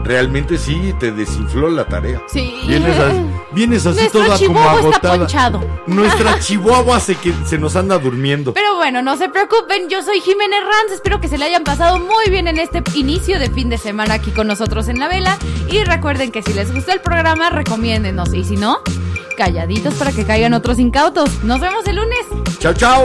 [0.02, 2.22] Realmente sí, te desinfló la tarea.
[2.28, 2.50] Sí.
[2.66, 3.12] Vienes, a-
[3.52, 5.60] vienes así Nuestro toda como está ponchado.
[5.86, 8.54] Nuestra chihuahua se, que, se nos anda durmiendo.
[8.54, 11.98] Pero bueno, no se preocupen, yo soy Jiménez Ranz, espero que se le hayan pasado
[11.98, 15.36] muy bien en este inicio de fin de semana aquí con nosotros en la vela.
[15.70, 18.32] Y recuerden que si les gustó el programa, recomiéndenos.
[18.32, 18.78] Y si no,
[19.36, 21.44] calladitos para que caigan otros incautos.
[21.44, 22.24] Nos vemos el lunes.
[22.60, 23.04] Chao, chao.